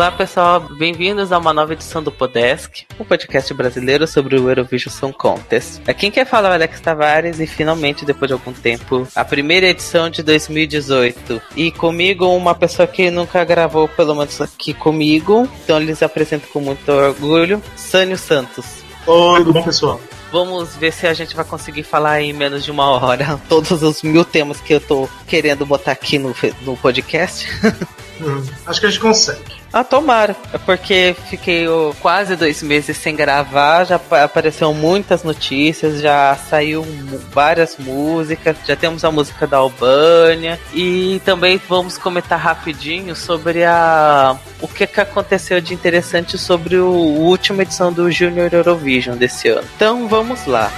Olá 0.00 0.10
pessoal, 0.10 0.60
bem-vindos 0.60 1.30
a 1.30 1.36
uma 1.36 1.52
nova 1.52 1.74
edição 1.74 2.02
do 2.02 2.10
Podesk, 2.10 2.86
um 2.98 3.04
podcast 3.04 3.52
brasileiro 3.52 4.06
sobre 4.06 4.34
o 4.34 4.48
Eurovision 4.48 4.90
Song 4.90 5.12
Contest. 5.12 5.78
Aqui 5.82 6.00
quem 6.00 6.10
quer 6.10 6.24
falar 6.24 6.48
é 6.48 6.52
o 6.52 6.54
Alex 6.54 6.80
Tavares 6.80 7.38
e 7.38 7.46
finalmente, 7.46 8.06
depois 8.06 8.26
de 8.26 8.32
algum 8.32 8.50
tempo, 8.50 9.06
a 9.14 9.22
primeira 9.26 9.66
edição 9.66 10.08
de 10.08 10.22
2018. 10.22 11.42
E 11.54 11.70
comigo 11.70 12.26
uma 12.34 12.54
pessoa 12.54 12.88
que 12.88 13.10
nunca 13.10 13.44
gravou, 13.44 13.88
pelo 13.88 14.14
menos 14.14 14.40
aqui 14.40 14.72
comigo, 14.72 15.46
então 15.62 15.78
eles 15.78 16.02
apresentam 16.02 16.48
com 16.50 16.60
muito 16.60 16.90
orgulho, 16.90 17.62
Sânio 17.76 18.16
Santos. 18.16 18.82
Oi, 19.06 19.40
tudo 19.40 19.52
bom 19.52 19.62
pessoal? 19.62 20.00
Vamos 20.32 20.76
ver 20.76 20.94
se 20.94 21.06
a 21.06 21.12
gente 21.12 21.36
vai 21.36 21.44
conseguir 21.44 21.82
falar 21.82 22.22
em 22.22 22.32
menos 22.32 22.64
de 22.64 22.70
uma 22.70 22.88
hora 22.88 23.38
todos 23.50 23.82
os 23.82 24.02
mil 24.02 24.24
temas 24.24 24.62
que 24.62 24.72
eu 24.72 24.80
tô 24.80 25.06
querendo 25.26 25.66
botar 25.66 25.92
aqui 25.92 26.18
no, 26.18 26.34
no 26.62 26.74
podcast. 26.78 27.46
Hum, 28.22 28.44
acho 28.66 28.80
que 28.80 28.86
a 28.86 28.90
gente 28.90 29.00
consegue. 29.00 29.59
Ah, 29.72 29.84
tomara. 29.84 30.34
É 30.52 30.58
porque 30.58 31.14
fiquei 31.28 31.68
oh, 31.68 31.94
quase 32.00 32.34
dois 32.34 32.62
meses 32.62 32.96
sem 32.96 33.14
gravar, 33.14 33.84
já 33.84 34.00
apareceram 34.24 34.74
muitas 34.74 35.22
notícias, 35.22 36.00
já 36.00 36.36
saiu 36.36 36.84
várias 37.32 37.76
músicas, 37.78 38.56
já 38.66 38.74
temos 38.74 39.04
a 39.04 39.10
música 39.10 39.46
da 39.46 39.58
Albânia 39.58 40.58
e 40.74 41.20
também 41.24 41.60
vamos 41.68 41.96
comentar 41.96 42.38
rapidinho 42.38 43.14
sobre 43.14 43.64
a 43.64 44.36
o 44.60 44.66
que, 44.66 44.86
que 44.86 45.00
aconteceu 45.00 45.60
de 45.60 45.72
interessante 45.72 46.36
sobre 46.36 46.76
o 46.76 46.90
última 46.90 47.62
edição 47.62 47.92
do 47.92 48.10
Junior 48.10 48.52
Eurovision 48.52 49.16
desse 49.16 49.48
ano. 49.48 49.66
Então 49.76 50.08
vamos 50.08 50.46
lá. 50.46 50.70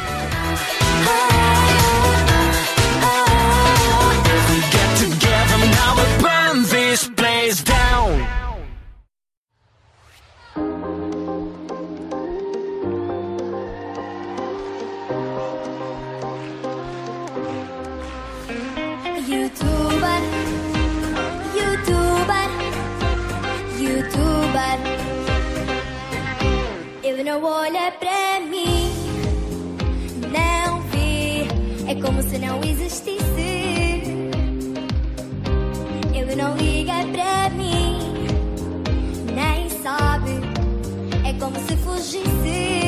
Não 27.33 27.44
olha 27.44 27.91
pra 27.92 28.41
mim, 28.41 28.92
não 30.30 30.83
vê, 30.91 31.47
é 31.91 31.94
como 31.94 32.22
se 32.22 32.38
não 32.38 32.62
existisse. 32.62 33.22
Ele 36.12 36.36
não 36.36 36.55
liga 36.58 36.92
pra 37.10 37.48
mim, 37.56 37.97
nem 39.34 39.70
sabe, 39.83 40.33
é 41.27 41.33
como 41.41 41.56
se 41.66 41.75
fugisse. 41.78 42.81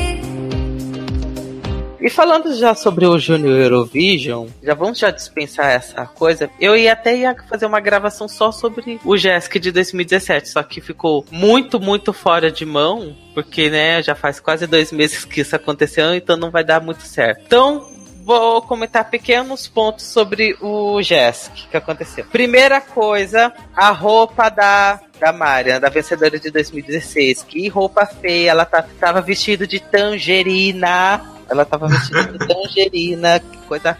E 2.05 2.09
falando 2.11 2.55
já 2.55 2.75
sobre 2.75 3.07
o 3.07 3.17
Junior 3.17 3.57
Eurovision, 3.57 4.45
já 4.61 4.75
vamos 4.75 4.99
já 4.99 5.09
dispensar 5.09 5.71
essa 5.71 6.05
coisa. 6.05 6.47
Eu 6.59 6.77
ia 6.77 6.93
até 6.93 7.17
ia 7.17 7.35
fazer 7.49 7.65
uma 7.65 7.79
gravação 7.79 8.27
só 8.27 8.51
sobre 8.51 8.99
o 9.03 9.17
Jesk 9.17 9.57
de 9.57 9.71
2017, 9.71 10.49
só 10.49 10.61
que 10.61 10.79
ficou 10.79 11.25
muito, 11.31 11.79
muito 11.79 12.13
fora 12.13 12.51
de 12.51 12.63
mão, 12.63 13.17
porque 13.33 13.71
né, 13.71 14.03
já 14.03 14.13
faz 14.13 14.39
quase 14.39 14.67
dois 14.67 14.91
meses 14.91 15.25
que 15.25 15.41
isso 15.41 15.55
aconteceu, 15.55 16.13
então 16.13 16.37
não 16.37 16.51
vai 16.51 16.63
dar 16.63 16.79
muito 16.79 17.01
certo. 17.01 17.41
Então, 17.43 17.89
vou 18.23 18.61
comentar 18.61 19.09
pequenos 19.09 19.67
pontos 19.67 20.05
sobre 20.05 20.55
o 20.61 21.01
Jesk 21.01 21.69
que 21.71 21.75
aconteceu. 21.75 22.23
Primeira 22.25 22.79
coisa, 22.81 23.51
a 23.75 23.89
roupa 23.89 24.49
da 24.49 24.99
da 25.19 25.31
Marian, 25.31 25.79
da 25.79 25.89
vencedora 25.89 26.37
de 26.37 26.51
2016. 26.51 27.43
Que 27.43 27.67
roupa 27.69 28.05
feia, 28.05 28.51
ela 28.51 28.65
tá, 28.65 28.85
tava 28.99 29.21
vestida 29.21 29.65
de 29.65 29.79
tangerina 29.79 31.34
ela 31.49 31.65
tava 31.65 31.87
vestida 31.87 32.23
de 32.23 32.39
tangerina, 32.47 33.39
que 33.39 33.57
coisa 33.67 33.97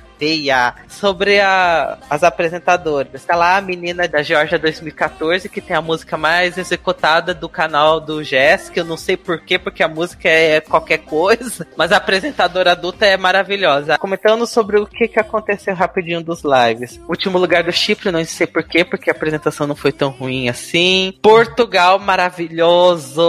Sobre 0.87 1.39
a, 1.39 1.97
as 2.09 2.23
apresentadoras. 2.23 3.23
Tá 3.23 3.35
lá 3.35 3.57
a 3.57 3.61
menina 3.61 4.07
da 4.07 4.21
Georgia 4.21 4.57
2014, 4.57 5.49
que 5.49 5.61
tem 5.61 5.75
a 5.75 5.81
música 5.81 6.17
mais 6.17 6.57
executada 6.57 7.33
do 7.33 7.49
canal 7.49 7.99
do 7.99 8.23
Jess, 8.23 8.69
que 8.69 8.79
eu 8.79 8.85
não 8.85 8.97
sei 8.97 9.17
porquê, 9.17 9.59
porque 9.59 9.83
a 9.83 9.87
música 9.87 10.29
é 10.29 10.61
qualquer 10.61 10.99
coisa, 10.99 11.67
mas 11.75 11.91
a 11.91 11.97
apresentadora 11.97 12.71
adulta 12.71 13.05
é 13.05 13.17
maravilhosa. 13.17 13.97
Comentando 13.97 14.47
sobre 14.47 14.79
o 14.79 14.85
que, 14.85 15.07
que 15.07 15.19
aconteceu 15.19 15.73
rapidinho 15.75 16.23
dos 16.23 16.43
lives. 16.43 16.99
Último 17.07 17.37
lugar 17.37 17.63
do 17.63 17.71
Chipre, 17.71 18.11
não 18.11 18.23
sei 18.25 18.47
porquê, 18.47 18.83
porque 18.85 19.09
a 19.09 19.13
apresentação 19.13 19.67
não 19.67 19.75
foi 19.75 19.91
tão 19.91 20.09
ruim 20.09 20.49
assim. 20.49 21.13
Portugal, 21.21 21.99
maravilhoso. 21.99 23.21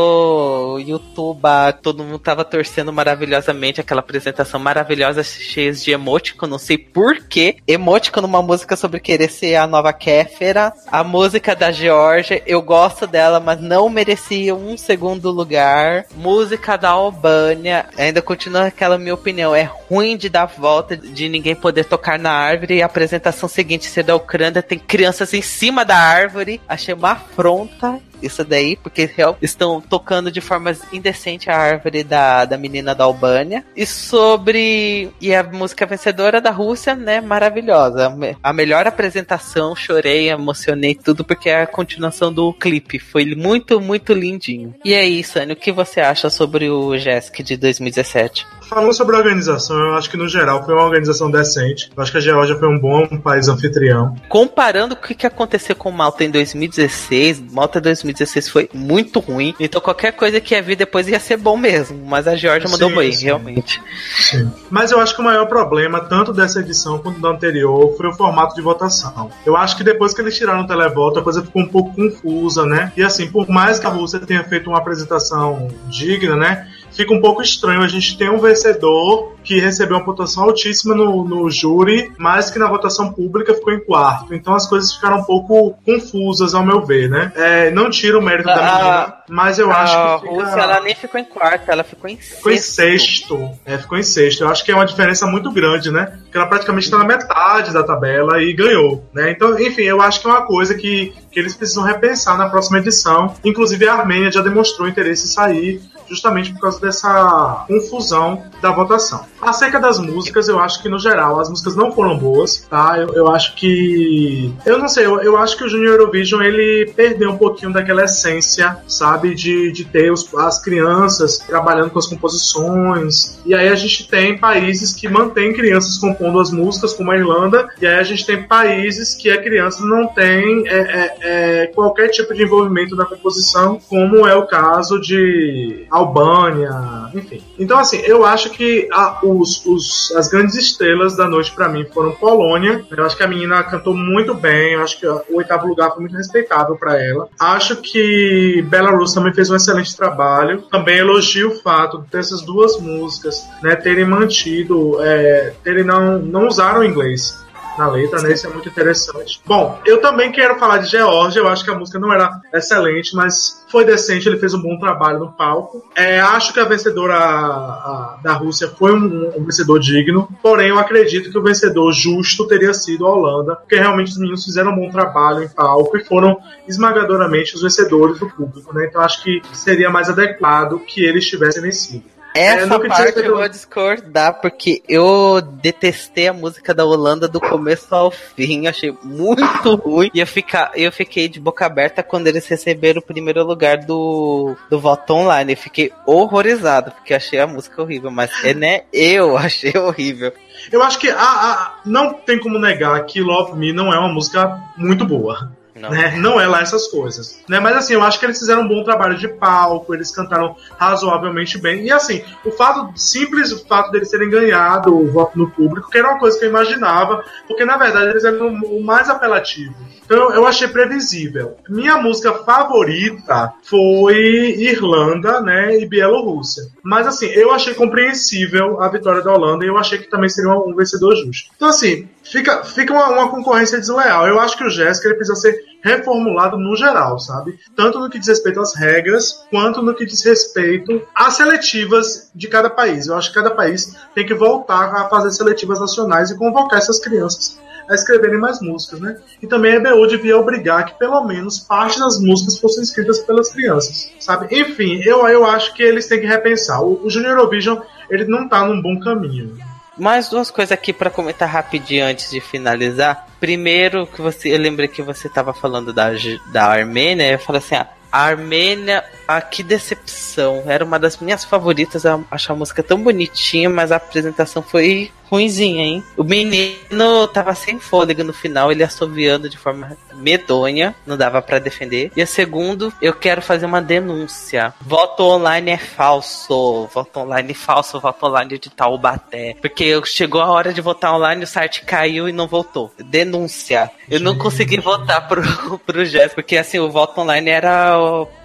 YouTube, 0.78 1.42
todo 1.82 2.04
mundo 2.04 2.18
tava 2.18 2.44
torcendo 2.44 2.92
maravilhosamente 2.92 3.80
aquela 3.80 4.00
apresentação 4.00 4.60
maravilhosa, 4.60 5.22
cheia 5.22 5.72
de 5.72 5.91
emoticon, 5.91 6.47
não 6.47 6.58
sei 6.58 6.75
porquê. 6.78 7.56
Emoticon 7.66 8.20
numa 8.20 8.42
música 8.42 8.76
sobre 8.76 9.00
querer 9.00 9.31
ser 9.31 9.56
a 9.56 9.66
nova 9.66 9.92
Kéfera. 9.92 10.72
A 10.88 11.03
música 11.04 11.54
da 11.54 11.70
Georgia, 11.70 12.42
eu 12.47 12.62
gosto 12.62 13.06
dela, 13.06 13.41
mas 13.41 13.60
não 13.60 13.88
merecia 13.88 14.54
um 14.54 14.76
segundo 14.76 15.31
lugar. 15.31 16.06
Música 16.16 16.76
da 16.76 16.91
Albânia, 16.91 17.86
ainda 17.97 18.22
continua 18.22 18.66
aquela 18.66 18.98
minha 18.98 19.15
opinião, 19.15 19.54
é 19.54 19.70
ruim 19.88 20.16
de 20.16 20.28
dar 20.28 20.47
volta, 20.47 20.97
de 20.97 21.28
ninguém 21.28 21.54
poder 21.54 21.84
tocar 21.84 22.19
na 22.19 22.31
árvore. 22.31 22.76
E 22.76 22.82
a 22.82 22.86
apresentação 22.86 23.48
seguinte 23.48 23.86
ser 23.86 24.03
da 24.03 24.16
Ucrânia, 24.16 24.62
tem 24.62 24.78
crianças 24.78 25.32
em 25.34 25.42
cima 25.42 25.84
da 25.84 25.97
árvore. 25.97 26.60
Achei 26.69 26.94
uma 26.94 27.12
afronta 27.12 27.98
isso 28.22 28.44
daí, 28.44 28.77
porque 28.77 29.10
estão 29.43 29.81
tocando 29.81 30.31
de 30.31 30.41
forma 30.41 30.77
indecente 30.93 31.50
a 31.50 31.56
árvore 31.56 32.03
da, 32.03 32.44
da 32.44 32.56
menina 32.56 32.94
da 32.94 33.04
Albânia. 33.04 33.65
E 33.77 33.87
sobre. 33.87 35.10
E 35.21 35.34
a 35.34 35.43
música 35.43 35.87
vencedora 35.87 36.41
da 36.41 36.50
Rússia, 36.50 36.94
né? 36.94 37.21
Maravilhosa. 37.21 38.15
A 38.43 38.53
melhor 38.53 38.87
apresentação, 38.87 39.75
chorei, 39.75 40.31
emocionei 40.31 40.94
tudo, 40.94 41.25
porque 41.25 41.49
é 41.49 41.62
a 41.62 41.66
continuação 41.66 42.32
do 42.32 42.53
clipe. 42.53 42.99
Foi 42.99 43.25
muito, 43.34 43.81
muito 43.81 44.12
lindinho. 44.12 44.75
E 44.84 44.94
aí, 44.94 45.22
Sânio, 45.22 45.54
o 45.54 45.59
que 45.59 45.72
você 45.72 46.00
acha 46.00 46.31
sobre 46.31 46.69
o 46.71 46.97
Jesk 46.97 47.43
de 47.43 47.56
2017? 47.56 48.47
Falando 48.69 48.93
sobre 48.93 49.15
a 49.15 49.19
organização, 49.19 49.78
eu 49.78 49.94
acho 49.94 50.10
que 50.10 50.16
no 50.16 50.28
geral 50.28 50.65
foi 50.65 50.75
uma 50.75 50.82
organização 50.82 51.31
decente. 51.31 51.88
Eu 51.97 52.03
acho 52.03 52.10
que 52.10 52.19
a 52.19 52.21
Geórgia 52.21 52.56
foi 52.56 52.69
um 52.69 52.78
bom 52.78 53.06
país 53.19 53.49
anfitrião. 53.49 54.16
Comparando 54.28 54.94
o 54.94 54.97
que 54.97 55.27
aconteceu 55.27 55.77
com 55.77 55.91
Malta 55.93 56.25
em 56.25 56.31
2016, 56.31 57.53
Malta 57.53 57.81
2016 57.81 58.49
foi 58.49 58.69
muito 58.75 59.21
ruim. 59.21 59.54
Então 59.60 59.81
qualquer 59.81 60.12
coisa 60.12 60.41
que 60.41 60.54
ia 60.54 60.62
vir 60.62 60.77
depois 60.77 61.06
ia 61.06 61.21
ser 61.21 61.37
bom 61.37 61.56
mesmo. 61.56 62.04
Mas 62.06 62.27
a 62.27 62.34
Geórgia 62.34 62.69
mandou 62.69 62.91
bem, 62.94 63.12
sim. 63.12 63.27
realmente. 63.27 63.81
Sim. 64.16 64.50
Mas 64.69 64.91
eu 64.91 65.00
acho 65.00 65.15
que 65.15 65.21
o 65.21 65.25
maior 65.25 65.47
problema, 65.47 66.00
tanto 66.00 66.33
dessa 66.33 66.59
edição 66.59 66.98
quanto 66.98 67.21
da 67.21 67.28
anterior, 67.28 67.97
foi 67.97 68.09
o 68.09 68.12
formato 68.15 68.56
de 68.56 68.62
votação. 68.62 69.31
Eu 69.44 69.56
acho 69.56 69.77
que 69.77 69.84
depois 69.84 70.12
que 70.12 70.21
eles 70.21 70.37
tiraram 70.37 70.62
o 70.62 70.66
televoto, 70.66 71.21
a 71.21 71.22
coisa 71.22 71.41
ficou 71.41 71.62
um 71.62 71.69
pouco 71.69 71.94
confusa, 71.94 72.66
né? 72.66 72.93
E 72.97 73.03
assim, 73.03 73.31
por 73.31 73.48
mais 73.48 73.78
que 73.78 73.87
a 73.87 73.91
Rússia 73.91 74.19
tenha 74.19 74.43
feito 74.43 74.69
uma 74.69 74.78
apresentação 74.78 75.69
digna, 75.88 76.34
né? 76.34 76.69
Fica 76.97 77.12
um 77.12 77.21
pouco 77.21 77.43
estranho 77.43 77.83
a 77.83 77.89
gente 77.89 78.17
ter 78.17 78.31
um 78.31 78.39
vencedor 78.39 79.37
que 79.45 79.61
recebeu 79.61 79.97
uma 79.97 80.05
pontuação 80.05 80.43
altíssima 80.43 80.95
no, 80.95 81.25
no 81.25 81.48
júri, 81.51 82.13
mas 82.19 82.51
que 82.51 82.59
na 82.59 82.69
votação 82.69 83.13
pública 83.13 83.54
ficou 83.54 83.72
em 83.72 83.78
quarto. 83.78 84.34
Então 84.34 84.54
as 84.54 84.69
coisas 84.69 84.93
ficaram 84.93 85.19
um 85.19 85.25
pouco 85.25 85.78
confusas, 85.84 86.54
ao 86.54 86.65
meu 86.65 86.84
ver, 86.84 87.09
né? 87.09 87.33
É, 87.37 87.71
não 87.71 87.89
tira 87.89 88.19
o 88.19 88.22
mérito 88.22 88.48
da 88.48 88.57
menina, 88.57 89.15
mas 89.28 89.59
eu 89.59 89.71
acho 89.71 89.93
que. 89.93 90.28
A 90.28 90.31
Rússia, 90.31 90.60
ela 90.60 90.81
nem 90.81 90.95
ficou 90.95 91.21
em 91.21 91.25
quarto, 91.25 91.71
ela 91.71 91.84
ficou 91.84 92.10
em 92.10 92.16
sexto. 92.16 92.37
Ficou 92.37 92.53
em 92.53 92.59
sexto. 92.59 93.51
É, 93.65 93.78
ficou 93.78 93.99
em 93.99 94.03
sexto. 94.03 94.42
Eu 94.42 94.49
acho 94.49 94.65
que 94.65 94.72
é 94.72 94.75
uma 94.75 94.87
diferença 94.87 95.27
muito 95.27 95.53
grande, 95.53 95.92
né? 95.92 96.19
Porque 96.22 96.37
ela 96.37 96.47
praticamente 96.47 96.87
está 96.87 96.99
na 96.99 97.04
metade 97.04 97.72
da 97.72 97.84
tabela 97.84 98.42
e 98.42 98.53
ganhou, 98.53 99.04
né? 99.13 99.31
Então, 99.31 99.59
enfim, 99.60 99.83
eu 99.83 100.01
acho 100.01 100.21
que 100.21 100.27
é 100.27 100.31
uma 100.31 100.42
coisa 100.42 100.75
que, 100.75 101.15
que 101.31 101.39
eles 101.39 101.54
precisam 101.54 101.84
repensar 101.84 102.37
na 102.37 102.49
próxima 102.49 102.78
edição. 102.78 103.34
Inclusive, 103.45 103.87
a 103.87 103.95
Armênia 103.95 104.31
já 104.31 104.41
demonstrou 104.41 104.89
interesse 104.89 105.27
em 105.27 105.28
sair 105.28 105.96
justamente 106.08 106.53
por 106.53 106.60
causa 106.60 106.80
dessa 106.80 107.64
confusão 107.66 108.44
da 108.60 108.70
votação. 108.70 109.24
Acerca 109.47 109.78
das 109.78 110.01
músicas, 110.01 110.48
eu 110.48 110.59
acho 110.59 110.83
que 110.83 110.89
no 110.89 110.98
geral 110.98 111.39
as 111.39 111.48
músicas 111.48 111.77
não 111.77 111.93
foram 111.93 112.19
boas, 112.19 112.66
tá? 112.69 112.98
Eu, 112.98 113.15
eu 113.15 113.28
acho 113.28 113.54
que. 113.54 114.53
Eu 114.66 114.77
não 114.77 114.89
sei, 114.89 115.07
eu, 115.07 115.21
eu 115.21 115.37
acho 115.37 115.57
que 115.57 115.63
o 115.63 115.69
Junior 115.69 115.93
Eurovision 115.93 116.43
ele 116.43 116.93
perdeu 116.97 117.31
um 117.31 117.39
pouquinho 117.39 117.72
daquela 117.72 118.04
essência, 118.04 118.77
sabe? 118.89 119.37
De, 119.37 119.71
de 119.71 119.84
ter 119.84 120.10
os, 120.10 120.34
as 120.34 120.60
crianças 120.60 121.39
trabalhando 121.39 121.91
com 121.91 121.98
as 122.01 122.07
composições. 122.07 123.39
E 123.47 123.54
aí 123.54 123.69
a 123.69 123.77
gente 123.77 124.09
tem 124.09 124.37
países 124.37 124.93
que 124.93 125.09
mantêm 125.09 125.53
crianças 125.53 125.97
compondo 125.97 126.41
as 126.41 126.51
músicas, 126.51 126.92
como 126.92 127.13
a 127.13 127.16
Irlanda, 127.16 127.69
e 127.81 127.87
aí 127.87 127.99
a 127.99 128.03
gente 128.03 128.27
tem 128.27 128.42
países 128.42 129.15
que 129.15 129.31
a 129.31 129.41
criança 129.41 129.87
não 129.87 130.09
tem 130.09 130.66
é, 130.66 130.77
é, 130.77 131.16
é, 131.21 131.66
qualquer 131.69 132.09
tipo 132.09 132.34
de 132.34 132.42
envolvimento 132.42 132.97
na 132.97 133.04
composição, 133.04 133.78
como 133.89 134.27
é 134.27 134.34
o 134.34 134.45
caso 134.47 135.01
de 135.01 135.87
Albânia, 135.89 137.10
enfim. 137.15 137.41
Então, 137.57 137.78
assim, 137.78 137.99
eu 137.99 138.27
acho 138.27 138.51
que 138.51 138.89
a, 138.92 139.21
o 139.22 139.35
os, 139.41 139.65
os- 139.66 140.12
as 140.16 140.28
grandes 140.28 140.54
estrelas 140.56 141.16
da 141.16 141.27
noite 141.28 141.53
pra 141.53 141.68
mim 141.68 141.84
foram 141.92 142.12
Polônia. 142.12 142.84
Eu 142.91 143.04
acho 143.04 143.16
que 143.16 143.22
a 143.22 143.28
menina 143.28 143.62
cantou 143.62 143.94
muito 143.94 144.34
bem. 144.34 144.74
Eu 144.74 144.83
acho 144.83 144.98
que 144.98 145.06
o 145.06 145.22
oitavo 145.36 145.66
lugar 145.66 145.91
foi 145.92 146.00
muito 146.00 146.16
respeitável 146.16 146.77
pra 146.77 147.03
ela. 147.03 147.28
Acho 147.38 147.77
que 147.77 148.62
Belarus 148.68 149.12
também 149.12 149.33
fez 149.34 149.50
um 149.50 149.56
excelente 149.56 149.97
trabalho. 149.97 150.62
Também 150.71 150.98
elogio 150.98 151.48
o 151.50 151.62
fato 151.62 152.04
dessas 152.10 152.42
duas 152.42 152.80
músicas 152.80 153.44
né, 153.62 153.74
terem 153.77 154.04
mantido, 154.04 154.98
é, 155.03 155.53
terem 155.62 155.84
não, 155.84 156.18
não 156.18 156.47
usaram 156.47 156.84
inglês 156.84 157.44
na 157.78 157.89
letra, 157.89 158.21
né? 158.23 158.33
Isso 158.33 158.47
é 158.47 158.51
muito 158.51 158.69
interessante. 158.69 159.41
Bom, 159.45 159.78
eu 159.84 160.01
também 160.01 160.33
quero 160.33 160.59
falar 160.59 160.78
de 160.78 160.91
Georgia. 160.91 161.41
Eu 161.41 161.49
acho 161.49 161.65
que 161.65 161.71
a 161.71 161.75
música 161.78 161.99
não 161.99 162.13
era 162.13 162.31
excelente, 162.55 163.15
mas 163.15 163.65
foi 163.71 163.84
decente. 163.84 164.28
Ele 164.28 164.39
fez 164.39 164.55
um 164.55 164.63
bom 164.63 164.78
trabalho 164.78 165.19
no 165.19 165.33
palco. 165.33 165.83
É, 165.95 166.21
acho 166.21 166.53
que 166.53 166.61
a 166.61 166.65
vencedora 166.65 167.15
a- 167.15 168.19
da 168.23 168.33
Rússia 168.33 168.69
foi 168.69 168.93
um, 168.93 169.33
um 169.37 169.45
vencedor 169.45 169.78
digno. 169.78 170.28
Porém, 170.43 170.69
eu 170.69 170.78
acredito 170.78 171.31
que 171.31 171.39
o 171.39 171.43
vencedor 171.43 171.93
justo 171.93 172.47
teria 172.47 172.73
sido 172.75 173.07
a 173.07 173.11
Holanda, 173.13 173.57
porque 173.57 173.77
realmente 173.77 174.11
os 174.13 174.19
meninos 174.19 174.45
fizeram 174.45 174.73
um 174.73 174.77
bom 174.77 174.91
trabalho 174.91 175.43
em 175.43 175.49
palco 175.49 175.97
e 175.97 176.05
foram 176.05 176.37
esmagadoramente 176.67 177.55
os 177.55 177.63
vencedores 177.63 178.19
do 178.19 178.28
público, 178.28 178.75
né? 178.75 178.87
Então 178.89 179.01
acho 179.01 179.23
que 179.23 179.41
seria 179.53 179.91
mais 179.91 180.09
adequado 180.09 180.78
que 180.81 181.05
eles 181.05 181.27
tivessem 181.27 181.63
vencido. 181.63 182.05
É, 182.36 182.47
Essa 182.47 182.78
diz 182.78 182.88
parte 182.88 183.18
eu 183.21 183.36
vou 183.36 183.48
discordar, 183.48 184.41
porque 184.41 184.83
eu 184.88 185.41
detestei 185.41 186.28
a 186.28 186.33
música 186.33 186.74
da 186.74 186.84
Holanda 186.84 187.27
do 187.27 187.41
começo 187.41 187.94
ao 187.94 188.10
fim, 188.10 188.66
achei 188.66 188.94
muito 189.03 189.74
ruim. 189.77 190.10
E 190.12 190.21
eu, 190.21 190.27
fica, 190.27 190.71
eu 190.74 190.92
fiquei 190.92 191.28
de 191.28 191.41
boca 191.41 191.65
aberta 191.66 192.03
quando 192.03 192.27
eles 192.27 192.47
receberam 192.47 193.00
o 193.00 193.04
primeiro 193.04 193.44
lugar 193.44 193.78
do, 193.78 194.56
do 194.71 194.78
voto 194.78 195.15
online. 195.15 195.53
Eu 195.53 195.56
fiquei 195.56 195.92
horrorizado, 196.04 196.91
porque 196.92 197.15
achei 197.15 197.38
a 197.41 197.47
música 197.47 197.80
horrível, 197.83 198.10
mas 198.10 198.30
é, 198.44 198.53
né, 198.54 198.82
eu 198.92 199.36
achei 199.36 199.72
horrível. 199.77 200.32
Eu 200.72 200.82
acho 200.82 200.98
que 200.98 201.09
a- 201.10 201.16
a- 201.18 201.74
não 201.84 202.12
tem 202.15 202.39
como 202.41 202.59
negar 202.59 203.04
que 203.06 203.21
Love 203.21 203.56
Me 203.59 203.72
não 203.72 203.92
é 203.92 203.98
uma 203.98 204.12
música 204.12 204.59
muito 204.77 205.04
boa. 205.04 205.50
Não. 205.77 205.91
Né? 205.91 206.17
Não 206.17 206.41
é 206.41 206.47
lá 206.47 206.61
essas 206.61 206.89
coisas. 206.89 207.39
Né? 207.49 207.61
Mas 207.61 207.77
assim, 207.77 207.95
eu 207.95 208.03
acho 208.03 208.19
que 208.19 208.27
eles 208.27 208.39
fizeram 208.39 208.63
um 208.63 208.69
bom 208.69 208.83
trabalho 208.83 209.17
de 209.17 209.28
palco, 209.28 209.95
eles 209.95 210.11
cantaram 210.11 210.57
razoavelmente 210.78 211.59
bem. 211.59 211.84
E 211.84 211.93
assim, 211.93 212.23
o 212.45 212.51
fato, 212.51 212.99
simples 212.99 213.53
o 213.53 213.67
fato 213.67 213.91
deles 213.91 214.11
terem 214.11 214.31
ganhado 214.31 214.97
o 214.97 215.11
voto 215.11 215.39
no 215.39 215.51
público, 215.51 215.91
que 215.91 215.99
era 215.99 216.09
uma 216.09 216.19
coisa 216.19 216.39
que 216.39 216.45
eu 216.45 216.49
imaginava, 216.49 217.23
porque 217.47 217.65
na 217.65 217.77
verdade 217.77 218.11
eles 218.11 218.25
eram 218.25 218.49
o 218.49 218.83
mais 218.83 219.11
apelativo. 219.11 219.75
Então 220.07 220.33
eu 220.33 220.47
achei 220.47 220.69
previsível. 220.69 221.57
Minha 221.69 221.99
música 221.99 222.33
favorita 222.33 223.53
foi 223.65 224.17
Irlanda, 224.57 225.41
né, 225.41 225.78
e 225.78 225.87
Bielorrússia. 225.87 226.65
Mas 226.83 227.07
assim, 227.07 227.27
eu 227.27 227.53
achei 227.53 227.75
compreensível 227.75 228.81
a 228.81 228.89
vitória 228.89 229.23
da 229.23 229.33
Holanda 229.33 229.65
e 229.65 229.69
eu 229.69 229.77
achei 229.77 229.99
que 229.99 230.09
também 230.09 230.28
seria 230.28 230.53
um 230.53 230.75
vencedor 230.75 231.17
justo. 231.17 231.51
Então 231.57 231.69
assim, 231.69 232.09
fica, 232.23 232.65
fica 232.65 232.93
uma, 232.93 233.09
uma 233.09 233.28
concorrência 233.28 233.78
desleal. 233.78 234.27
Eu 234.27 234.41
acho 234.41 234.57
que 234.57 234.65
o 234.65 234.71
Jéssica 234.71 235.09
ele 235.09 235.17
precisa 235.17 235.39
ser 235.39 235.57
reformulado 235.86 236.59
no 236.59 236.74
geral, 236.74 237.18
sabe? 237.21 237.59
Tanto 237.77 238.00
no 238.00 238.10
que 238.10 238.18
diz 238.18 238.27
respeito 238.27 238.60
às 238.60 238.74
regras, 238.74 239.47
quanto 239.48 239.80
no 239.80 239.94
que 239.94 240.04
diz 240.04 240.24
respeito 240.24 241.00
às 241.15 241.34
seletivas 241.34 242.28
de 242.34 242.48
cada 242.48 242.68
país. 242.68 243.06
Eu 243.06 243.15
acho 243.15 243.28
que 243.28 243.36
cada 243.36 243.53
país 243.53 243.94
tem 244.12 244.27
que 244.27 244.34
voltar 244.34 244.92
a 244.92 245.09
fazer 245.09 245.30
seletivas 245.30 245.78
nacionais 245.78 246.30
e 246.30 246.36
convocar 246.36 246.80
essas 246.80 246.98
crianças 246.98 247.56
a 247.88 247.94
escreverem 247.94 248.41
mais 248.41 248.60
músicas, 248.60 248.98
né? 248.98 249.16
E 249.41 249.47
também 249.47 249.74
a 249.74 249.77
EBU 249.77 250.09
devia 250.09 250.36
obrigar 250.36 250.86
que 250.86 250.98
pelo 250.98 251.22
menos 251.24 251.60
parte 251.60 252.00
das 252.00 252.18
músicas 252.21 252.59
fossem 252.59 252.82
escritas 252.82 253.21
pelas 253.21 253.53
crianças, 253.53 254.10
sabe? 254.18 254.48
Enfim, 254.59 255.00
eu, 255.04 255.24
eu 255.28 255.47
acho 255.47 255.72
que 255.72 255.84
eles 255.84 256.09
têm 256.09 256.21
que 256.21 256.26
repensar. 256.26 256.82
O, 256.82 257.04
o 257.04 257.09
Junior 257.09 257.38
Eurovision, 257.38 257.78
ele 258.11 258.25
não 258.25 258.49
tá 258.49 258.66
num 258.66 258.82
bom 258.82 258.99
caminho. 258.99 259.56
Mais 259.97 260.28
duas 260.28 260.50
coisas 260.50 260.73
aqui 260.73 260.93
pra 260.93 261.11
comentar 261.11 261.49
rapidinho 261.49 262.04
antes 262.04 262.31
de 262.31 262.40
finalizar. 262.40 263.26
Primeiro, 263.40 264.07
que 264.07 264.21
você, 264.21 264.54
eu 264.54 264.59
lembrei 264.59 264.88
que 264.88 265.02
você 265.02 265.28
tava 265.28 265.54
falando 265.54 265.93
da, 265.93 266.11
da 266.52 266.66
Armênia, 266.66 267.33
eu 267.33 267.38
falei 267.38 267.61
assim, 267.61 267.76
ah, 267.76 267.88
a 268.12 268.25
Armênia, 268.25 269.04
ah, 269.26 269.40
que 269.40 269.62
decepção. 269.62 270.64
Era 270.66 270.85
uma 270.85 270.99
das 270.99 271.19
minhas 271.19 271.45
favoritas, 271.45 272.04
eu 272.04 272.25
acho 272.31 272.52
a 272.52 272.57
música 272.57 272.83
tão 272.83 273.02
bonitinha, 273.02 273.71
mas 273.71 273.90
a 273.90 273.97
apresentação 273.97 274.62
foi 274.62 275.11
ruinzinha, 275.31 275.85
hein? 275.85 276.05
O 276.17 276.25
menino 276.25 277.26
tava 277.28 277.55
sem 277.55 277.78
fôlego 277.78 278.25
no 278.25 278.33
final, 278.33 278.71
ele 278.71 278.83
assoviando 278.83 279.49
de 279.49 279.59
forma 279.59 279.97
medonha, 280.14 280.95
não 281.07 281.17
dava 281.17 281.43
pra 281.43 281.59
defender. 281.59 282.11
E 282.17 282.23
a 282.23 282.26
segundo, 282.26 282.93
eu 283.00 283.12
quero 283.12 283.43
fazer 283.43 283.67
uma 283.67 283.83
denúncia. 283.83 284.75
Voto 284.81 285.25
online 285.25 285.73
é 285.73 285.76
falso. 285.76 286.88
Voto 286.93 287.21
online 287.21 287.55
falso, 287.55 288.00
voto 288.00 288.26
online 288.26 288.59
de 288.59 288.71
Taubaté. 288.71 289.57
Porque 289.61 290.00
chegou 290.07 290.40
a 290.40 290.50
hora 290.50 290.73
de 290.73 290.81
votar 290.81 291.14
online, 291.14 291.45
o 291.45 291.47
site 291.47 291.85
caiu 291.85 292.28
e 292.28 292.33
não 292.33 292.47
voltou. 292.47 292.93
Denúncia. 292.99 293.90
Eu 294.09 294.21
não 294.21 294.37
consegui 294.37 294.81
votar 294.81 295.28
pro, 295.28 295.43
pro 295.85 296.05
Jéssica, 296.05 296.37
porque 296.37 296.57
assim, 296.57 296.78
o 296.78 296.90
voto 296.90 297.21
online 297.21 297.50
era 297.50 297.97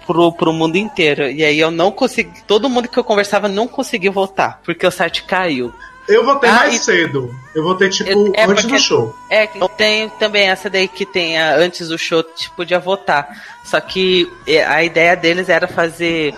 pro, 0.06 0.32
pro 0.32 0.52
mundo 0.52 0.76
inteiro. 0.76 1.30
E 1.30 1.44
aí 1.44 1.58
eu 1.58 1.70
não 1.70 1.90
consegui. 1.90 2.42
Todo 2.46 2.68
mundo 2.68 2.88
que 2.88 2.98
eu 2.98 3.04
conversava 3.04 3.48
não 3.48 3.66
conseguiu 3.66 4.12
votar, 4.12 4.60
porque 4.64 4.86
o 4.86 4.90
site 4.90 5.24
caiu. 5.24 5.72
Eu 6.08 6.24
votei 6.24 6.50
Ah, 6.50 6.54
mais 6.54 6.74
e- 6.74 6.78
cedo. 6.78 7.34
Eu 7.54 7.62
votei, 7.62 7.88
tipo, 7.88 8.10
é 8.34 8.42
antes 8.44 8.62
porque- 8.62 8.76
do 8.76 8.78
show. 8.82 9.14
É, 9.30 9.46
tem 9.76 10.08
também 10.18 10.48
essa 10.48 10.68
daí 10.68 10.88
que 10.88 11.06
tem 11.06 11.38
a- 11.38 11.54
antes 11.56 11.88
do 11.88 11.98
show, 11.98 12.22
tipo, 12.22 12.56
podia 12.56 12.78
votar. 12.80 13.28
Só 13.64 13.80
que 13.80 14.30
é, 14.46 14.64
a 14.64 14.82
ideia 14.82 15.14
deles 15.16 15.48
era 15.48 15.68
fazer 15.68 16.34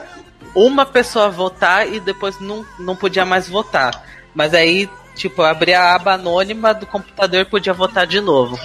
uma 0.55 0.85
pessoa 0.85 1.29
votar 1.31 1.91
e 1.93 1.99
depois 1.99 2.39
não, 2.41 2.65
não 2.79 2.95
podia 2.95 3.25
mais 3.25 3.49
votar. 3.49 4.03
Mas 4.35 4.53
aí, 4.55 4.89
tipo, 5.15 5.43
eu 5.43 5.47
abria 5.47 5.81
a 5.81 5.95
aba 5.97 6.15
anônima 6.15 6.73
do 6.75 6.87
computador 6.87 7.41
e 7.41 7.45
podia 7.45 7.73
votar 7.73 8.07
de 8.07 8.21
novo. 8.21 8.59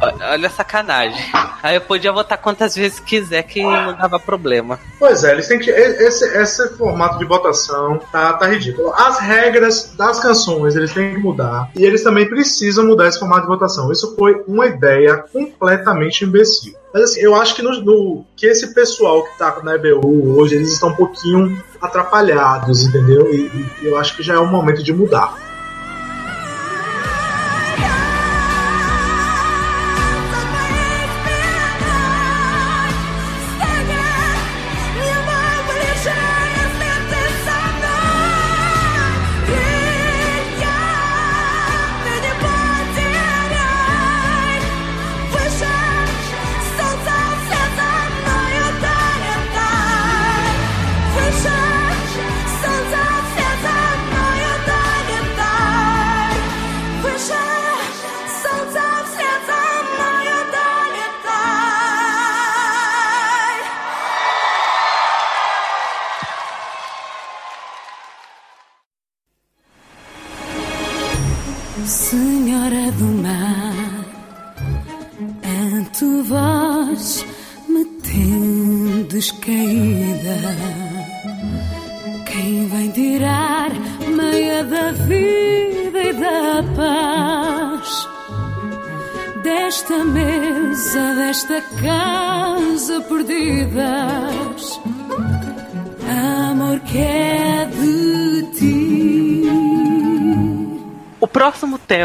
Olha 0.00 0.48
a 0.48 0.50
sacanagem. 0.50 1.22
Aí 1.62 1.76
eu 1.76 1.80
podia 1.80 2.10
votar 2.12 2.36
quantas 2.38 2.74
vezes 2.74 2.98
quiser 2.98 3.42
que 3.44 3.62
não 3.62 3.94
dava 3.96 4.18
problema. 4.18 4.78
Pois 4.98 5.22
é, 5.22 5.30
eles 5.32 5.46
têm 5.46 5.58
que. 5.60 5.70
Esse, 5.70 6.24
esse 6.36 6.76
formato 6.76 7.18
de 7.18 7.24
votação 7.24 8.00
tá, 8.10 8.32
tá 8.32 8.46
ridículo. 8.48 8.92
As 8.96 9.20
regras 9.20 9.94
das 9.96 10.18
canções 10.18 10.74
eles 10.74 10.92
têm 10.92 11.14
que 11.14 11.20
mudar. 11.20 11.70
E 11.76 11.84
eles 11.84 12.02
também 12.02 12.28
precisam 12.28 12.84
mudar 12.84 13.06
esse 13.06 13.18
formato 13.20 13.42
de 13.42 13.48
votação. 13.48 13.92
Isso 13.92 14.16
foi 14.16 14.42
uma 14.48 14.66
ideia 14.66 15.24
completamente 15.32 16.24
imbecil. 16.24 16.74
Mas 16.92 17.04
assim, 17.04 17.20
eu 17.20 17.34
acho 17.34 17.54
que, 17.54 17.62
no, 17.62 17.80
no- 17.80 18.24
que 18.36 18.46
esse 18.46 18.74
pessoal 18.74 19.22
que 19.24 19.38
tá 19.38 19.56
na 19.62 19.76
EBU 19.76 20.36
hoje, 20.38 20.56
eles 20.56 20.72
estão 20.72 20.90
um 20.90 20.94
pouquinho 20.94 21.62
atrapalhados, 21.80 22.82
entendeu? 22.82 23.32
E, 23.32 23.50
e 23.82 23.86
eu 23.86 23.96
acho 23.98 24.16
que 24.16 24.22
já 24.22 24.34
é 24.34 24.38
o 24.38 24.46
momento 24.46 24.82
de 24.82 24.92
mudar. 24.92 25.34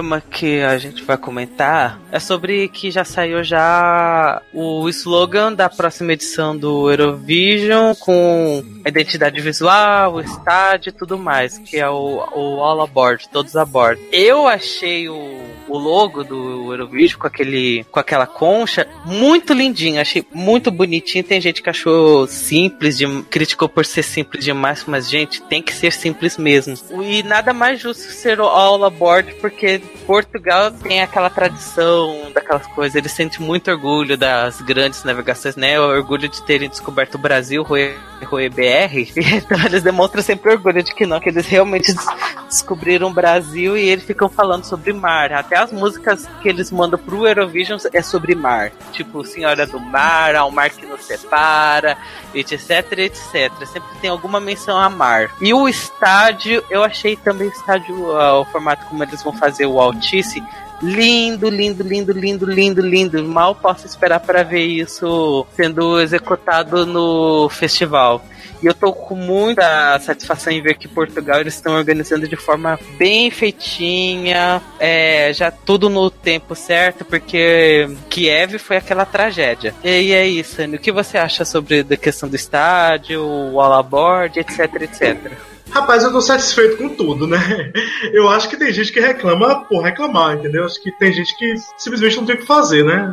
Tema 0.07 0.21
que 0.21 0.61
a 0.61 0.77
gente 0.77 1.03
vai 1.03 1.17
comentar 1.17 1.99
é 2.09 2.17
sobre 2.17 2.69
que 2.69 2.89
já 2.89 3.03
saiu 3.03 3.43
já 3.43 4.41
o 4.53 4.87
slogan 4.87 5.51
da 5.51 5.69
próxima 5.69 6.13
edição 6.13 6.57
do 6.57 6.89
Eurovision 6.89 7.93
com 7.95 8.63
a 8.85 8.89
identidade 8.89 9.41
visual, 9.41 10.13
o 10.13 10.21
estádio 10.21 10.91
e 10.91 10.93
tudo 10.93 11.17
mais, 11.17 11.57
que 11.57 11.77
é 11.77 11.89
o, 11.89 12.25
o 12.33 12.61
All 12.61 12.81
Aboard, 12.81 13.27
todos 13.27 13.57
a 13.57 13.65
bordo. 13.65 14.01
Eu 14.13 14.47
achei 14.47 15.09
o, 15.09 15.41
o 15.67 15.77
logo 15.77 16.23
do 16.23 16.73
Eurovision 16.73 17.19
com 17.19 17.27
aquele 17.27 17.85
com 17.91 17.99
aquela 17.99 18.25
concha 18.25 18.87
muito 19.05 19.53
lindinho, 19.53 20.01
achei 20.01 20.25
muito 20.33 20.71
bonitinho. 20.71 21.23
Tem 21.23 21.41
gente 21.41 21.61
que 21.61 21.69
achou 21.69 22.27
simples, 22.27 22.97
de, 22.97 23.05
criticou 23.23 23.67
por 23.67 23.85
ser 23.85 24.03
simples 24.03 24.43
demais, 24.43 24.83
mas 24.87 25.09
gente, 25.09 25.41
tem 25.43 25.61
que 25.61 25.73
ser 25.73 25.91
simples 25.91 26.37
mesmo. 26.37 26.75
E 27.03 27.23
nada 27.23 27.53
mais 27.53 27.79
justo 27.79 28.11
ser 28.11 28.39
o 28.39 28.45
All 28.45 28.83
Aboard 28.83 29.33
porque 29.35 29.81
Portugal 30.05 30.71
tem 30.71 31.01
aquela 31.01 31.29
tradição 31.29 32.31
daquelas 32.33 32.65
coisas, 32.67 32.95
eles 32.95 33.11
sentem 33.11 33.45
muito 33.45 33.69
orgulho 33.69 34.17
das 34.17 34.61
grandes 34.61 35.03
navegações, 35.03 35.55
né? 35.55 35.79
O 35.79 35.83
orgulho 35.83 36.29
de 36.29 36.41
terem 36.43 36.69
descoberto 36.69 37.15
o 37.15 37.19
Brasil, 37.19 37.63
Rui, 37.63 37.93
Rui 38.23 38.49
BR. 38.49 39.11
Então 39.37 39.63
eles 39.65 39.83
demonstram 39.83 40.21
sempre 40.21 40.51
orgulho 40.51 40.81
de 40.81 40.93
que 40.93 41.05
não, 41.05 41.19
que 41.19 41.29
eles 41.29 41.45
realmente 41.45 41.93
des 41.93 42.05
descobriram 42.47 43.09
o 43.09 43.13
Brasil 43.13 43.77
e 43.77 43.89
eles 43.89 44.05
ficam 44.05 44.29
falando 44.29 44.63
sobre 44.63 44.93
mar. 44.93 45.31
Até 45.33 45.56
as 45.57 45.71
músicas 45.71 46.27
que 46.41 46.49
eles 46.49 46.71
mandam 46.71 46.99
pro 46.99 47.27
Eurovision 47.27 47.79
é 47.93 48.01
sobre 48.01 48.35
mar. 48.35 48.71
Tipo, 48.91 49.25
Senhora 49.25 49.65
do 49.65 49.79
Mar, 49.79 50.35
Ao 50.35 50.51
Mar 50.51 50.69
que 50.69 50.85
nos 50.85 51.03
separa, 51.03 51.97
etc, 52.33 52.91
etc. 52.99 53.51
Sempre 53.65 53.89
tem 54.01 54.09
alguma 54.09 54.39
menção 54.39 54.77
a 54.77 54.89
mar. 54.89 55.31
E 55.41 55.53
o 55.53 55.67
estádio, 55.67 56.63
eu 56.69 56.83
achei 56.83 57.15
também 57.15 57.47
o 57.47 57.51
estádio, 57.51 57.95
uh, 57.95 58.41
o 58.41 58.45
formato 58.45 58.85
como 58.85 59.03
eles 59.03 59.21
vão 59.23 59.33
fazer 59.33 59.65
o 59.65 59.79
Altice, 59.79 60.43
lindo, 60.81 61.49
lindo, 61.49 61.83
lindo, 61.83 62.11
lindo, 62.11 62.45
lindo, 62.45 62.81
lindo. 62.81 63.23
Mal 63.23 63.55
posso 63.55 63.85
esperar 63.85 64.19
para 64.19 64.43
ver 64.43 64.65
isso 64.65 65.45
sendo 65.55 65.99
executado 65.99 66.85
no 66.85 67.49
festival. 67.49 68.23
E 68.61 68.65
eu 68.65 68.73
tô 68.73 68.91
com 68.91 69.15
muita 69.15 69.99
satisfação 69.99 70.51
em 70.51 70.61
ver 70.61 70.75
que 70.75 70.87
Portugal 70.87 71.39
eles 71.39 71.53
estão 71.53 71.75
organizando 71.75 72.27
de 72.27 72.35
forma 72.35 72.79
bem 72.97 73.29
feitinha, 73.29 74.61
é, 74.79 75.31
já 75.31 75.51
tudo 75.51 75.89
no 75.89 76.09
tempo 76.09 76.55
certo, 76.55 77.05
porque 77.05 77.87
Kiev 78.09 78.57
foi 78.57 78.77
aquela 78.77 79.05
tragédia. 79.05 79.75
E 79.83 80.11
é 80.11 80.27
isso, 80.27 80.59
Anny. 80.61 80.77
O 80.77 80.79
que 80.79 80.91
você 80.91 81.19
acha 81.19 81.45
sobre 81.45 81.85
a 81.87 81.97
questão 81.97 82.27
do 82.27 82.35
estádio, 82.35 83.23
o 83.23 83.61
all 83.61 83.73
aboard, 83.73 84.39
etc, 84.39 84.59
etc? 84.81 85.31
Rapaz, 85.69 86.03
eu 86.03 86.11
tô 86.11 86.21
satisfeito 86.21 86.77
com 86.77 86.89
tudo, 86.89 87.27
né? 87.27 87.71
Eu 88.11 88.27
acho 88.29 88.49
que 88.49 88.57
tem 88.57 88.71
gente 88.73 88.91
que 88.91 88.99
reclama 88.99 89.65
por 89.65 89.81
reclamar, 89.81 90.35
entendeu? 90.35 90.65
Acho 90.65 90.81
que 90.81 90.91
tem 90.91 91.11
gente 91.11 91.35
que 91.37 91.55
simplesmente 91.77 92.17
não 92.17 92.25
tem 92.25 92.35
o 92.35 92.39
que 92.39 92.45
fazer, 92.45 92.83
né? 92.83 93.11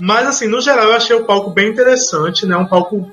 Mas, 0.00 0.26
assim, 0.26 0.46
no 0.46 0.60
geral, 0.60 0.86
eu 0.86 0.94
achei 0.94 1.14
o 1.14 1.24
palco 1.24 1.50
bem 1.50 1.68
interessante, 1.68 2.46
né? 2.46 2.56
Um 2.56 2.66
palco, 2.66 3.10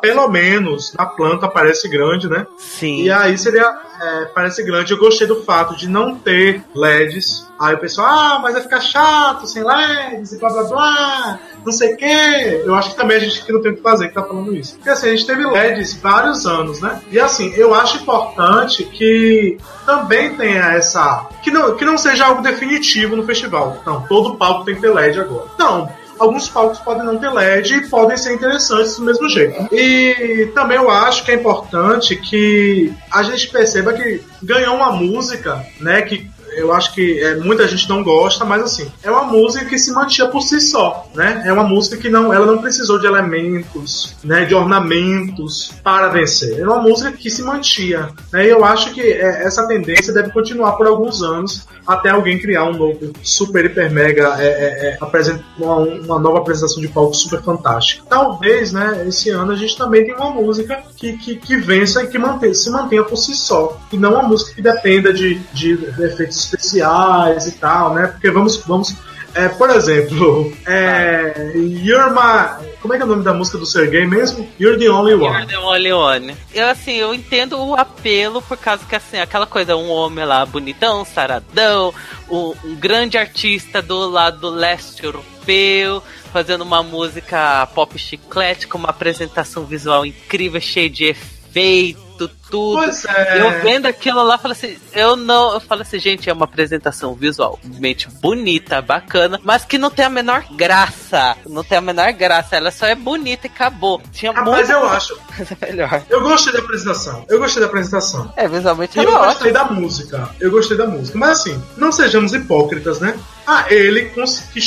pelo 0.00 0.28
menos, 0.28 0.92
na 0.94 1.06
planta 1.06 1.48
parece 1.48 1.88
grande, 1.88 2.28
né? 2.28 2.46
Sim. 2.56 3.02
E 3.02 3.10
aí 3.10 3.36
seria. 3.36 3.88
É, 4.00 4.26
parece 4.26 4.62
grande. 4.62 4.92
Eu 4.92 4.98
gostei 4.98 5.26
do 5.26 5.42
fato 5.42 5.76
de 5.76 5.88
não 5.88 6.14
ter 6.14 6.62
LEDs. 6.74 7.48
Aí 7.58 7.74
o 7.74 7.78
pessoal, 7.78 8.06
ah, 8.08 8.38
mas 8.40 8.52
vai 8.52 8.62
ficar 8.62 8.80
chato 8.80 9.48
sem 9.48 9.64
LEDs 9.64 10.32
e 10.32 10.38
blá 10.38 10.48
blá 10.50 10.62
blá, 10.62 11.40
não 11.66 11.72
sei 11.72 11.94
o 11.94 11.96
quê. 11.96 12.62
Eu 12.64 12.74
acho 12.76 12.90
que 12.90 12.96
também 12.96 13.16
a 13.16 13.20
gente 13.20 13.44
que 13.44 13.52
não 13.52 13.60
tem 13.60 13.72
o 13.72 13.76
que 13.76 13.82
fazer 13.82 14.06
que 14.06 14.14
tá 14.14 14.22
falando 14.22 14.54
isso. 14.54 14.76
Porque 14.76 14.90
assim, 14.90 15.08
a 15.08 15.10
gente 15.10 15.26
teve 15.26 15.44
LEDs 15.44 15.94
vários 15.94 16.46
anos, 16.46 16.80
né? 16.80 17.02
E 17.10 17.18
assim, 17.18 17.52
eu 17.56 17.74
acho 17.74 17.96
importante 17.96 18.84
que 18.84 19.58
também 19.84 20.36
tenha 20.36 20.74
essa. 20.74 21.26
Que 21.42 21.50
não, 21.50 21.74
que 21.74 21.84
não 21.84 21.98
seja 21.98 22.26
algo 22.26 22.42
definitivo 22.42 23.16
no 23.16 23.26
festival. 23.26 23.82
Não, 23.84 24.02
todo 24.02 24.36
palco 24.36 24.64
tem 24.64 24.76
que 24.76 24.80
ter 24.80 24.94
LED 24.94 25.18
agora. 25.18 25.48
Não, 25.58 25.90
alguns 26.18 26.48
palcos 26.48 26.78
podem 26.80 27.04
não 27.04 27.18
ter 27.18 27.30
LED 27.30 27.74
e 27.74 27.88
podem 27.88 28.16
ser 28.16 28.34
interessantes 28.34 28.96
do 28.96 29.04
mesmo 29.04 29.28
jeito. 29.28 29.68
E 29.74 30.50
também 30.54 30.76
eu 30.76 30.90
acho 30.90 31.24
que 31.24 31.30
é 31.30 31.34
importante 31.34 32.16
que 32.16 32.92
a 33.10 33.22
gente 33.22 33.48
perceba 33.48 33.92
que 33.92 34.22
ganhou 34.42 34.76
uma 34.76 34.92
música, 34.92 35.64
né, 35.80 36.02
que 36.02 36.30
eu 36.58 36.72
acho 36.72 36.94
que 36.94 37.20
é, 37.20 37.36
muita 37.36 37.66
gente 37.66 37.88
não 37.88 38.02
gosta, 38.02 38.44
mas 38.44 38.62
assim, 38.62 38.90
é 39.02 39.10
uma 39.10 39.24
música 39.24 39.64
que 39.64 39.78
se 39.78 39.92
mantinha 39.92 40.28
por 40.28 40.42
si 40.42 40.60
só, 40.60 41.06
né? 41.14 41.42
É 41.46 41.52
uma 41.52 41.64
música 41.64 41.96
que 41.96 42.08
não, 42.08 42.32
ela 42.32 42.46
não 42.46 42.58
precisou 42.58 42.98
de 42.98 43.06
elementos, 43.06 44.16
né, 44.24 44.44
de 44.44 44.54
ornamentos 44.54 45.72
para 45.82 46.08
vencer. 46.08 46.58
É 46.58 46.64
uma 46.64 46.80
música 46.80 47.12
que 47.12 47.30
se 47.30 47.42
mantinha, 47.42 48.10
né? 48.32 48.46
E 48.46 48.48
eu 48.48 48.64
acho 48.64 48.92
que 48.92 49.00
é, 49.00 49.44
essa 49.44 49.66
tendência 49.66 50.12
deve 50.12 50.30
continuar 50.30 50.72
por 50.72 50.86
alguns 50.86 51.22
anos 51.22 51.66
até 51.88 52.10
alguém 52.10 52.38
criar 52.38 52.64
um 52.64 52.76
novo 52.76 53.14
super 53.22 53.64
hiper 53.64 53.90
mega 53.90 54.36
é, 54.38 54.46
é, 54.46 54.98
é 55.00 55.40
uma, 55.58 55.76
uma, 55.76 56.18
nova 56.18 56.38
apresentação 56.38 56.82
de 56.82 56.88
palco 56.88 57.14
super 57.14 57.40
fantástica. 57.42 58.04
Talvez, 58.06 58.72
né, 58.72 59.06
esse 59.08 59.30
ano 59.30 59.52
a 59.52 59.56
gente 59.56 59.76
também 59.76 60.04
tenha 60.04 60.18
uma 60.18 60.30
música 60.30 60.82
que, 60.94 61.16
que, 61.16 61.36
que 61.36 61.56
vença 61.56 62.02
e 62.02 62.06
que 62.08 62.18
mantém, 62.18 62.52
se 62.52 62.70
mantenha 62.70 63.02
por 63.02 63.16
si 63.16 63.34
só, 63.34 63.80
e 63.90 63.96
não 63.96 64.12
uma 64.12 64.22
música 64.22 64.54
que 64.54 64.60
dependa 64.60 65.12
de, 65.14 65.36
de 65.54 65.72
efeitos 65.98 66.47
especiais 66.52 67.46
e 67.46 67.52
tal, 67.52 67.94
né? 67.94 68.08
Porque 68.08 68.30
vamos, 68.30 68.56
vamos 68.58 68.96
é, 69.34 69.48
por 69.48 69.70
exemplo, 69.70 70.52
é, 70.66 71.52
You're 71.54 72.10
My. 72.10 72.66
Como 72.80 72.94
é 72.94 72.96
que 72.96 73.02
é 73.02 73.06
o 73.06 73.08
nome 73.08 73.22
da 73.22 73.34
música 73.34 73.58
do 73.58 73.66
Sergei 73.66 74.06
mesmo? 74.06 74.48
You're 74.58 74.78
the 74.78 74.90
Only 74.90 75.14
One. 75.14 75.24
You're 75.24 75.46
the 75.46 75.58
Only 75.58 75.92
One. 75.92 76.36
Eu, 76.52 76.68
assim, 76.68 76.94
eu 76.94 77.14
entendo 77.14 77.56
o 77.58 77.76
apelo 77.76 78.40
por 78.42 78.56
causa 78.56 78.84
que, 78.84 78.96
assim, 78.96 79.18
aquela 79.18 79.46
coisa, 79.46 79.76
um 79.76 79.90
homem 79.90 80.24
lá 80.24 80.44
bonitão, 80.46 81.04
saradão, 81.04 81.92
um, 82.28 82.54
um 82.64 82.74
grande 82.74 83.18
artista 83.18 83.82
do 83.82 84.08
lado 84.08 84.48
leste 84.48 85.04
europeu, 85.04 86.02
fazendo 86.32 86.62
uma 86.62 86.82
música 86.82 87.66
pop 87.74 87.96
chiclete 87.98 88.66
com 88.66 88.78
uma 88.78 88.90
apresentação 88.90 89.64
visual 89.64 90.06
incrível, 90.06 90.60
cheia 90.60 90.88
de 90.88 91.04
efeitos 91.04 92.08
tudo. 92.50 92.82
Pois 92.82 93.04
é. 93.04 93.40
Eu 93.40 93.62
vendo 93.62 93.86
aquilo 93.86 94.22
lá, 94.22 94.38
falei 94.38 94.56
assim, 94.56 94.76
eu 94.92 95.16
não, 95.16 95.54
eu 95.54 95.60
falo 95.60 95.82
assim, 95.82 95.98
gente, 95.98 96.28
é 96.28 96.32
uma 96.32 96.44
apresentação 96.44 97.14
visualmente 97.14 98.08
bonita, 98.20 98.80
bacana, 98.82 99.40
mas 99.42 99.64
que 99.64 99.78
não 99.78 99.90
tem 99.90 100.04
a 100.04 100.10
menor 100.10 100.44
graça. 100.52 101.36
Não 101.46 101.62
tem 101.62 101.78
a 101.78 101.80
menor 101.80 102.12
graça, 102.12 102.56
ela 102.56 102.70
só 102.70 102.86
é 102.86 102.94
bonita 102.94 103.46
e 103.46 103.50
acabou. 103.50 104.00
Tinha 104.12 104.32
ah, 104.32 104.44
mas 104.44 104.70
eu 104.70 104.84
acho. 104.88 105.18
Melhor. 105.60 106.02
Eu 106.08 106.20
gostei 106.20 106.52
da 106.52 106.60
apresentação. 106.60 107.24
Eu 107.28 107.38
gostei 107.38 107.60
da 107.60 107.66
apresentação. 107.66 108.32
É, 108.36 108.48
visualmente 108.48 108.98
e 108.98 109.00
é 109.00 109.04
eu 109.04 109.12
ótimo. 109.12 109.26
gostei 109.26 109.52
da 109.52 109.64
música. 109.64 110.28
Eu 110.40 110.50
gostei 110.50 110.76
da 110.76 110.86
música. 110.86 111.18
Mas 111.18 111.40
assim, 111.40 111.62
não 111.76 111.92
sejamos 111.92 112.32
hipócritas, 112.34 113.00
né? 113.00 113.18
Ah, 113.46 113.64
ele, 113.70 114.12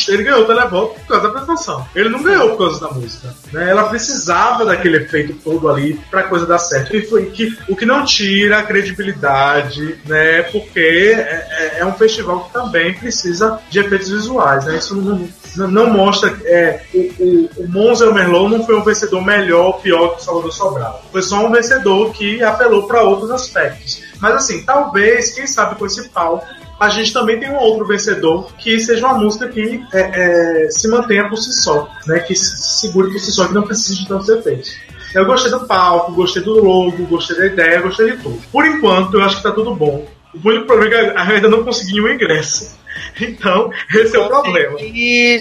ele 0.08 0.24
ganhou 0.24 0.42
o 0.42 0.46
televoto 0.46 1.00
por 1.02 1.08
causa 1.08 1.22
da 1.22 1.30
apresentação. 1.30 1.88
Ele 1.96 2.10
não 2.10 2.24
ganhou 2.24 2.50
por 2.50 2.58
causa 2.58 2.80
da 2.80 2.92
música. 2.92 3.32
Né? 3.54 3.70
Ela 3.70 3.84
precisava 3.84 4.66
daquele 4.66 4.98
efeito 4.98 5.36
todo 5.36 5.70
ali 5.70 6.02
pra 6.10 6.24
coisa 6.24 6.48
dar 6.48 6.58
certo. 6.58 6.96
E 6.96 7.06
foi 7.06 7.28
que 7.28 7.56
o 7.72 7.76
que 7.76 7.86
não 7.86 8.04
tira 8.04 8.60
a 8.60 8.64
credibilidade, 8.64 9.98
né? 10.06 10.42
Porque 10.44 11.16
é, 11.16 11.48
é, 11.50 11.80
é 11.80 11.86
um 11.86 11.94
festival 11.94 12.44
que 12.44 12.54
também 12.54 12.94
precisa 12.94 13.62
de 13.70 13.80
efeitos 13.80 14.10
visuais, 14.10 14.66
né? 14.66 14.76
Isso 14.76 14.94
não, 14.94 15.68
não, 15.70 15.90
mostra. 15.90 16.38
É, 16.44 16.82
o, 16.94 17.00
o, 17.00 17.50
o 17.64 17.70
Monza 17.70 18.10
o 18.10 18.14
Merlot 18.14 18.50
não 18.50 18.66
foi 18.66 18.76
um 18.76 18.84
vencedor 18.84 19.24
melhor 19.24 19.68
ou 19.68 19.74
pior 19.76 20.16
que 20.16 20.22
o 20.22 20.26
Salvador 20.26 20.52
Sobral. 20.52 21.06
Foi 21.14 21.22
só 21.22 21.46
um 21.46 21.52
vencedor 21.52 22.12
que 22.12 22.44
apelou 22.44 22.88
para 22.88 23.04
outros 23.04 23.32
aspectos. 23.32 24.04
Mas 24.20 24.36
assim, 24.36 24.66
talvez, 24.66 25.32
quem 25.32 25.48
sabe 25.48 25.76
com 25.76 25.86
esse 25.86 26.10
palco, 26.10 26.46
a 26.78 26.90
gente 26.90 27.14
também 27.14 27.40
tem 27.40 27.50
um 27.50 27.58
outro 27.58 27.88
vencedor 27.88 28.52
que 28.58 28.78
seja 28.82 29.08
uma 29.08 29.18
música 29.18 29.48
que 29.48 29.82
é, 29.94 30.66
é, 30.66 30.70
se 30.70 30.90
mantenha 30.90 31.30
por 31.30 31.38
si 31.38 31.54
só, 31.54 31.90
né? 32.06 32.20
Que 32.20 32.36
se 32.36 32.82
segure 32.82 33.10
por 33.14 33.20
si 33.20 33.32
só, 33.32 33.48
que 33.48 33.54
não 33.54 33.64
precise 33.64 34.00
de 34.00 34.08
tantos 34.10 34.28
efeitos. 34.28 34.76
Eu 35.14 35.26
gostei 35.26 35.52
do 35.52 35.68
palco, 35.68 36.14
gostei 36.14 36.42
do 36.42 36.64
logo, 36.64 37.06
gostei 37.06 37.38
da 37.38 37.46
ideia, 37.48 37.82
gostei 37.82 38.12
de 38.12 38.18
tudo. 38.18 38.42
Por 38.52 38.66
enquanto, 38.66 39.16
eu 39.16 39.24
acho 39.24 39.38
que 39.38 39.44
tá 39.44 39.52
tudo 39.52 39.76
bom. 39.76 40.08
O 40.34 40.48
único 40.48 40.66
problema 40.66 40.96
é 40.96 41.12
que 41.12 41.32
eu 41.32 41.36
ainda 41.36 41.50
não 41.50 41.64
consegui 41.64 42.02
um 42.02 42.10
ingresso. 42.10 42.80
Então, 43.22 43.72
esse 43.94 44.16
é 44.16 44.20
o 44.20 44.28
problema. 44.28 44.78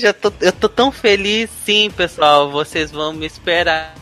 Já 0.01 0.13
tô, 0.13 0.33
eu 0.41 0.53
tô 0.53 0.69
tão 0.69 0.93
feliz, 0.93 1.51
sim, 1.65 1.91
pessoal. 1.91 2.51
Vocês 2.51 2.93
vão 2.93 3.13
me 3.13 3.27
esperar 3.27 3.93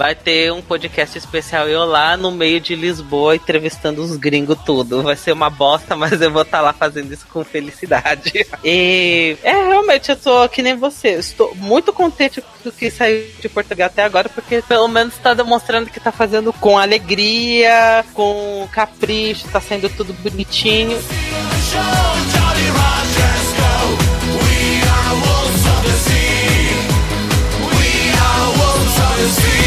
vai 0.00 0.14
ter 0.14 0.50
um 0.50 0.62
podcast 0.62 1.18
especial 1.18 1.68
eu 1.68 1.84
lá 1.84 2.16
no 2.16 2.30
meio 2.30 2.58
de 2.58 2.74
Lisboa 2.74 3.36
entrevistando 3.36 4.00
os 4.00 4.16
gringos 4.16 4.56
tudo. 4.64 5.02
Vai 5.02 5.14
ser 5.14 5.32
uma 5.32 5.50
bosta, 5.50 5.94
mas 5.94 6.22
eu 6.22 6.30
vou 6.30 6.40
estar 6.40 6.56
tá 6.56 6.62
lá 6.62 6.72
fazendo 6.72 7.12
isso 7.12 7.26
com 7.26 7.44
felicidade. 7.44 8.32
E 8.64 9.36
é 9.42 9.52
realmente 9.52 10.10
eu 10.10 10.16
tô 10.16 10.48
que 10.48 10.62
nem 10.62 10.74
você. 10.74 11.10
Estou 11.10 11.54
muito 11.54 11.92
contente 11.92 12.40
com 12.40 12.68
o 12.68 12.72
que 12.72 12.90
saiu 12.90 13.26
de 13.40 13.48
Portugal 13.48 13.86
até 13.88 14.02
agora, 14.02 14.28
porque 14.28 14.62
pelo 14.62 14.88
menos 14.88 15.14
está 15.14 15.34
demonstrando 15.34 15.90
que 15.90 15.98
está 15.98 16.12
fazendo 16.12 16.52
com 16.52 16.78
alegria, 16.78 18.04
com 18.14 18.66
capricho, 18.72 19.46
está 19.46 19.60
sendo 19.60 19.88
tudo 19.90 20.12
bonitinho. 20.14 20.98
since 29.20 29.44
he's 29.44 29.50
ever 29.50 29.50
turned 29.50 29.50
out 29.50 29.50
yeah, 29.52 29.59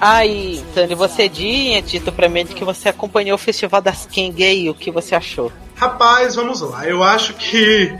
Aí, 0.00 0.64
Tani, 0.74 0.94
você 0.94 1.24
é 1.24 1.28
tinha 1.28 1.82
dito 1.82 2.10
pra 2.10 2.26
mim 2.26 2.46
que 2.46 2.64
você 2.64 2.88
acompanhou 2.88 3.34
o 3.34 3.38
Festival 3.38 3.82
das 3.82 4.06
King 4.06 4.42
e 4.42 4.70
o 4.70 4.74
que 4.74 4.90
você 4.90 5.14
achou? 5.14 5.52
Rapaz, 5.74 6.36
vamos 6.36 6.62
lá. 6.62 6.86
Eu 6.86 7.02
acho 7.02 7.34
que 7.34 7.94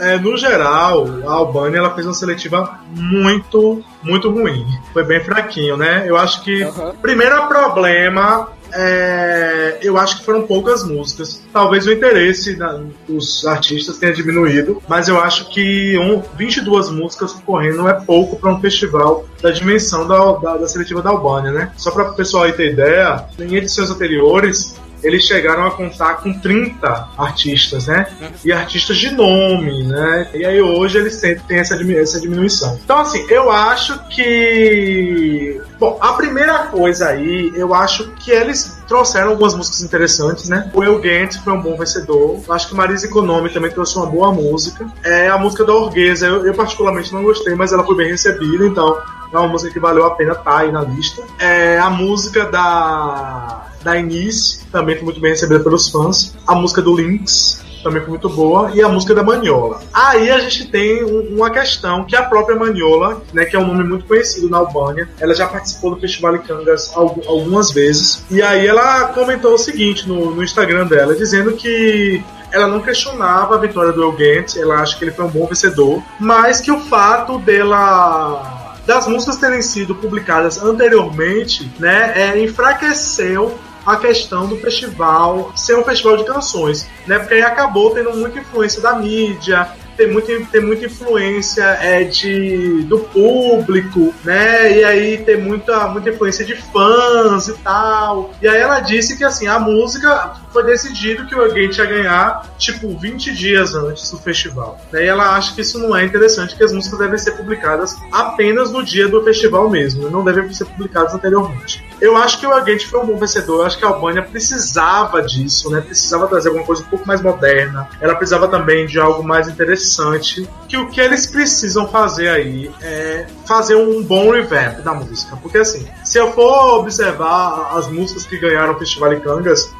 é, 0.00 0.18
no 0.18 0.36
geral, 0.36 1.06
a 1.26 1.32
Albânia 1.32 1.78
ela 1.78 1.94
fez 1.94 2.06
uma 2.06 2.14
seletiva 2.14 2.78
muito, 2.92 3.82
muito 4.02 4.30
ruim. 4.30 4.66
Foi 4.92 5.04
bem 5.04 5.20
fraquinho, 5.22 5.76
né? 5.76 6.04
Eu 6.06 6.16
acho 6.16 6.42
que, 6.42 6.66
primeiro 7.02 7.46
problema, 7.46 8.48
é, 8.72 9.78
eu 9.82 9.96
acho 9.98 10.18
que 10.18 10.24
foram 10.24 10.42
poucas 10.46 10.84
músicas. 10.84 11.42
Talvez 11.52 11.86
o 11.86 11.92
interesse 11.92 12.56
da- 12.56 12.80
dos 13.08 13.46
artistas 13.46 13.98
tenha 13.98 14.12
diminuído, 14.12 14.82
mas 14.88 15.08
eu 15.08 15.20
acho 15.20 15.50
que 15.50 15.98
um, 15.98 16.22
22 16.36 16.90
músicas 16.90 17.32
concorrendo 17.32 17.88
é 17.88 17.94
pouco 17.94 18.36
para 18.36 18.50
um 18.52 18.60
festival 18.60 19.24
da 19.42 19.50
dimensão 19.50 20.06
da, 20.06 20.32
da, 20.32 20.56
da 20.58 20.68
seletiva 20.68 21.02
da 21.02 21.10
Albânia, 21.10 21.52
né? 21.52 21.72
Só 21.76 21.90
para 21.90 22.10
o 22.10 22.14
pessoal 22.14 22.44
aí 22.44 22.52
ter 22.52 22.72
ideia, 22.72 23.24
em 23.38 23.54
edições 23.56 23.90
anteriores 23.90 24.76
eles 25.02 25.24
chegaram 25.24 25.66
a 25.66 25.70
contar 25.70 26.14
com 26.16 26.32
30 26.32 27.08
artistas, 27.16 27.86
né? 27.86 28.06
E 28.44 28.52
artistas 28.52 28.96
de 28.96 29.10
nome, 29.10 29.84
né? 29.84 30.28
E 30.34 30.44
aí 30.44 30.60
hoje 30.60 30.98
eles 30.98 31.20
têm, 31.20 31.38
têm 31.38 31.58
essa, 31.58 31.74
essa 31.74 32.20
diminuição. 32.20 32.78
Então, 32.84 32.98
assim, 32.98 33.24
eu 33.28 33.50
acho 33.50 33.98
que. 34.08 35.60
Bom, 35.78 35.98
a 36.00 36.12
primeira 36.12 36.66
coisa 36.66 37.08
aí, 37.08 37.52
eu 37.54 37.74
acho 37.74 38.10
que 38.12 38.30
eles 38.30 38.80
trouxeram 38.86 39.30
algumas 39.30 39.54
músicas 39.54 39.82
interessantes, 39.82 40.48
né? 40.48 40.70
O 40.74 40.82
El 40.82 40.98
Gant 41.00 41.36
foi 41.42 41.52
um 41.52 41.62
bom 41.62 41.76
vencedor. 41.76 42.40
Eu 42.46 42.54
acho 42.54 42.68
que 42.68 42.74
Marisa 42.74 43.06
Economy 43.06 43.48
também 43.50 43.70
trouxe 43.70 43.96
uma 43.96 44.06
boa 44.06 44.32
música. 44.32 44.86
É 45.04 45.28
a 45.28 45.38
música 45.38 45.64
da 45.64 45.72
Orguesa, 45.72 46.26
eu, 46.26 46.46
eu 46.46 46.54
particularmente 46.54 47.12
não 47.12 47.22
gostei, 47.22 47.54
mas 47.54 47.72
ela 47.72 47.84
foi 47.84 47.96
bem 47.96 48.10
recebida, 48.10 48.66
então 48.66 49.00
é 49.32 49.38
uma 49.38 49.48
música 49.48 49.72
que 49.72 49.78
valeu 49.78 50.04
a 50.06 50.14
pena 50.14 50.32
estar 50.32 50.58
aí 50.58 50.72
na 50.72 50.82
lista. 50.82 51.22
É 51.38 51.78
a 51.78 51.88
música 51.88 52.46
da 52.46 53.69
da 53.82 53.96
Inis 53.96 54.64
também 54.70 54.96
foi 54.96 55.04
muito 55.04 55.20
bem 55.20 55.30
recebida 55.32 55.60
pelos 55.60 55.88
fãs. 55.88 56.34
A 56.46 56.54
música 56.54 56.82
do 56.82 56.94
Lynx 56.94 57.62
também 57.82 58.00
foi 58.02 58.10
muito 58.10 58.28
boa 58.28 58.70
e 58.74 58.82
a 58.82 58.88
música 58.90 59.14
da 59.14 59.22
Maniola. 59.22 59.80
Aí 59.92 60.30
a 60.30 60.38
gente 60.40 60.66
tem 60.70 61.02
um- 61.02 61.34
uma 61.36 61.50
questão 61.50 62.04
que 62.04 62.14
a 62.14 62.22
própria 62.22 62.54
Maniola, 62.54 63.22
né, 63.32 63.46
que 63.46 63.56
é 63.56 63.58
um 63.58 63.66
nome 63.66 63.84
muito 63.84 64.04
conhecido 64.04 64.50
na 64.50 64.58
Albânia, 64.58 65.08
ela 65.18 65.34
já 65.34 65.46
participou 65.46 65.94
do 65.94 66.00
Festival 66.00 66.36
de 66.36 66.40
Cangas 66.40 66.92
algu- 66.94 67.22
algumas 67.26 67.70
vezes 67.70 68.22
e 68.30 68.42
aí 68.42 68.66
ela 68.66 69.04
comentou 69.14 69.54
o 69.54 69.58
seguinte 69.58 70.06
no, 70.06 70.34
no 70.34 70.44
Instagram 70.44 70.86
dela, 70.86 71.14
dizendo 71.14 71.52
que 71.52 72.22
ela 72.52 72.66
não 72.66 72.80
questionava 72.80 73.54
a 73.54 73.58
vitória 73.58 73.92
do 73.92 74.02
Elgant, 74.02 74.56
ela 74.56 74.74
acha 74.82 74.98
que 74.98 75.04
ele 75.04 75.12
foi 75.12 75.24
um 75.24 75.28
bom 75.28 75.46
vencedor, 75.46 76.02
mas 76.18 76.60
que 76.60 76.70
o 76.70 76.80
fato 76.80 77.38
dela 77.38 78.58
das 78.86 79.06
músicas 79.06 79.36
terem 79.36 79.62
sido 79.62 79.94
publicadas 79.94 80.60
anteriormente, 80.62 81.70
né, 81.78 82.12
é, 82.16 82.42
enfraqueceu 82.42 83.56
a 83.90 83.96
questão 83.96 84.46
do 84.46 84.56
festival 84.56 85.52
ser 85.54 85.76
um 85.76 85.84
festival 85.84 86.16
de 86.16 86.24
canções, 86.24 86.88
né? 87.06 87.18
Porque 87.18 87.34
aí 87.34 87.42
acabou 87.42 87.90
tendo 87.90 88.14
muita 88.16 88.38
influência 88.38 88.80
da 88.80 88.94
mídia, 88.94 89.68
tem 90.00 90.10
muita, 90.10 90.32
tem 90.46 90.62
muita 90.62 90.86
influência 90.86 91.62
é, 91.62 92.04
de, 92.04 92.82
do 92.84 93.00
público, 93.00 94.14
né? 94.24 94.78
E 94.78 94.84
aí 94.84 95.18
tem 95.18 95.36
muita, 95.36 95.88
muita 95.88 96.08
influência 96.08 96.44
de 96.44 96.56
fãs 96.56 97.48
e 97.48 97.52
tal. 97.58 98.30
E 98.40 98.48
aí 98.48 98.58
ela 98.58 98.80
disse 98.80 99.18
que 99.18 99.24
assim, 99.24 99.46
a 99.46 99.58
música 99.58 100.36
foi 100.52 100.64
decidido 100.64 101.26
que 101.26 101.34
o 101.34 101.52
Gate 101.52 101.78
ia 101.78 101.86
ganhar, 101.86 102.46
tipo, 102.58 102.96
20 102.96 103.34
dias 103.34 103.74
antes 103.74 104.10
do 104.10 104.18
festival. 104.18 104.78
E 104.92 105.04
ela 105.04 105.36
acha 105.36 105.54
que 105.54 105.60
isso 105.60 105.78
não 105.78 105.96
é 105.96 106.04
interessante, 106.04 106.56
que 106.56 106.64
as 106.64 106.72
músicas 106.72 106.98
devem 106.98 107.18
ser 107.18 107.32
publicadas 107.32 107.96
apenas 108.12 108.70
no 108.70 108.82
dia 108.82 109.08
do 109.08 109.22
festival 109.22 109.68
mesmo, 109.70 110.10
não 110.10 110.24
devem 110.24 110.52
ser 110.52 110.64
publicadas 110.66 111.14
anteriormente. 111.14 111.84
Eu 112.00 112.16
acho 112.16 112.40
que 112.40 112.46
o 112.46 112.52
Agente 112.52 112.86
foi 112.86 113.00
um 113.00 113.06
bom 113.06 113.16
vencedor, 113.16 113.60
eu 113.60 113.66
acho 113.66 113.78
que 113.78 113.84
a 113.84 113.88
Albânia 113.88 114.22
precisava 114.22 115.22
disso, 115.22 115.70
né? 115.70 115.80
Precisava 115.80 116.26
trazer 116.26 116.48
alguma 116.48 116.66
coisa 116.66 116.82
um 116.82 116.86
pouco 116.86 117.06
mais 117.06 117.20
moderna. 117.20 117.88
Ela 118.00 118.14
precisava 118.14 118.48
também 118.48 118.86
de 118.86 118.98
algo 118.98 119.22
mais 119.22 119.48
interessante. 119.48 120.48
Que 120.66 120.78
o 120.78 120.88
que 120.88 121.00
eles 121.00 121.26
precisam 121.26 121.88
fazer 121.88 122.28
aí 122.28 122.70
é 122.80 123.26
fazer 123.46 123.74
um 123.74 124.02
bom 124.02 124.30
revamp 124.30 124.80
da 124.80 124.94
música. 124.94 125.36
Porque 125.36 125.58
assim, 125.58 125.86
se 126.04 126.18
eu 126.18 126.32
for 126.32 126.78
observar 126.78 127.76
as 127.76 127.88
músicas 127.88 128.24
que 128.24 128.38
ganharam 128.38 128.74
o 128.74 128.78
Festival 128.78 129.14
de 129.14 129.20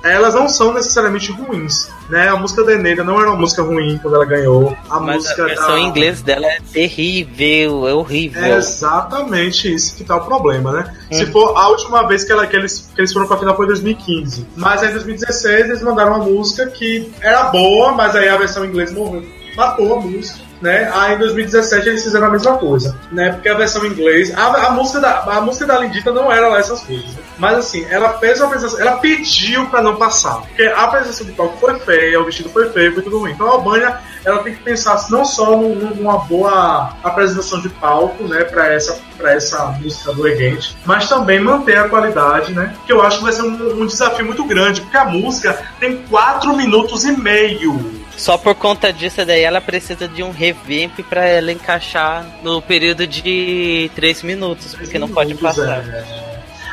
elas 0.02 0.35
não 0.35 0.48
são 0.48 0.60
necessariamente 0.75 1.33
ruins. 1.33 1.88
Né? 2.09 2.29
A 2.29 2.37
música 2.37 2.62
da 2.64 2.73
Eneida 2.73 3.03
não 3.05 3.20
era 3.20 3.31
uma 3.31 3.38
música 3.38 3.62
ruim 3.62 3.99
quando 4.03 4.14
ela 4.16 4.25
ganhou. 4.25 4.77
A 4.88 5.01
Mas 5.01 5.16
música 5.16 5.42
a 5.42 5.46
versão 5.46 5.68
da... 5.73 5.79
em 5.81 5.87
inglês 5.87 6.23
dela 6.23 6.46
é 6.46 6.59
terrível, 6.73 7.88
é 7.88 7.94
horrível. 7.94 8.42
É 8.44 8.57
exatamente 8.59 9.73
isso 9.73 9.96
que 9.96 10.05
tá 10.05 10.16
o 10.16 10.20
problema, 10.25 10.73
né? 10.73 10.94
Se 11.12 11.25
Hum. 11.25 11.33
for 11.33 11.57
a 11.57 11.68
última 11.68 12.07
vez 12.07 12.25
que, 12.25 12.33
ela, 12.33 12.46
que, 12.46 12.57
eles, 12.57 12.90
que 12.94 13.01
eles 13.01 13.12
foram 13.12 13.27
pra 13.27 13.37
final 13.38 13.57
foi 13.57 13.64
em 13.64 13.68
2015. 13.68 14.46
Mas 14.57 14.83
aí 14.83 14.90
em 14.90 14.92
2016 14.94 15.64
eles 15.66 15.83
mandaram 15.83 16.14
uma 16.16 16.25
música 16.25 16.66
que 16.66 17.11
era 17.20 17.44
boa, 17.44 17.92
mas 17.92 18.14
aí 18.16 18.29
a 18.29 18.37
versão 18.37 18.64
em 18.64 18.68
inglês 18.68 18.92
morreu. 18.92 19.25
Matou 19.61 19.99
a 19.99 20.01
música. 20.01 20.51
Né? 20.61 20.90
Aí 20.92 21.14
em 21.14 21.18
2017 21.18 21.88
eles 21.88 22.03
fizeram 22.05 22.27
a 22.27 22.31
mesma 22.31 22.59
coisa, 22.59 22.94
né? 23.11 23.33
Porque 23.33 23.49
a 23.49 23.55
versão 23.55 23.83
em 23.87 23.88
inglês, 23.88 24.31
a, 24.37 24.66
a 24.66 24.70
música 24.73 25.01
da 25.01 25.20
a 25.23 25.40
música 25.40 25.64
da 25.64 25.79
Lindita 25.79 26.12
não 26.12 26.31
era 26.31 26.49
lá 26.49 26.59
essas 26.59 26.81
coisas. 26.83 27.07
Mas 27.38 27.57
assim, 27.57 27.87
ela 27.88 28.18
fez 28.18 28.38
uma 28.40 28.49
apresentação, 28.49 28.79
ela 28.87 28.99
pediu 28.99 29.64
pra 29.70 29.81
não 29.81 29.96
passar, 29.96 30.42
porque 30.42 30.64
a 30.64 30.83
apresentação 30.83 31.27
de 31.27 31.33
palco 31.33 31.57
foi 31.57 31.79
feia, 31.81 32.20
o 32.20 32.27
vestido 32.27 32.51
foi 32.51 32.68
feio, 32.68 32.92
foi 32.92 33.03
tudo 33.03 33.20
ruim. 33.20 33.31
Então 33.33 33.46
a 33.46 33.53
Albânia, 33.53 34.01
ela 34.23 34.42
tem 34.42 34.55
que 34.55 34.62
pensar 34.62 35.03
não 35.09 35.25
só 35.25 35.57
num- 35.57 35.94
numa 35.94 36.18
boa 36.18 36.90
apresentação 37.03 37.62
de 37.62 37.70
palco, 37.70 38.25
né, 38.25 38.44
para 38.44 38.70
essa 38.70 38.99
para 39.16 39.33
essa 39.33 39.64
música 39.81 40.12
do 40.12 40.27
Egente, 40.29 40.77
mas 40.85 41.09
também 41.09 41.40
manter 41.40 41.79
a 41.79 41.88
qualidade, 41.88 42.53
né? 42.55 42.75
Que 42.87 42.92
eu 42.92 43.01
acho 43.03 43.18
que 43.18 43.25
vai 43.25 43.33
ser 43.33 43.42
um, 43.42 43.83
um 43.83 43.87
desafio 43.87 44.25
muito 44.27 44.44
grande, 44.44 44.83
porque 44.83 44.96
a 44.99 45.05
música 45.07 45.59
tem 45.79 46.03
4 46.11 46.55
minutos 46.55 47.05
e 47.07 47.12
meio. 47.12 48.00
Só 48.20 48.37
por 48.37 48.54
conta 48.54 48.92
disso 48.92 49.24
daí 49.24 49.40
ela 49.40 49.62
precisa 49.62 50.06
de 50.06 50.22
um 50.22 50.30
revamp 50.30 51.00
pra 51.09 51.24
ela 51.24 51.50
encaixar 51.50 52.26
no 52.42 52.61
período 52.61 53.06
de 53.06 53.90
3 53.94 54.22
minutos, 54.24 54.74
porque 54.74 54.98
não 54.98 55.09
pode 55.09 55.35
passar. 55.37 55.78
é. 55.88 56.04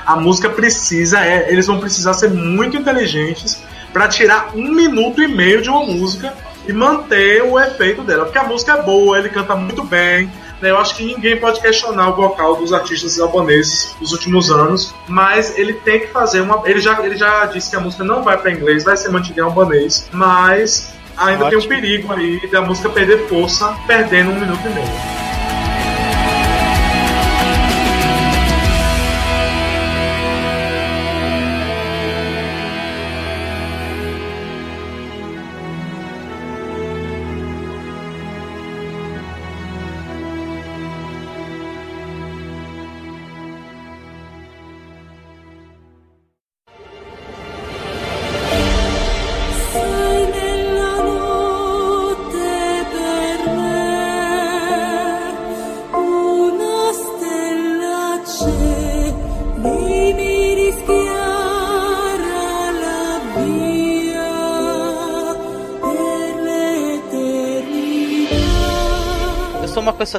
A 0.05 0.17
música 0.17 0.49
precisa, 0.49 1.23
é, 1.25 1.49
eles 1.49 1.65
vão 1.65 1.79
precisar 1.79 2.13
ser 2.15 2.29
muito 2.29 2.75
inteligentes 2.75 3.62
para 3.93 4.10
tirar 4.10 4.51
um 4.55 4.69
minuto 4.73 5.21
e 5.23 5.27
meio 5.27 5.62
de 5.62 5.69
uma 5.69 5.86
música 5.86 6.33
e 6.67 6.73
manter 6.73 7.41
o 7.43 7.57
efeito 7.57 8.03
dela. 8.03 8.25
Porque 8.25 8.38
a 8.38 8.43
música 8.43 8.73
é 8.73 8.81
boa, 8.81 9.17
ele 9.17 9.29
canta 9.29 9.55
muito 9.55 9.86
bem. 9.86 10.29
né? 10.62 10.71
Eu 10.71 10.77
acho 10.77 10.97
que 10.97 11.05
ninguém 11.05 11.38
pode 11.39 11.62
questionar 11.62 12.10
o 12.10 12.15
vocal 12.15 12.57
dos 12.57 12.73
artistas 12.73 13.17
albaneses 13.19 13.95
dos 14.01 14.12
últimos 14.12 14.51
anos, 14.51 14.93
mas 15.07 15.57
ele 15.57 15.73
tem 15.75 16.01
que 16.01 16.07
fazer 16.07 16.41
uma. 16.41 16.62
Ele 16.65 16.81
já, 16.81 17.01
ele 17.05 17.17
já 17.17 17.45
disse 17.45 17.69
que 17.69 17.77
a 17.77 17.79
música 17.79 18.03
não 18.03 18.21
vai 18.21 18.38
para 18.38 18.51
inglês, 18.51 18.83
vai 18.83 18.97
ser 18.97 19.07
mantida 19.10 19.39
em 19.39 19.43
albanês, 19.43 20.10
mas 20.12 20.96
ainda 21.17 21.49
tem 21.49 21.58
um 21.58 21.62
Ótimo. 21.62 21.69
perigo 21.69 22.13
aí 22.13 22.47
da 22.47 22.62
música 22.62 22.89
perder 22.89 23.27
força, 23.27 23.75
perdendo 23.86 24.32
um 24.32 24.39
minuto 24.39 24.62
e 24.65 24.69
meio. 24.69 25.27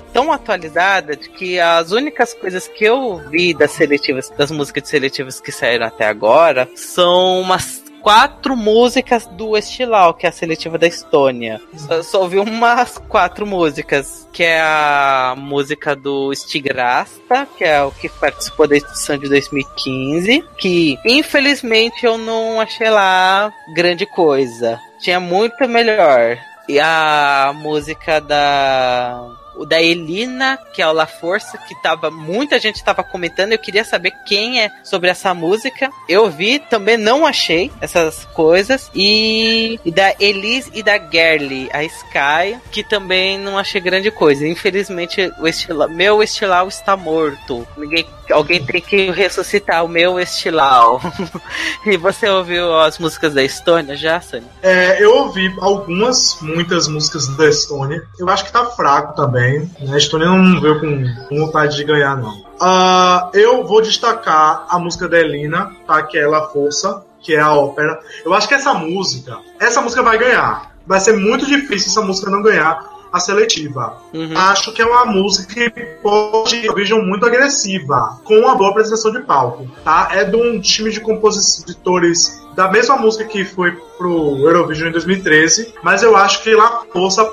Tão 0.01 0.33
atualizada 0.33 1.17
de 1.17 1.29
que 1.31 1.59
as 1.59 1.91
únicas 1.91 2.35
coisas 2.35 2.69
que 2.69 2.85
eu 2.85 3.19
vi 3.31 3.55
das 3.55 3.73
seletivas, 3.73 4.31
das 4.31 4.51
músicas 4.51 4.85
de 4.85 4.89
seletivas 4.89 5.41
que 5.41 5.51
saíram 5.51 5.87
até 5.87 6.07
agora, 6.07 6.69
são 6.75 7.41
umas 7.41 7.83
quatro 8.01 8.57
músicas 8.57 9.27
do 9.27 9.57
Estilau, 9.57 10.15
que 10.15 10.27
é 10.27 10.29
a 10.29 10.33
seletiva 10.33 10.79
da 10.79 10.87
Estônia. 10.87 11.61
Só, 11.77 12.03
só 12.03 12.23
ouvi 12.23 12.39
umas 12.39 12.99
quatro 13.09 13.47
músicas, 13.47 14.29
que 14.33 14.43
é 14.43 14.61
a 14.61 15.35
música 15.37 15.95
do 15.95 16.33
Stigrasta, 16.35 17.47
que 17.57 17.65
é 17.65 17.83
o 17.83 17.91
que 17.91 18.09
participou 18.09 18.67
da 18.67 18.77
edição 18.77 19.19
de 19.19 19.29
2015, 19.29 20.45
que 20.57 20.99
infelizmente 21.05 22.05
eu 22.07 22.17
não 22.17 22.61
achei 22.61 22.89
lá 22.89 23.53
grande 23.75 24.07
coisa. 24.07 24.81
Tinha 25.01 25.21
muito 25.21 25.69
melhor. 25.69 26.39
E 26.69 26.79
a 26.79 27.53
música 27.55 28.21
da 28.21 29.27
o 29.59 29.67
da 29.67 29.83
Elina, 29.83 30.59
que 30.73 30.81
é 30.81 30.87
o 30.87 30.93
La 30.93 31.07
Força, 31.07 31.59
que 31.59 31.75
tava 31.83 32.11
muita 32.11 32.59
gente 32.59 32.83
tava 32.83 33.03
comentando, 33.03 33.53
eu 33.53 33.59
queria 33.59 33.85
saber 33.85 34.13
quem 34.27 34.63
é 34.63 34.71
sobre 34.83 35.11
essa 35.11 35.35
música. 35.35 35.91
Eu 36.09 36.31
vi, 36.31 36.59
também 36.59 36.97
não 36.97 37.27
achei 37.27 37.71
essas 37.81 38.25
coisas 38.27 38.91
e, 38.95 39.79
e 39.85 39.91
da 39.91 40.15
Elise 40.21 40.71
e 40.75 40.83
da 40.83 40.99
Gerly, 40.99 41.69
a 41.73 41.83
Sky, 41.85 42.59
que 42.71 42.83
também 42.83 43.39
não 43.39 43.59
achei 43.59 43.81
grande 43.81 44.11
coisa. 44.11 44.47
Infelizmente, 44.47 45.33
o 45.39 45.47
estila, 45.49 45.89
meu 45.89 46.23
estilau 46.23 46.69
está 46.69 46.97
morto. 46.97 47.67
Ninguém 47.77 48.07
Alguém 48.33 48.65
tem 48.65 48.81
que 48.81 49.11
ressuscitar 49.11 49.85
o 49.85 49.89
meu 49.89 50.21
estilau. 50.21 51.01
e 51.87 51.97
você 51.97 52.29
ouviu 52.29 52.79
as 52.79 52.99
músicas 52.99 53.35
da 53.35 53.43
Estônia 53.43 53.97
já, 53.97 54.21
Sani? 54.21 54.47
É, 54.63 55.03
eu 55.03 55.15
ouvi 55.15 55.55
algumas, 55.61 56.39
muitas 56.41 56.89
músicas 56.89 57.29
da 57.37 57.49
Estônia. 57.49 58.03
Eu 58.19 58.29
acho 58.29 58.45
que 58.45 58.53
tá 58.53 58.67
fraco 58.67 59.15
também. 59.15 59.48
Né? 59.53 59.69
A 59.93 59.97
Estônia 59.97 60.29
não 60.29 60.61
veio 60.61 60.81
com, 60.81 61.37
vontade 61.37 61.77
de 61.77 61.85
ganhar, 61.85 62.17
não. 62.17 62.45
Ah, 62.61 63.31
eu 63.33 63.65
vou 63.65 63.81
destacar 63.81 64.67
a 64.69 64.79
música 64.79 65.09
da 65.09 65.19
Elina, 65.19 65.71
tá? 65.87 66.03
Que 66.03 66.19
é 66.19 66.27
La 66.27 66.49
Força, 66.49 67.05
que 67.21 67.35
é 67.35 67.41
a 67.41 67.53
ópera. 67.53 68.01
Eu 68.25 68.35
acho 68.35 68.49
que 68.49 68.55
essa 68.55 68.75
música, 68.75 69.39
essa 69.61 69.81
música 69.81 70.03
vai 70.03 70.19
ganhar. 70.19 70.73
Vai 70.87 71.01
ser 71.01 71.17
muito 71.17 71.47
difícil 71.47 71.91
essa 71.91 72.03
música 72.03 72.31
não 72.31 72.43
ganhar 72.43 72.99
a 73.13 73.21
seletiva. 73.21 74.03
Uhum. 74.13 74.37
Acho 74.37 74.73
que 74.73 74.83
é 74.83 74.85
uma 74.85 75.07
música 75.07 75.71
que 75.71 75.81
pode 76.03 76.65
Eurovision 76.65 77.03
muito 77.03 77.25
agressiva, 77.25 78.21
com 78.25 78.39
uma 78.39 78.55
boa 78.55 78.71
apresentação 78.71 79.11
de 79.11 79.21
palco, 79.21 79.67
tá? 79.85 80.09
É 80.13 80.25
de 80.25 80.37
um 80.37 80.61
time 80.61 80.91
de 80.91 81.01
compositores 81.01 82.43
da 82.55 82.71
mesma 82.71 82.97
música 82.97 83.25
que 83.25 83.45
foi 83.45 83.73
pro 83.97 84.37
Eurovision 84.39 84.89
em 84.89 84.93
2013, 84.93 85.75
mas 85.83 86.03
eu 86.03 86.17
acho 86.17 86.43
que 86.43 86.55
lá 86.55 86.83
força 86.93 87.25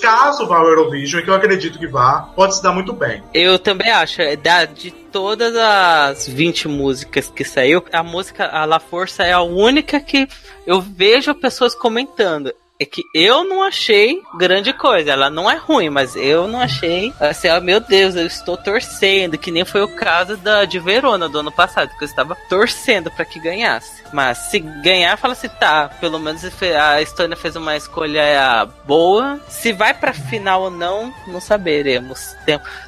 caso 0.00 0.46
vá 0.46 0.58
ao 0.58 0.66
Eurovision, 0.66 1.22
que 1.22 1.30
eu 1.30 1.34
acredito 1.34 1.78
que 1.78 1.86
vá, 1.86 2.30
pode 2.34 2.56
se 2.56 2.62
dar 2.62 2.72
muito 2.72 2.92
bem. 2.92 3.22
Eu 3.32 3.58
também 3.58 3.90
acho, 3.90 4.22
é 4.22 4.36
da, 4.36 4.64
de 4.64 4.90
todas 4.90 5.56
as 5.56 6.28
20 6.28 6.68
músicas 6.68 7.28
que 7.28 7.44
saiu, 7.44 7.84
a 7.92 8.02
música 8.02 8.46
a 8.46 8.64
La 8.64 8.80
Força 8.80 9.24
é 9.24 9.32
a 9.32 9.42
única 9.42 10.00
que 10.00 10.28
eu 10.66 10.80
vejo 10.80 11.34
pessoas 11.34 11.74
comentando. 11.74 12.52
É 12.80 12.86
que 12.86 13.04
eu 13.12 13.44
não 13.44 13.62
achei 13.62 14.22
grande 14.38 14.72
coisa. 14.72 15.10
Ela 15.10 15.28
não 15.28 15.50
é 15.50 15.56
ruim, 15.56 15.90
mas 15.90 16.16
eu 16.16 16.48
não 16.48 16.60
achei. 16.60 17.12
Assim, 17.20 17.48
ó, 17.48 17.60
meu 17.60 17.78
Deus, 17.78 18.16
eu 18.16 18.26
estou 18.26 18.56
torcendo. 18.56 19.36
Que 19.36 19.50
nem 19.50 19.66
foi 19.66 19.82
o 19.82 19.94
caso 19.96 20.38
da 20.38 20.64
de 20.64 20.78
Verona 20.78 21.28
do 21.28 21.40
ano 21.40 21.52
passado, 21.52 21.90
que 21.98 22.02
eu 22.02 22.08
estava 22.08 22.34
torcendo 22.48 23.10
para 23.10 23.26
que 23.26 23.38
ganhasse. 23.38 24.02
Mas 24.12 24.38
se 24.38 24.58
ganhar, 24.58 25.16
fala 25.18 25.34
assim, 25.34 25.48
tá. 25.48 25.90
Pelo 26.00 26.18
menos 26.18 26.42
a 26.62 27.02
Estônia 27.02 27.36
fez 27.36 27.54
uma 27.54 27.76
escolha 27.76 28.66
boa. 28.86 29.38
Se 29.46 29.74
vai 29.74 29.92
pra 29.92 30.14
final 30.14 30.62
ou 30.62 30.70
não, 30.70 31.12
não 31.26 31.40
saberemos. 31.40 32.34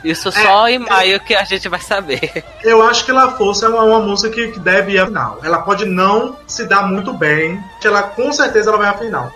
Isso 0.02 0.33
só 0.33 0.68
em 0.68 0.78
maio 0.78 1.20
que 1.20 1.35
a 1.35 1.44
gente 1.44 1.68
vai 1.68 1.81
saber. 1.81 2.42
Eu 2.64 2.83
acho 2.83 3.05
que 3.05 3.12
La 3.12 3.33
Força 3.33 3.66
é 3.66 3.68
uma, 3.68 3.83
uma 3.83 4.00
música 4.00 4.35
que, 4.35 4.52
que 4.52 4.59
deve 4.59 4.92
ir 4.92 4.98
à 4.98 5.07
final. 5.07 5.38
Ela 5.42 5.61
pode 5.61 5.85
não 5.85 6.37
se 6.46 6.64
dar 6.64 6.87
muito 6.87 7.12
bem, 7.12 7.62
que 7.81 7.87
ela 7.87 8.02
com 8.02 8.33
certeza 8.33 8.70
ela 8.70 8.78
vai 8.78 8.88
à 8.88 8.94
final. 8.94 9.31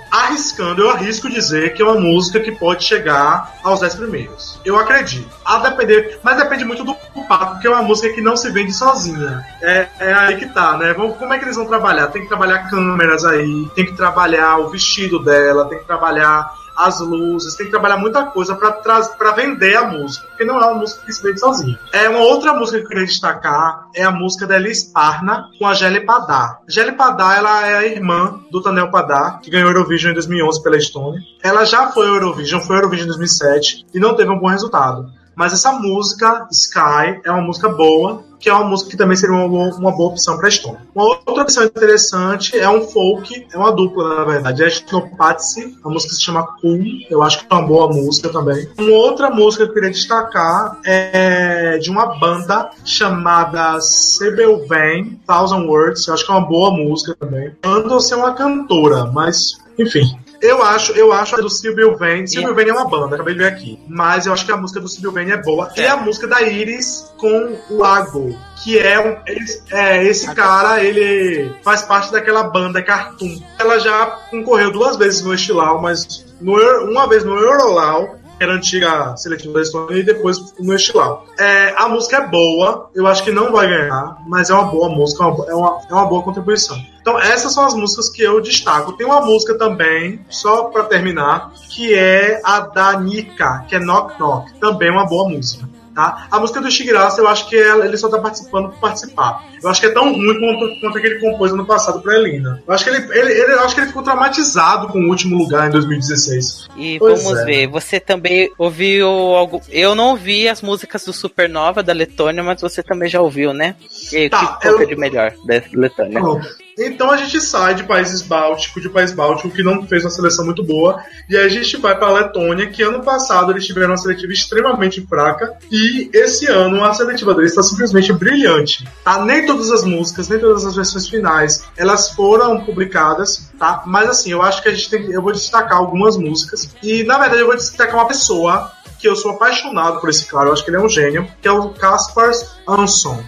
Arriscando, 0.47 0.83
eu 0.83 0.91
arrisco 0.91 1.29
dizer 1.29 1.75
que 1.75 1.83
é 1.83 1.85
uma 1.85 2.01
música 2.01 2.39
que 2.39 2.53
pode 2.53 2.85
chegar 2.85 3.59
aos 3.65 3.81
10 3.81 3.97
primeiros. 3.97 4.61
Eu 4.65 4.79
acredito. 4.79 5.29
A 5.45 5.59
depender, 5.59 6.21
mas 6.23 6.37
depende 6.37 6.65
muito 6.65 6.85
do 6.85 6.95
papo, 7.27 7.55
porque 7.55 7.67
é 7.67 7.71
uma 7.71 7.83
música 7.83 8.15
que 8.15 8.21
não 8.21 8.37
se 8.37 8.49
vende 8.53 8.73
sozinha. 8.73 9.45
É, 9.61 9.89
é 9.99 10.15
aí 10.15 10.37
que 10.37 10.47
tá, 10.47 10.77
né? 10.77 10.95
Como 10.95 11.35
é 11.35 11.39
que 11.39 11.45
eles 11.45 11.57
vão 11.57 11.67
trabalhar? 11.67 12.07
Tem 12.09 12.23
que 12.23 12.29
trabalhar 12.29 12.71
câmeras 12.71 13.25
aí, 13.25 13.69
tem 13.75 13.87
que 13.87 13.97
trabalhar 13.97 14.59
o 14.59 14.69
vestido 14.69 15.19
dela, 15.19 15.69
tem 15.69 15.81
que 15.81 15.85
trabalhar 15.85 16.53
as 16.77 17.01
luzes, 17.01 17.55
tem 17.55 17.67
que 17.67 17.73
trabalhar 17.73 17.97
muita 17.97 18.27
coisa 18.27 18.55
pra 18.55 19.31
vender 19.33 19.77
a 19.77 19.85
música, 19.85 20.27
porque 20.29 20.45
não 20.45 20.61
é 20.61 20.67
uma 20.67 20.81
música 20.81 21.05
que 21.05 21.13
se 21.13 21.23
vende 21.23 21.41
sozinha. 21.41 21.79
É 21.93 22.09
uma 22.09 22.21
outra 22.21 22.53
música 22.53 22.79
que 22.79 22.85
eu 22.85 22.89
queria 22.89 23.07
destacar 23.07 23.87
é 23.95 24.03
a 24.03 24.11
música 24.11 24.47
da 24.47 24.57
Elis 24.57 24.85
Parna 24.85 25.49
com 25.59 25.67
a 25.67 25.75
Gelly 25.75 26.05
Padá. 26.05 26.59
Gelly 26.69 26.93
Padá, 26.93 27.35
ela 27.37 27.67
é 27.67 27.77
a 27.77 27.87
irmã 27.87 28.41
do 28.51 28.61
Tanel 28.61 28.91
Padá, 28.91 29.41
que 29.43 29.51
ganhou 29.51 29.71
Eurovision 29.71 30.13
em 30.13 30.15
2011 30.15 30.63
pela 30.63 30.77
Estônia. 30.77 31.21
Ela 31.43 31.65
já 31.65 31.89
foi 31.89 32.07
Eurovision, 32.07 32.61
foi 32.61 32.77
Eurovision 32.77 33.05
em 33.05 33.09
2007 33.09 33.87
e 33.95 33.99
não 33.99 34.15
teve 34.15 34.31
um 34.31 34.39
bom 34.39 34.49
resultado. 34.49 35.07
Mas 35.37 35.53
essa 35.53 35.71
música, 35.73 36.49
Sky, 36.51 37.21
é 37.23 37.31
uma 37.31 37.43
música 37.43 37.69
boa, 37.69 38.25
que 38.41 38.49
é 38.49 38.53
uma 38.55 38.65
música 38.65 38.91
que 38.91 38.97
também 38.97 39.17
seria 39.17 39.37
uma 39.37 39.49
boa, 39.49 39.75
uma 39.77 39.93
boa 39.95 40.11
opção 40.11 40.39
para 40.39 40.49
Estônia. 40.49 40.81
Uma 40.95 41.05
outra 41.05 41.43
opção 41.43 41.65
interessante 41.65 42.59
é 42.59 42.69
um 42.69 42.81
folk, 42.83 43.47
é 43.53 43.57
uma 43.57 43.71
dupla, 43.71 44.17
na 44.17 44.25
verdade, 44.25 44.65
é 44.65 44.69
Snopatsi, 44.69 45.77
a 45.85 45.89
música 45.91 46.15
se 46.15 46.23
chama 46.23 46.47
Cool, 46.61 46.83
eu 47.11 47.23
acho 47.23 47.41
que 47.41 47.47
é 47.51 47.55
uma 47.55 47.67
boa 47.67 47.89
música 47.89 48.31
também. 48.31 48.67
Uma 48.79 48.97
outra 48.97 49.31
música 49.31 49.65
que 49.65 49.71
eu 49.71 49.75
queria 49.75 49.91
destacar 49.91 50.79
é 50.85 51.77
de 51.79 51.91
uma 51.91 52.19
banda 52.19 52.71
chamada 52.85 53.79
Sebelven, 53.81 55.21
Thousand 55.27 55.67
Words, 55.67 56.07
eu 56.07 56.15
acho 56.15 56.25
que 56.25 56.33
é 56.33 56.35
uma 56.35 56.47
boa 56.47 56.71
música 56.71 57.15
também. 57.19 57.55
Ando 57.63 58.01
ser 58.01 58.15
uma 58.15 58.33
cantora, 58.33 59.07
mas, 59.13 59.59
enfim. 59.79 60.17
Eu 60.41 60.63
acho, 60.63 60.93
eu 60.93 61.13
acho 61.13 61.35
a 61.37 61.39
do 61.39 61.51
Silvio 61.51 61.97
Vane. 61.97 62.29
Silvio 62.29 62.55
Vane 62.55 62.71
é 62.71 62.73
uma 62.73 62.89
banda, 62.89 63.15
acabei 63.15 63.35
de 63.35 63.41
ver 63.41 63.49
aqui. 63.49 63.79
Mas 63.89 64.27
eu 64.27 64.33
acho 64.33 64.45
que 64.45 64.53
a 64.53 64.57
música 64.57 64.81
do 64.81 64.89
Silvio 64.89 65.13
Vane 65.13 65.33
é 65.33 65.43
boa. 65.43 65.71
E 65.77 65.87
a 65.87 65.97
música 65.97 66.27
da 66.27 66.43
Iris 66.43 67.13
com 67.17 67.59
o 67.71 67.79
Lago. 67.79 68.37
Que 68.63 68.79
é, 68.79 68.99
um, 68.99 69.17
esse, 69.27 69.63
é 69.71 70.05
esse 70.05 70.35
cara, 70.35 70.83
ele 70.83 71.55
faz 71.63 71.83
parte 71.83 72.11
daquela 72.11 72.45
banda 72.45 72.83
Cartoon. 72.83 73.41
Ela 73.59 73.79
já 73.79 74.07
concorreu 74.31 74.73
duas 74.73 74.97
vezes 74.97 75.23
no 75.23 75.33
Estilau, 75.33 75.81
mas 75.81 76.27
no, 76.41 76.55
uma 76.91 77.09
vez 77.09 77.25
no 77.25 77.39
Eurolau, 77.39 78.17
era 78.39 78.55
antiga 78.55 79.17
seletiva 79.17 79.55
da 79.55 79.63
Estônia, 79.63 79.99
e 79.99 80.03
depois 80.03 80.55
no 80.59 80.75
Estilau. 80.75 81.27
É, 81.39 81.75
a 81.77 81.89
música 81.89 82.19
é 82.19 82.27
boa, 82.27 82.91
eu 82.95 83.07
acho 83.07 83.25
que 83.25 83.33
não 83.33 83.53
vai 83.53 83.69
ganhar, 83.69 84.19
mas 84.27 84.51
é 84.51 84.55
uma 84.55 84.65
boa 84.65 84.89
música, 84.89 85.25
é 85.25 85.27
uma, 85.27 85.47
é 85.47 85.55
uma, 85.55 85.81
é 85.91 85.95
uma 85.95 86.07
boa 86.07 86.23
contribuição. 86.23 86.77
Então, 87.01 87.21
essas 87.21 87.53
são 87.53 87.65
as 87.65 87.73
músicas 87.73 88.11
que 88.11 88.21
eu 88.21 88.41
destaco. 88.41 88.93
Tem 88.95 89.07
uma 89.07 89.21
música 89.21 89.57
também, 89.57 90.25
só 90.29 90.65
pra 90.65 90.83
terminar, 90.85 91.53
que 91.71 91.95
é 91.95 92.41
a 92.43 92.61
da 92.61 92.99
Nika, 92.99 93.65
que 93.69 93.77
é 93.77 93.79
Knock 93.79 94.19
Knock. 94.19 94.53
Também 94.59 94.91
uma 94.91 95.07
boa 95.07 95.29
música. 95.29 95.69
Tá? 95.97 96.29
A 96.31 96.39
música 96.39 96.61
do 96.61 96.71
Shigraça, 96.71 97.23
eu 97.23 97.27
acho 97.27 97.49
que 97.49 97.57
ele 97.57 97.97
só 97.97 98.09
tá 98.11 98.19
participando 98.19 98.69
por 98.69 98.79
participar. 98.81 99.43
Eu 99.63 99.71
acho 99.71 99.81
que 99.81 99.87
é 99.87 99.91
tão 99.91 100.13
ruim 100.13 100.39
quanto, 100.39 100.79
quanto 100.81 100.99
aquele 100.99 101.19
que 101.19 101.25
ele 101.25 101.33
compôs 101.33 101.53
ano 101.53 101.65
passado 101.65 102.03
pra 102.03 102.15
Elina. 102.17 102.63
Eu 102.69 102.75
acho 102.75 102.85
que 102.85 102.91
ele, 102.91 102.99
ele, 103.19 103.33
ele- 103.33 103.53
eu 103.55 103.61
acho 103.61 103.75
que 103.75 103.81
ele 103.81 103.87
ficou 103.89 104.03
traumatizado 104.03 104.89
com 104.89 104.99
o 105.01 105.09
último 105.09 105.39
lugar 105.39 105.69
em 105.69 105.71
2016. 105.71 106.69
E 106.77 106.99
Pois 106.99 107.23
vamos 107.23 107.39
é. 107.41 107.45
ver, 107.47 107.67
você 107.69 107.99
também 107.99 108.51
ouviu 108.59 109.09
algo. 109.09 109.63
Eu 109.71 109.95
não 109.95 110.11
ouvi 110.11 110.47
as 110.49 110.61
músicas 110.61 111.03
do 111.07 111.15
Supernova 111.15 111.83
da 111.83 111.95
Letônia, 111.95 112.43
mas 112.43 112.61
você 112.61 112.83
também 112.83 113.09
já 113.09 113.23
ouviu, 113.23 113.55
né? 113.55 113.75
E 114.13 114.29
Tá, 114.29 114.59
que 114.61 114.69
eu- 114.69 114.87
de 114.87 114.97
melhor 114.97 115.33
da 115.47 115.63
Letônia. 115.73 116.21
Pronto. 116.21 116.47
Então 116.79 117.11
a 117.11 117.17
gente 117.17 117.41
sai 117.41 117.75
de 117.75 117.85
países 117.85 118.21
bálticos, 118.21 118.83
de 118.83 118.91
país 118.91 119.11
báltico 119.13 119.51
que 119.51 119.63
não 119.63 119.87
fez 119.87 120.05
uma 120.05 120.11
seleção 120.11 120.45
muito 120.45 120.63
boa, 120.63 121.03
e 121.29 121.37
aí 121.37 121.47
a 121.47 121.49
gente 121.49 121.77
vai 121.79 121.97
para 121.97 122.09
a 122.09 122.13
Letônia, 122.13 122.67
que 122.67 122.83
ano 122.83 123.03
passado 123.03 123.51
eles 123.51 123.65
tiveram 123.65 123.93
uma 123.93 123.97
seletiva 123.97 124.33
extremamente 124.33 125.01
fraca, 125.07 125.57
e 125.71 126.11
esse 126.13 126.47
ano 126.47 126.85
a 126.85 126.93
seletiva 126.93 127.35
deles 127.35 127.53
está 127.53 127.63
simplesmente 127.63 128.13
brilhante. 128.13 128.87
Tá? 129.03 129.25
Nem 129.25 129.47
todas 129.47 129.71
as 129.71 129.85
músicas, 129.85 130.29
nem 130.29 130.39
todas 130.39 130.67
as 130.67 130.77
versões 130.77 131.09
finais, 131.09 131.65
elas 131.77 132.11
foram 132.11 132.61
publicadas, 132.61 133.51
tá? 133.59 133.83
Mas 133.87 134.11
assim, 134.11 134.33
eu 134.33 134.43
acho 134.43 134.63
que 134.63 134.69
a 134.69 134.75
gente 134.75 134.91
tem, 134.91 135.11
eu 135.11 135.23
vou 135.23 135.33
destacar 135.33 135.79
algumas 135.79 136.17
músicas, 136.19 136.69
e 136.83 137.03
na 137.05 137.19
verdade 137.19 137.41
eu 137.41 137.47
vou 137.47 137.57
destacar 137.57 137.97
uma 137.97 138.09
pessoa 138.09 138.71
que 138.99 139.09
eu 139.09 139.17
sou 139.17 139.33
apaixonado 139.33 140.01
por 140.01 140.11
esse 140.11 140.27
cara, 140.27 140.49
eu 140.49 140.53
acho 140.53 140.65
que 140.65 140.71
ele 140.71 140.79
é 140.79 140.81
um 140.81 140.89
gênio, 140.89 141.27
que 141.41 141.49
é 141.49 141.53
o 141.53 141.71
Caspar 141.71 142.33
Anson. 142.69 143.23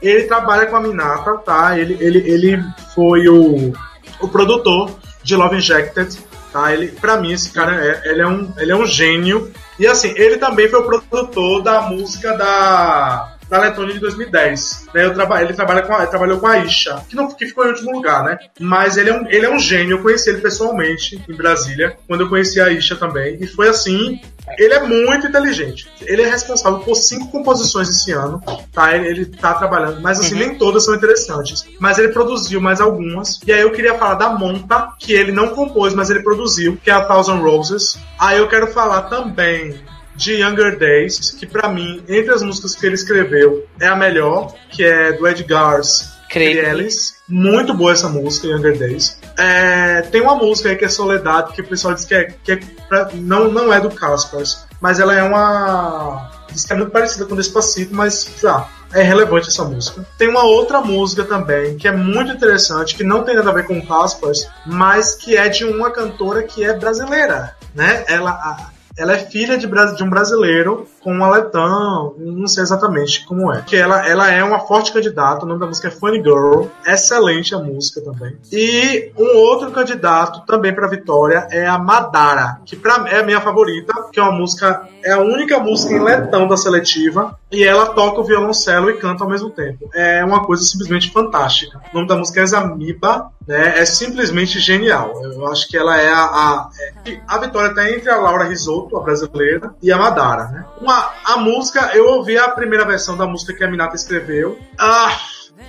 Ele 0.00 0.24
trabalha 0.24 0.66
com 0.66 0.76
a 0.76 0.80
Minata, 0.80 1.36
tá? 1.38 1.78
Ele, 1.78 1.96
ele, 2.00 2.18
ele 2.30 2.64
foi 2.94 3.28
o, 3.28 3.72
o 4.20 4.28
produtor 4.28 4.90
de 5.22 5.36
Love 5.36 5.56
Injected, 5.56 6.18
tá? 6.52 6.72
Ele, 6.72 6.88
pra 6.88 7.16
mim, 7.16 7.32
esse 7.32 7.50
cara 7.50 7.74
é, 7.74 8.10
ele 8.10 8.22
é, 8.22 8.26
um, 8.26 8.52
ele 8.58 8.72
é 8.72 8.76
um 8.76 8.86
gênio. 8.86 9.52
E 9.78 9.86
assim, 9.86 10.12
ele 10.16 10.36
também 10.36 10.68
foi 10.68 10.80
o 10.80 10.84
produtor 10.84 11.62
da 11.62 11.82
música 11.82 12.36
da, 12.36 13.33
da 13.48 13.58
Letônia 13.58 13.94
de 13.94 14.00
2010. 14.00 14.88
Né? 14.94 15.04
Eu 15.04 15.14
traba, 15.14 15.42
ele 15.42 15.52
trabalha 15.52 15.82
com 15.82 15.94
a, 15.94 15.98
ele 15.98 16.06
trabalhou 16.06 16.38
com 16.38 16.46
a 16.46 16.58
Isha, 16.58 17.04
que, 17.08 17.16
não, 17.16 17.28
que 17.30 17.46
ficou 17.46 17.64
em 17.64 17.68
último 17.68 17.92
lugar, 17.92 18.24
né? 18.24 18.38
Mas 18.58 18.96
ele 18.96 19.10
é, 19.10 19.14
um, 19.14 19.26
ele 19.28 19.46
é 19.46 19.50
um 19.50 19.58
gênio. 19.58 19.96
Eu 19.96 20.02
conheci 20.02 20.30
ele 20.30 20.40
pessoalmente 20.40 21.22
em 21.28 21.34
Brasília, 21.34 21.96
quando 22.06 22.22
eu 22.22 22.28
conheci 22.28 22.60
a 22.60 22.70
Isha 22.70 22.96
também. 22.96 23.38
E 23.40 23.46
foi 23.46 23.68
assim, 23.68 24.20
Ele 24.58 24.74
é 24.74 24.80
muito 24.82 25.26
inteligente. 25.26 25.88
Ele 26.02 26.22
é 26.22 26.28
responsável 26.28 26.80
por 26.80 26.94
cinco 26.94 27.30
composições 27.30 27.88
esse 27.88 28.12
ano, 28.12 28.42
tá? 28.72 28.94
Ele, 28.94 29.08
ele 29.08 29.26
tá 29.26 29.54
trabalhando, 29.54 30.00
mas 30.00 30.20
assim, 30.20 30.34
nem 30.34 30.54
todas 30.56 30.84
são 30.84 30.94
interessantes. 30.94 31.64
Mas 31.78 31.98
ele 31.98 32.08
produziu 32.08 32.60
mais 32.60 32.80
algumas. 32.80 33.40
E 33.46 33.52
aí 33.52 33.62
eu 33.62 33.72
queria 33.72 33.94
falar 33.94 34.14
da 34.14 34.30
Monta, 34.30 34.90
que 34.98 35.12
ele 35.12 35.32
não 35.32 35.48
compôs, 35.48 35.94
mas 35.94 36.10
ele 36.10 36.22
produziu, 36.22 36.78
que 36.82 36.90
é 36.90 36.94
a 36.94 37.04
Thousand 37.04 37.38
Roses. 37.38 37.98
Aí 38.18 38.38
eu 38.38 38.48
quero 38.48 38.66
falar 38.68 39.02
também 39.02 39.74
de 40.14 40.34
Younger 40.42 40.78
Days, 40.78 41.30
que 41.32 41.46
pra 41.46 41.68
mim, 41.68 42.02
entre 42.08 42.32
as 42.32 42.42
músicas 42.42 42.74
que 42.74 42.86
ele 42.86 42.94
escreveu, 42.94 43.66
é 43.80 43.86
a 43.86 43.96
melhor, 43.96 44.52
que 44.70 44.84
é 44.84 45.12
do 45.12 45.26
Edgars 45.26 46.12
Creio. 46.30 46.66
Ellis. 46.66 47.14
Muito 47.28 47.72
boa 47.74 47.92
essa 47.92 48.08
música, 48.08 48.46
Younger 48.48 48.76
Days. 48.76 49.18
É, 49.38 50.02
tem 50.02 50.20
uma 50.20 50.34
música 50.34 50.68
aí 50.68 50.76
que 50.76 50.84
é 50.84 50.88
Soledade, 50.88 51.52
que 51.52 51.60
o 51.60 51.66
pessoal 51.66 51.94
diz 51.94 52.04
que, 52.04 52.14
é, 52.14 52.24
que 52.24 52.52
é 52.52 52.60
pra- 52.88 53.08
não, 53.14 53.50
não 53.50 53.72
é 53.72 53.80
do 53.80 53.90
Caspers, 53.90 54.64
mas 54.80 54.98
ela 54.98 55.14
é 55.14 55.22
uma. 55.22 56.30
Diz 56.50 56.64
que 56.64 56.72
é 56.72 56.76
muito 56.76 56.90
parecida 56.90 57.24
com 57.24 57.34
Despacito, 57.36 57.94
mas 57.94 58.26
já. 58.40 58.68
É 58.92 59.02
relevante 59.02 59.48
essa 59.48 59.64
música. 59.64 60.06
Tem 60.16 60.28
uma 60.28 60.44
outra 60.44 60.80
música 60.80 61.24
também 61.24 61.76
que 61.76 61.88
é 61.88 61.90
muito 61.92 62.30
interessante, 62.30 62.94
que 62.94 63.02
não 63.02 63.24
tem 63.24 63.34
nada 63.34 63.50
a 63.50 63.52
ver 63.52 63.66
com 63.66 63.84
Caspers, 63.84 64.46
mas 64.64 65.16
que 65.16 65.36
é 65.36 65.48
de 65.48 65.64
uma 65.64 65.90
cantora 65.90 66.44
que 66.44 66.64
é 66.64 66.72
brasileira, 66.72 67.56
né? 67.74 68.04
Ela, 68.06 68.70
ela 68.96 69.12
é 69.14 69.18
filha 69.18 69.56
de, 69.58 69.66
de 69.66 70.04
um 70.04 70.10
brasileiro 70.10 70.86
com 71.00 71.12
um 71.12 71.24
aletão, 71.24 72.14
não 72.18 72.46
sei 72.46 72.62
exatamente 72.62 73.26
como 73.26 73.52
é. 73.52 73.62
Que 73.62 73.76
ela, 73.76 74.06
ela 74.08 74.30
é 74.30 74.42
uma 74.42 74.60
forte 74.60 74.92
candidata, 74.92 75.44
o 75.44 75.48
nome 75.48 75.60
da 75.60 75.66
música 75.66 75.88
é 75.88 75.90
Funny 75.90 76.22
Girl, 76.22 76.64
excelente 76.86 77.54
a 77.54 77.58
música 77.58 78.00
também. 78.00 78.36
E 78.52 79.12
um 79.18 79.36
outro 79.38 79.70
candidato 79.70 80.44
também 80.46 80.74
para 80.74 80.88
vitória 80.88 81.46
é 81.50 81.66
a 81.66 81.78
Madara, 81.78 82.58
que 82.64 82.76
pra, 82.76 83.04
é 83.08 83.20
a 83.20 83.22
minha 83.22 83.40
favorita, 83.40 83.92
que 84.12 84.18
é 84.18 84.22
uma 84.22 84.32
música, 84.32 84.88
é 85.02 85.12
a 85.12 85.20
única 85.20 85.58
música 85.58 85.92
em 85.94 86.02
letão 86.02 86.46
da 86.46 86.56
seletiva, 86.56 87.38
e 87.50 87.62
ela 87.62 87.86
toca 87.86 88.20
o 88.20 88.24
violoncelo 88.24 88.90
e 88.90 88.94
canta 88.94 89.22
ao 89.24 89.30
mesmo 89.30 89.50
tempo. 89.50 89.88
É 89.94 90.24
uma 90.24 90.44
coisa 90.44 90.64
simplesmente 90.64 91.10
fantástica. 91.12 91.80
O 91.92 91.96
nome 91.96 92.08
da 92.08 92.16
música 92.16 92.40
é 92.40 92.46
Zamiba, 92.46 93.30
né? 93.46 93.78
É 93.78 93.84
simplesmente 93.84 94.58
genial. 94.58 95.12
Eu 95.22 95.46
acho 95.46 95.68
que 95.68 95.76
ela 95.76 95.96
é 96.00 96.10
a. 96.10 96.24
A, 96.24 96.68
é- 97.06 97.20
a 97.28 97.38
vitória 97.38 97.68
está 97.68 97.88
entre 97.90 98.10
a 98.10 98.16
Laura 98.16 98.44
Risotto, 98.44 98.83
a 98.92 99.00
brasileira, 99.00 99.74
e 99.82 99.92
a 99.92 99.96
Madara, 99.96 100.44
né? 100.48 100.64
Uma, 100.80 101.12
a 101.24 101.36
música, 101.36 101.90
eu 101.94 102.06
ouvi 102.06 102.36
a 102.38 102.48
primeira 102.48 102.84
versão 102.84 103.16
da 103.16 103.26
música 103.26 103.52
que 103.52 103.64
a 103.64 103.70
Minata 103.70 103.96
escreveu. 103.96 104.58
Ah! 104.78 105.16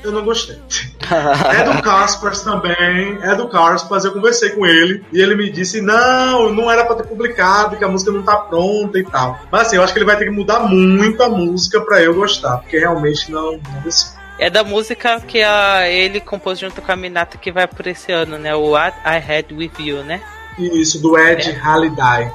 Eu 0.04 0.12
não 0.12 0.24
gostei. 0.24 0.58
É 1.06 1.64
do 1.64 1.84
Caspers 1.84 2.42
também, 2.42 3.20
é 3.22 3.36
do 3.36 3.48
Caspers. 3.48 4.06
Eu 4.06 4.12
conversei 4.12 4.50
com 4.50 4.66
ele 4.66 5.06
e 5.14 5.22
ele 5.22 5.36
me 5.36 5.52
disse: 5.52 5.80
não, 5.80 6.52
não 6.52 6.70
era 6.70 6.84
pra 6.84 6.96
ter 6.96 7.06
publicado, 7.06 7.78
que 7.78 7.84
a 7.84 7.88
música 7.88 8.12
não 8.12 8.24
tá 8.24 8.36
pronta 8.38 8.98
e 8.98 9.04
tal. 9.04 9.40
Mas 9.52 9.68
assim, 9.68 9.76
eu 9.76 9.84
acho 9.84 9.94
que 9.94 10.00
ele 10.00 10.06
vai 10.06 10.18
ter 10.18 10.26
que 10.26 10.32
mudar 10.32 10.62
muito 10.62 11.22
a 11.22 11.30
música 11.30 11.80
pra 11.82 12.02
eu 12.02 12.16
gostar, 12.16 12.58
porque 12.58 12.80
realmente 12.80 13.32
não, 13.32 13.52
não 13.52 13.82
desceu. 13.84 14.18
É 14.40 14.50
da 14.50 14.64
música 14.64 15.22
que 15.22 15.44
a, 15.44 15.88
ele 15.88 16.20
compôs 16.20 16.58
junto 16.58 16.82
com 16.82 16.92
a 16.92 16.96
Minata 16.96 17.38
que 17.38 17.52
vai 17.52 17.68
por 17.68 17.86
esse 17.86 18.12
ano, 18.12 18.40
né? 18.40 18.56
O 18.56 18.72
What 18.72 18.98
I 19.06 19.18
Had 19.18 19.56
With 19.56 19.74
You, 19.80 20.04
né? 20.04 20.22
Isso, 20.58 21.00
do 21.02 21.18
Ed 21.18 21.52
Halliday. 21.52 22.32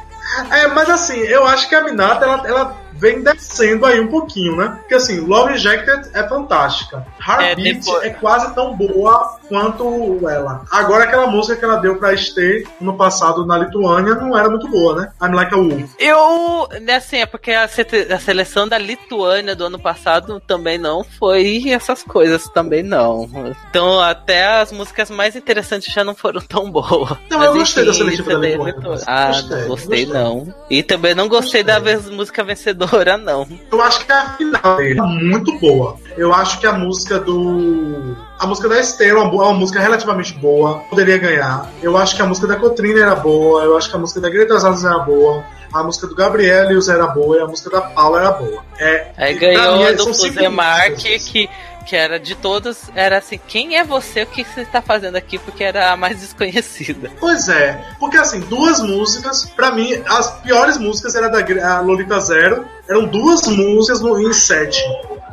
É, 0.50 0.66
mas 0.68 0.88
assim, 0.88 1.18
eu 1.18 1.46
acho 1.46 1.68
que 1.68 1.74
a 1.74 1.82
Minata 1.82 2.24
ela, 2.24 2.46
ela 2.46 2.89
vem 3.00 3.22
descendo 3.22 3.86
aí 3.86 3.98
um 4.00 4.08
pouquinho, 4.08 4.56
né? 4.56 4.76
Porque 4.80 4.94
assim, 4.94 5.20
Love 5.20 5.54
Injected 5.54 6.10
é 6.12 6.28
fantástica. 6.28 7.06
Heartbeat 7.26 7.68
É, 7.70 7.72
depois- 7.80 8.04
é 8.04 8.10
quase 8.10 8.54
tão 8.54 8.76
boa 8.76 9.38
quanto 9.48 10.28
ela. 10.28 10.62
Agora 10.70 11.04
aquela 11.04 11.26
música 11.26 11.56
que 11.56 11.64
ela 11.64 11.76
deu 11.76 11.96
pra 11.96 12.16
Stay 12.16 12.66
no 12.80 12.96
passado 12.96 13.44
na 13.46 13.56
Lituânia 13.58 14.14
não 14.14 14.36
era 14.36 14.48
muito 14.48 14.68
boa, 14.68 14.94
né? 14.96 15.12
I'm 15.22 15.34
Like 15.34 15.54
a 15.54 15.56
Wolf. 15.56 15.90
Eu, 15.98 16.68
né, 16.82 16.96
assim, 16.96 17.18
é 17.18 17.26
porque 17.26 17.52
a, 17.52 17.66
seleção 18.18 18.68
da 18.68 18.76
Lituânia 18.78 19.56
do 19.56 19.64
ano 19.64 19.78
passado 19.78 20.40
também 20.46 20.76
não 20.78 21.02
foi 21.02 21.68
essas 21.70 22.02
coisas, 22.02 22.48
também 22.48 22.82
não. 22.82 23.28
Então, 23.70 24.00
até 24.00 24.44
as 24.60 24.70
músicas 24.72 25.10
mais 25.10 25.34
interessantes 25.36 25.92
já 25.92 26.04
não 26.04 26.14
foram 26.14 26.40
tão 26.40 26.70
boas. 26.70 27.16
Não, 27.30 27.42
eu 27.42 27.54
gostei 27.54 27.84
da 27.84 27.94
seletiva 27.94 28.30
isso 28.32 28.40
da 28.40 28.46
é 28.46 28.50
Lituânia, 28.50 28.80
mas 28.84 29.04
Ah, 29.08 29.26
gostei, 29.28 29.56
não 29.60 29.68
gostei, 29.68 30.04
gostei. 30.04 30.06
não. 30.22 30.54
E 30.68 30.82
também 30.82 31.14
não 31.14 31.28
gostei, 31.28 31.62
da 31.62 31.78
vez, 31.78 32.08
música 32.10 32.44
vencedora, 32.44 32.89
não. 33.18 33.46
Eu 33.70 33.82
acho 33.82 34.04
que 34.04 34.12
a 34.12 34.30
final 34.36 34.76
dele 34.76 34.98
é 34.98 35.02
muito 35.02 35.58
boa. 35.58 35.96
Eu 36.16 36.32
acho 36.34 36.58
que 36.60 36.66
a 36.66 36.72
música 36.72 37.18
do. 37.18 38.16
A 38.38 38.46
música 38.46 38.68
da 38.68 38.80
Esther 38.80 39.10
é 39.10 39.14
uma, 39.14 39.28
boa- 39.30 39.44
é 39.44 39.48
uma 39.48 39.58
música 39.58 39.80
relativamente 39.80 40.32
boa, 40.34 40.78
poderia 40.90 41.18
ganhar. 41.18 41.68
Eu 41.82 41.96
acho 41.96 42.16
que 42.16 42.22
a 42.22 42.26
música 42.26 42.46
da 42.46 42.56
Cotrina 42.56 43.00
era 43.00 43.14
boa, 43.14 43.62
eu 43.64 43.76
acho 43.76 43.90
que 43.90 43.96
a 43.96 43.98
música 43.98 44.20
da 44.20 44.30
Greta 44.30 44.54
Asas 44.54 44.84
era 44.84 44.98
boa, 45.00 45.44
a 45.72 45.82
música 45.82 46.06
do 46.06 46.14
Gabrielius 46.14 46.88
era 46.88 47.06
boa 47.06 47.36
e 47.36 47.40
a 47.40 47.46
música 47.46 47.70
da 47.70 47.80
Paula 47.82 48.20
era 48.20 48.30
boa. 48.32 48.64
É, 48.78 49.08
Aí 49.16 49.34
e 49.34 49.38
ganhou 49.38 49.76
mim, 49.76 49.84
a 49.84 49.92
do 49.92 50.06
músicas. 50.08 51.28
que, 51.30 51.50
que 51.86 51.96
era 51.96 52.18
de 52.18 52.34
todos, 52.34 52.90
era 52.94 53.18
assim, 53.18 53.38
quem 53.48 53.76
é 53.76 53.84
você, 53.84 54.22
o 54.22 54.26
que 54.26 54.44
você 54.44 54.62
está 54.62 54.80
fazendo 54.80 55.16
aqui, 55.16 55.38
porque 55.38 55.64
era 55.64 55.92
a 55.92 55.96
mais 55.96 56.20
desconhecida. 56.20 57.10
Pois 57.18 57.48
é, 57.48 57.84
porque 57.98 58.16
assim, 58.16 58.40
duas 58.40 58.80
músicas, 58.80 59.46
pra 59.56 59.72
mim, 59.72 60.02
as 60.06 60.30
piores 60.40 60.78
músicas 60.78 61.14
era 61.14 61.28
da 61.28 61.80
Lolita 61.80 62.20
Zero, 62.20 62.66
eram 62.88 63.06
duas 63.06 63.46
músicas 63.46 64.00
no, 64.00 64.18
em. 64.18 64.30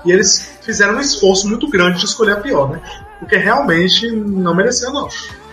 E 0.06 0.12
eles 0.12 0.58
fizeram 0.62 0.96
um 0.96 1.00
esforço 1.00 1.48
muito 1.48 1.70
grande 1.70 2.00
de 2.00 2.06
escolher 2.06 2.34
a 2.34 2.40
pior, 2.40 2.70
né? 2.70 2.82
Porque 3.20 3.36
realmente 3.36 4.10
não 4.12 4.56
merecia, 4.56 4.90
não. 4.90 5.08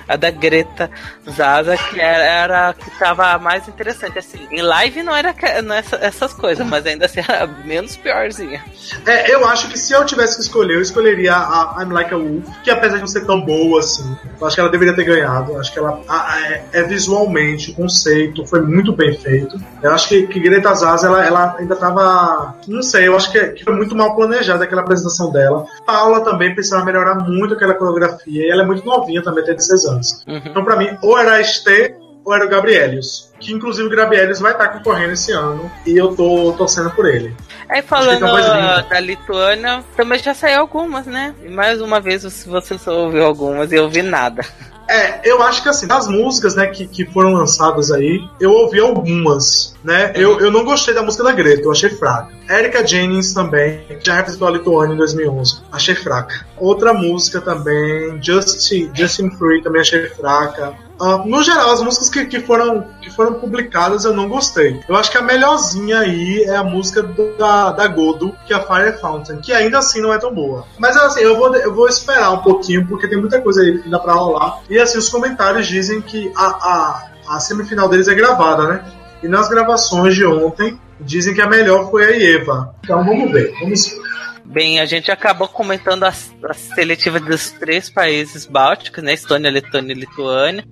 A 0.09 0.17
da 0.17 0.31
Greta 0.31 0.91
Zaza, 1.31 1.77
que 1.77 2.01
era, 2.01 2.25
era 2.25 2.75
que 2.75 2.91
tava 2.99 3.39
mais 3.39 3.67
interessante. 3.69 4.19
Assim, 4.19 4.47
em 4.51 4.61
live 4.63 5.03
não 5.03 5.15
era 5.15 5.35
não 5.63 5.75
essa- 5.75 5.97
essas 5.97 6.33
coisas, 6.33 6.67
mas 6.67 6.85
ainda 6.87 7.07
assim 7.07 7.21
era 7.27 7.47
menos 7.47 7.97
piorzinha. 7.97 8.63
É, 9.07 9.33
eu 9.35 9.47
acho 9.49 9.69
que 9.69 9.79
se 9.79 9.93
eu 9.93 10.05
tivesse 10.05 10.37
que 10.37 10.43
escolher, 10.43 10.75
eu 10.77 10.83
escolheria 10.83 11.35
a 11.35 11.77
I'm 11.83 11.93
Like 11.93 12.13
a 12.13 12.19
Wolf, 12.19 12.45
que 12.63 12.71
apesar 12.71 12.95
de 12.97 13.01
não 13.01 13.07
ser 13.07 13.25
tão 13.27 13.41
boa 13.41 13.81
assim, 13.81 14.17
eu 14.41 14.47
acho 14.47 14.55
que 14.57 14.61
ela 14.61 14.71
deveria 14.71 14.95
ter 14.95 15.05
ganhado. 15.05 15.59
Acho 15.59 15.73
que 15.73 15.79
ela 15.79 16.01
a- 16.09 16.33
a- 16.35 16.41
é, 16.53 16.65
é 16.73 16.83
visualmente, 16.83 17.71
o 17.71 17.75
conceito 17.75 18.45
foi 18.47 18.61
muito 18.61 18.93
bem 18.93 19.17
feito. 19.17 19.57
Eu 19.83 19.93
acho 19.93 20.09
que, 20.09 20.27
que 20.27 20.41
Greta 20.41 20.75
Zaz, 20.75 21.05
ela, 21.05 21.25
ela 21.25 21.57
ainda 21.59 21.77
tava. 21.77 22.55
Não 22.67 22.83
sei, 22.83 23.09
eu 23.09 23.17
acho 23.17 23.31
que, 23.31 23.41
que 23.49 23.65
foi 23.65 23.75
muito 23.75 23.95
mal 23.97 24.15
planejada 24.17 24.65
aquela 24.65 24.83
apresentação 24.83 25.31
dela. 25.33 25.67
Paula 25.87 26.21
também 26.23 26.55
precisava 26.55 26.85
melhorar 26.85 27.15
muito 27.17 27.55
aquela 27.55 27.75
coreografia, 27.75 28.47
e 28.47 28.51
ela 28.51 28.63
é 28.63 28.67
muito 28.67 28.85
novinha 28.85 29.23
também, 29.23 29.45
tem 29.45 29.55
16 29.55 29.85
anos. 29.87 29.94
Uhum. 30.27 30.43
Então, 30.45 30.65
pra 30.65 30.77
mim, 30.77 30.97
ou 31.03 31.19
era 31.19 31.35
a 31.35 31.41
Esther 31.41 31.97
ou 32.25 32.35
era 32.35 32.47
o 32.47 32.49
Gabrielius. 32.49 33.31
Que 33.39 33.53
inclusive 33.53 33.87
o 33.87 33.97
Gabrielius 33.97 34.41
vai 34.41 34.53
estar 34.53 34.69
concorrendo 34.69 35.13
esse 35.13 35.31
ano. 35.33 35.71
E 35.87 35.97
eu 35.97 36.17
tô 36.17 36.55
torcendo 36.57 36.91
por 36.91 37.07
ele. 37.07 37.37
Aí 37.69 37.81
Acho 37.81 37.89
falando 37.89 38.21
tá 38.21 38.81
da 38.83 39.01
Lituânia, 39.01 39.85
também 39.97 40.19
já 40.19 40.35
saiu 40.35 40.61
algumas, 40.61 41.07
né? 41.07 41.35
E 41.45 41.49
mais 41.49 41.81
uma 41.81 42.01
vez, 42.01 42.23
se 42.23 42.49
você 42.49 42.79
só 42.79 42.97
ouviu 42.99 43.25
algumas 43.25 43.71
e 43.73 43.77
eu 43.77 43.85
ouvi 43.85 44.03
nada. 44.03 44.45
É, 44.89 45.29
eu 45.29 45.43
acho 45.43 45.63
que 45.63 45.69
assim, 45.69 45.87
das 45.87 46.09
músicas, 46.09 46.55
né, 46.55 46.67
que, 46.67 46.87
que 46.87 47.07
foram 47.07 47.33
lançadas 47.33 47.91
aí, 47.91 48.23
eu 48.41 48.53
ouvi 48.53 48.81
algumas, 48.81 49.75
né? 49.83 50.13
Eu, 50.15 50.41
eu 50.41 50.51
não 50.51 50.65
gostei 50.65 50.95
da 50.95 51.03
música 51.03 51.25
da 51.25 51.33
Greta, 51.33 51.63
eu 51.63 51.73
achei 51.73 51.91
fraca. 51.91 52.33
Erika 52.49 52.87
Jennings 52.87 53.33
também, 53.33 53.81
que 53.87 53.99
já 54.05 54.17
representou 54.17 54.49
a 54.49 54.51
Lituânia 54.51 54.95
em 54.95 54.99
2011, 54.99 55.63
achei 55.73 55.95
fraca. 55.95 56.47
Outra 56.59 56.93
música 56.93 57.41
também, 57.41 58.23
Justin, 58.23 58.91
Justin 58.95 59.31
Free, 59.31 59.63
também 59.63 59.81
achei 59.81 60.09
fraca. 60.11 60.75
Ah, 61.01 61.23
no 61.25 61.43
geral, 61.43 61.73
as 61.73 61.83
músicas 61.83 62.09
que, 62.09 62.27
que, 62.27 62.41
foram, 62.41 62.87
que 63.01 63.11
foram 63.11 63.35
publicadas 63.35 64.05
eu 64.05 64.13
não 64.15 64.29
gostei. 64.29 64.81
Eu 64.89 64.97
acho 64.97 65.11
que 65.11 65.19
a 65.19 65.23
melhorzinha 65.23 65.99
aí 66.01 66.45
é 66.45 66.57
a 66.57 66.65
música 66.65 67.03
da, 67.39 67.73
da 67.73 67.87
Godo, 67.89 68.35
que 68.47 68.53
é 68.53 68.57
a 68.57 68.61
Fire 68.61 68.99
Fountain, 69.01 69.39
que 69.39 69.53
ainda 69.53 69.79
assim 69.79 70.01
não 70.01 70.13
é 70.13 70.19
tão 70.19 70.33
boa. 70.33 70.67
Mas 70.79 70.97
assim, 70.97 71.21
eu 71.21 71.37
vou, 71.37 71.55
eu 71.57 71.75
vou 71.75 71.89
esperar 71.89 72.31
um 72.33 72.39
pouquinho, 72.39 72.87
porque 72.87 73.09
tem 73.09 73.19
muita 73.19 73.41
coisa 73.41 73.63
aí 73.63 73.83
que 73.83 73.89
dá 73.89 73.99
pra 73.99 74.15
rolar. 74.15 74.61
E 74.71 74.79
assim, 74.79 74.99
os 74.99 75.09
comentários 75.09 75.67
dizem 75.67 76.01
que 76.01 76.33
a, 76.37 76.47
a, 76.47 77.09
a 77.29 77.41
semifinal 77.41 77.89
deles 77.89 78.09
é 78.09 78.15
gravada, 78.15 78.69
né? 78.69 78.85
E 79.23 79.29
nas 79.29 79.49
gravações 79.49 80.15
de 80.15 80.25
ontem, 80.25 80.79
dizem 81.01 81.35
que 81.35 81.41
a 81.41 81.49
melhor 81.49 81.91
foi 81.91 82.05
a 82.05 82.37
Eva. 82.37 82.75
Então 82.85 83.05
vamos 83.05 83.33
ver, 83.33 83.53
vamos 83.59 83.87
ver. 83.87 84.05
Bem, 84.45 84.79
a 84.79 84.85
gente 84.85 85.11
acabou 85.11 85.49
comentando 85.49 86.05
as, 86.05 86.33
as 86.49 86.59
seletivas 86.59 87.23
dos 87.23 87.51
três 87.51 87.89
países 87.89 88.45
bálticos, 88.45 89.03
né? 89.03 89.15
Estônia, 89.15 89.51
Letônia 89.51 89.95
e 89.95 89.99
Lituânia. 89.99 90.65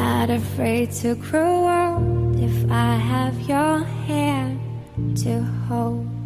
Not 0.00 0.30
afraid 0.30 0.90
to 0.90 1.14
grow 1.14 1.68
old 1.78 2.40
if 2.40 2.70
I 2.70 2.94
have 2.96 3.38
your 3.42 3.84
hand 4.08 4.58
to 5.18 5.42
hold. 5.68 6.19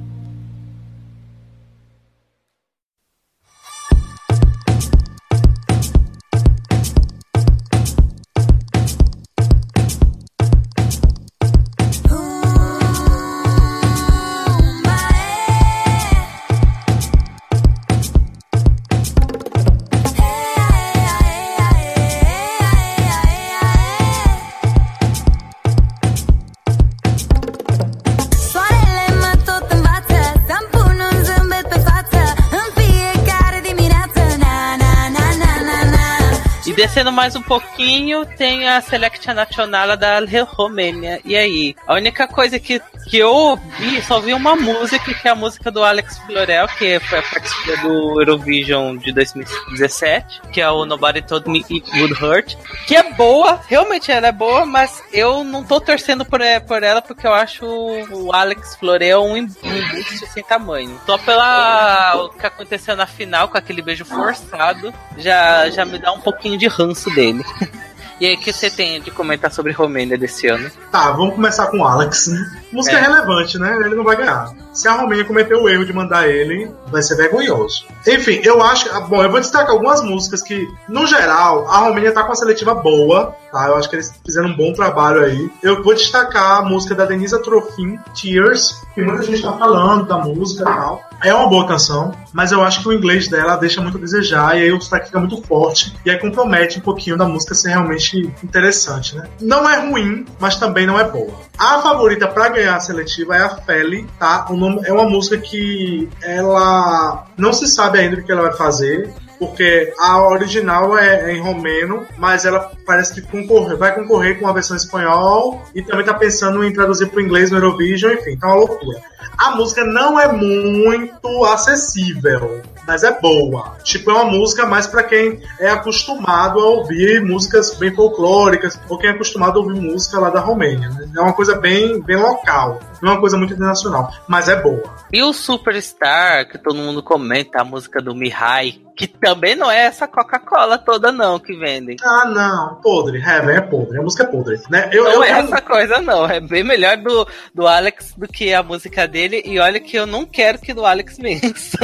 Descendo 36.87 37.11
mais 37.11 37.35
um 37.35 37.41
pouquinho, 37.41 38.27
tem 38.27 38.69
a 38.69 38.79
Selection 38.79 39.33
Nacional 39.33 39.97
da 39.97 40.19
Romênia. 40.45 41.19
E 41.25 41.35
aí? 41.35 41.75
A 41.87 41.95
única 41.95 42.29
coisa 42.29 42.59
que, 42.59 42.79
que 43.07 43.19
eu 43.19 43.59
só 44.07 44.21
vi 44.21 44.35
uma 44.35 44.57
música, 44.57 45.15
que 45.15 45.29
é 45.29 45.31
a 45.31 45.35
música 45.35 45.71
do 45.71 45.83
Alex 45.83 46.19
Florel, 46.19 46.67
que 46.69 46.99
foi 47.01 47.19
a 47.19 47.23
participação 47.23 47.89
do 47.89 48.21
Eurovision 48.21 48.97
de 48.97 49.13
2017, 49.13 50.43
que 50.53 50.61
é 50.61 50.71
o 50.71 50.85
Nobody 50.85 51.23
Told 51.23 51.49
Me 51.49 51.65
It 51.71 51.91
Would 51.99 52.15
Hurt, 52.23 52.57
que 52.87 52.97
é 52.97 53.13
boa, 53.13 53.61
realmente 53.69 54.11
ela 54.11 54.29
é 54.29 54.33
boa, 54.33 54.67
mas 54.67 55.03
eu 55.13 55.45
não 55.45 55.65
tô 55.65 55.81
torcendo 55.81 56.25
por, 56.25 56.41
por 56.67 56.83
ela 56.83 57.03
porque 57.03 57.27
eu 57.27 57.33
acho 57.33 57.65
o 57.65 58.33
Alex 58.33 58.77
Florel 58.77 59.23
um 59.23 59.37
embuste 59.37 60.27
sem 60.33 60.43
tamanho. 60.43 61.01
Só 61.07 61.19
pela 61.19 62.17
o 62.17 62.29
que 62.31 62.47
aconteceu 62.47 62.97
na 62.97 63.07
final 63.07 63.49
com 63.49 63.59
aquele 63.59 63.83
beijo 63.83 64.05
forçado, 64.05 64.93
já, 65.19 65.69
já 65.71 65.85
me 65.85 65.99
dá 65.99 66.13
um 66.13 66.21
pouquinho 66.21 66.59
de 66.59 66.67
ranço 66.67 67.11
dele. 67.15 67.45
E 68.21 68.27
aí, 68.27 68.35
o 68.35 68.39
que 68.39 68.53
você 68.53 68.71
tem 68.71 69.01
de 69.01 69.11
comentar 69.11 69.51
sobre 69.53 69.73
Romênia 69.73 70.17
desse 70.17 70.47
ano? 70.47 70.71
Tá, 70.93 71.11
vamos 71.13 71.35
começar 71.35 71.67
com 71.67 71.79
o 71.79 71.85
Alex? 71.85 72.29
Música 72.73 72.97
É. 72.97 73.01
relevante, 73.01 73.59
né? 73.59 73.77
Ele 73.85 73.95
não 73.97 74.05
vai 74.05 74.17
ganhar. 74.17 74.51
Se 74.73 74.89
a 74.89 74.93
Romênia 74.93 75.25
cometeu 75.25 75.63
o 75.63 75.69
erro 75.69 75.85
de 75.85 75.93
mandar 75.93 76.29
ele, 76.29 76.71
vai 76.89 77.03
ser 77.03 77.17
vergonhoso. 77.17 77.85
Enfim, 78.07 78.41
eu 78.45 78.63
acho. 78.63 78.89
ah, 78.93 79.01
Bom, 79.01 79.23
eu 79.23 79.31
vou 79.31 79.41
destacar 79.41 79.71
algumas 79.71 80.03
músicas 80.03 80.43
que, 80.43 80.69
no 80.89 81.07
geral, 81.07 81.69
a 81.69 81.79
Romênia 81.79 82.13
tá 82.13 82.23
com 82.23 82.29
uma 82.29 82.35
seletiva 82.37 82.75
boa, 82.75 83.37
tá? 83.53 83.67
Eu 83.67 83.77
acho 83.77 83.89
que 83.91 83.97
eles 83.97 84.13
fizeram 84.25 84.49
um 84.49 84.57
bom 84.57 84.73
trabalho 84.73 85.25
aí. 85.25 85.51
Eu 85.63 85.83
vou 85.83 85.95
destacar 85.95 86.59
a 86.59 86.63
música 86.63 86.95
da 86.95 87.05
Denisa 87.05 87.41
Trofim, 87.43 87.99
Tears, 88.21 88.81
que 88.95 89.03
muita 89.03 89.23
gente 89.25 89.43
tá 89.43 89.53
falando 89.53 90.07
da 90.07 90.19
música 90.19 90.63
e 90.63 90.65
tal. 90.65 91.03
É 91.23 91.33
uma 91.33 91.49
boa 91.49 91.67
canção, 91.67 92.13
mas 92.33 92.53
eu 92.53 92.63
acho 92.63 92.83
que 92.83 92.89
o 92.89 92.93
inglês 92.93 93.29
dela 93.29 93.57
deixa 93.57 93.81
muito 93.81 93.97
a 93.97 94.01
desejar, 94.01 94.59
e 94.59 94.63
aí 94.65 94.73
o 94.73 94.79
destaque 94.79 95.07
fica 95.07 95.19
muito 95.19 95.41
forte, 95.43 95.97
e 96.05 96.11
aí 96.11 96.19
compromete 96.19 96.79
um 96.79 96.83
pouquinho 96.83 97.17
da 97.17 97.25
música 97.25 97.55
ser 97.55 97.71
realmente 97.71 98.04
interessante, 98.43 99.17
né? 99.17 99.29
Não 99.41 99.69
é 99.69 99.79
ruim, 99.79 100.25
mas 100.39 100.57
também 100.57 100.87
não 100.87 100.99
é 100.99 101.05
boa. 101.05 101.33
A 101.59 101.81
favorita 101.81 102.27
pra 102.27 102.49
ganhar 102.49 102.77
a 102.77 102.81
seletiva 102.81 103.37
é 103.37 103.43
a 103.43 103.57
Feli, 103.57 104.07
tá? 104.19 104.47
O 104.51 104.57
nome, 104.57 104.83
é 104.85 104.93
uma 104.93 105.09
música 105.09 105.39
que 105.39 106.09
ela 106.23 107.27
não 107.37 107.53
se 107.53 107.67
sabe 107.67 107.99
ainda 107.99 108.17
o 108.17 108.25
que 108.25 108.33
ela 108.33 108.43
vai 108.43 108.53
fazer, 108.53 109.13
porque 109.39 109.93
a 109.99 110.27
original 110.29 110.97
é, 110.97 111.31
é 111.31 111.37
em 111.37 111.41
romeno, 111.41 112.07
mas 112.19 112.45
ela 112.45 112.73
parece 112.87 113.15
que 113.15 113.23
concorre, 113.23 113.77
vai 113.77 113.95
concorrer 113.95 114.39
com 114.39 114.47
a 114.47 114.53
versão 114.53 114.77
espanhol 114.77 115.63
e 115.75 115.83
também 115.83 116.05
tá 116.05 116.15
pensando 116.15 116.65
em 116.65 116.73
traduzir 116.73 117.09
para 117.09 117.19
o 117.19 117.23
inglês 117.23 117.51
no 117.51 117.59
Eurovision, 117.59 118.13
enfim, 118.13 118.37
tá 118.37 118.49
uma 118.49 118.57
loucura. 118.57 119.01
A 119.39 119.51
música 119.57 119.85
não 119.85 120.19
é 120.19 120.31
muito 120.31 121.45
acessível, 121.45 122.63
mas 122.87 123.03
é 123.05 123.19
boa. 123.21 123.77
Tipo, 123.83 124.11
é 124.11 124.15
uma 124.15 124.25
música 124.25 124.67
mais 124.67 124.87
para 124.87 125.03
quem 125.03 125.41
é 125.61 125.69
acostumado 125.71 126.59
a 126.61 126.67
ouvir 126.67 127.23
músicas 127.23 127.75
bem 127.77 127.95
folclóricas 127.95 128.79
ou 128.89 128.99
quem 128.99 129.11
é 129.11 129.13
acostumado 129.13 129.59
a 129.59 129.63
ouvir 129.63 129.81
música 129.81 130.19
lá 130.19 130.31
da 130.31 130.41
Romênia. 130.41 130.89
né? 130.91 131.09
É 131.17 131.21
uma 131.21 131.33
coisa 131.33 131.55
bem, 131.57 132.01
bem 132.03 132.17
local, 132.17 132.81
não 133.03 133.11
é 133.11 133.15
uma 133.15 133.21
coisa 133.21 133.37
muito 133.37 133.55
internacional, 133.55 134.11
mas 134.29 134.49
é 134.49 134.57
boa. 134.61 134.83
E 135.13 135.23
o 135.23 135.33
Superstar, 135.33 136.49
que 136.49 136.59
todo 136.59 136.77
mundo 136.77 137.03
comenta, 137.03 137.61
a 137.61 137.65
música 137.65 138.01
do 138.01 138.15
Mihai, 138.15 138.75
que 138.97 139.09
também 139.09 139.57
não 139.57 139.69
é 139.71 139.87
essa 139.87 140.07
Coca-Cola 140.07 140.79
toda 140.79 141.11
não 141.11 141.39
que 141.39 141.57
vendem. 141.57 141.97
Ah, 142.03 142.25
não, 142.27 142.81
podre, 142.81 143.19
Heaven 143.19 143.57
é 143.57 143.61
podre, 143.61 143.99
a 143.99 144.03
música 144.03 144.23
é 144.23 144.27
podre. 144.27 144.61
Né? 144.71 144.89
Eu, 144.93 145.05
Não 145.05 145.11
eu, 145.15 145.25
é 145.25 145.31
eu- 145.33 145.37
essa 145.37 145.61
coisa 145.61 146.01
não, 146.01 146.25
é 146.27 146.41
bem 146.41 146.63
melhor 146.63 146.97
do, 146.99 147.27
do 147.53 147.67
Alex 147.67 148.15
do 148.17 148.29
que 148.29 148.53
a 148.55 148.63
música 148.63 149.07
dele, 149.09 149.43
e 149.45 149.59
olha 149.59 149.81
que 149.81 149.97
eu 149.97 150.07
não 150.07 150.25
quero 150.25 150.59
que 150.61 150.73
do 150.73 150.87
Alex 150.87 151.17
vença. 151.19 151.79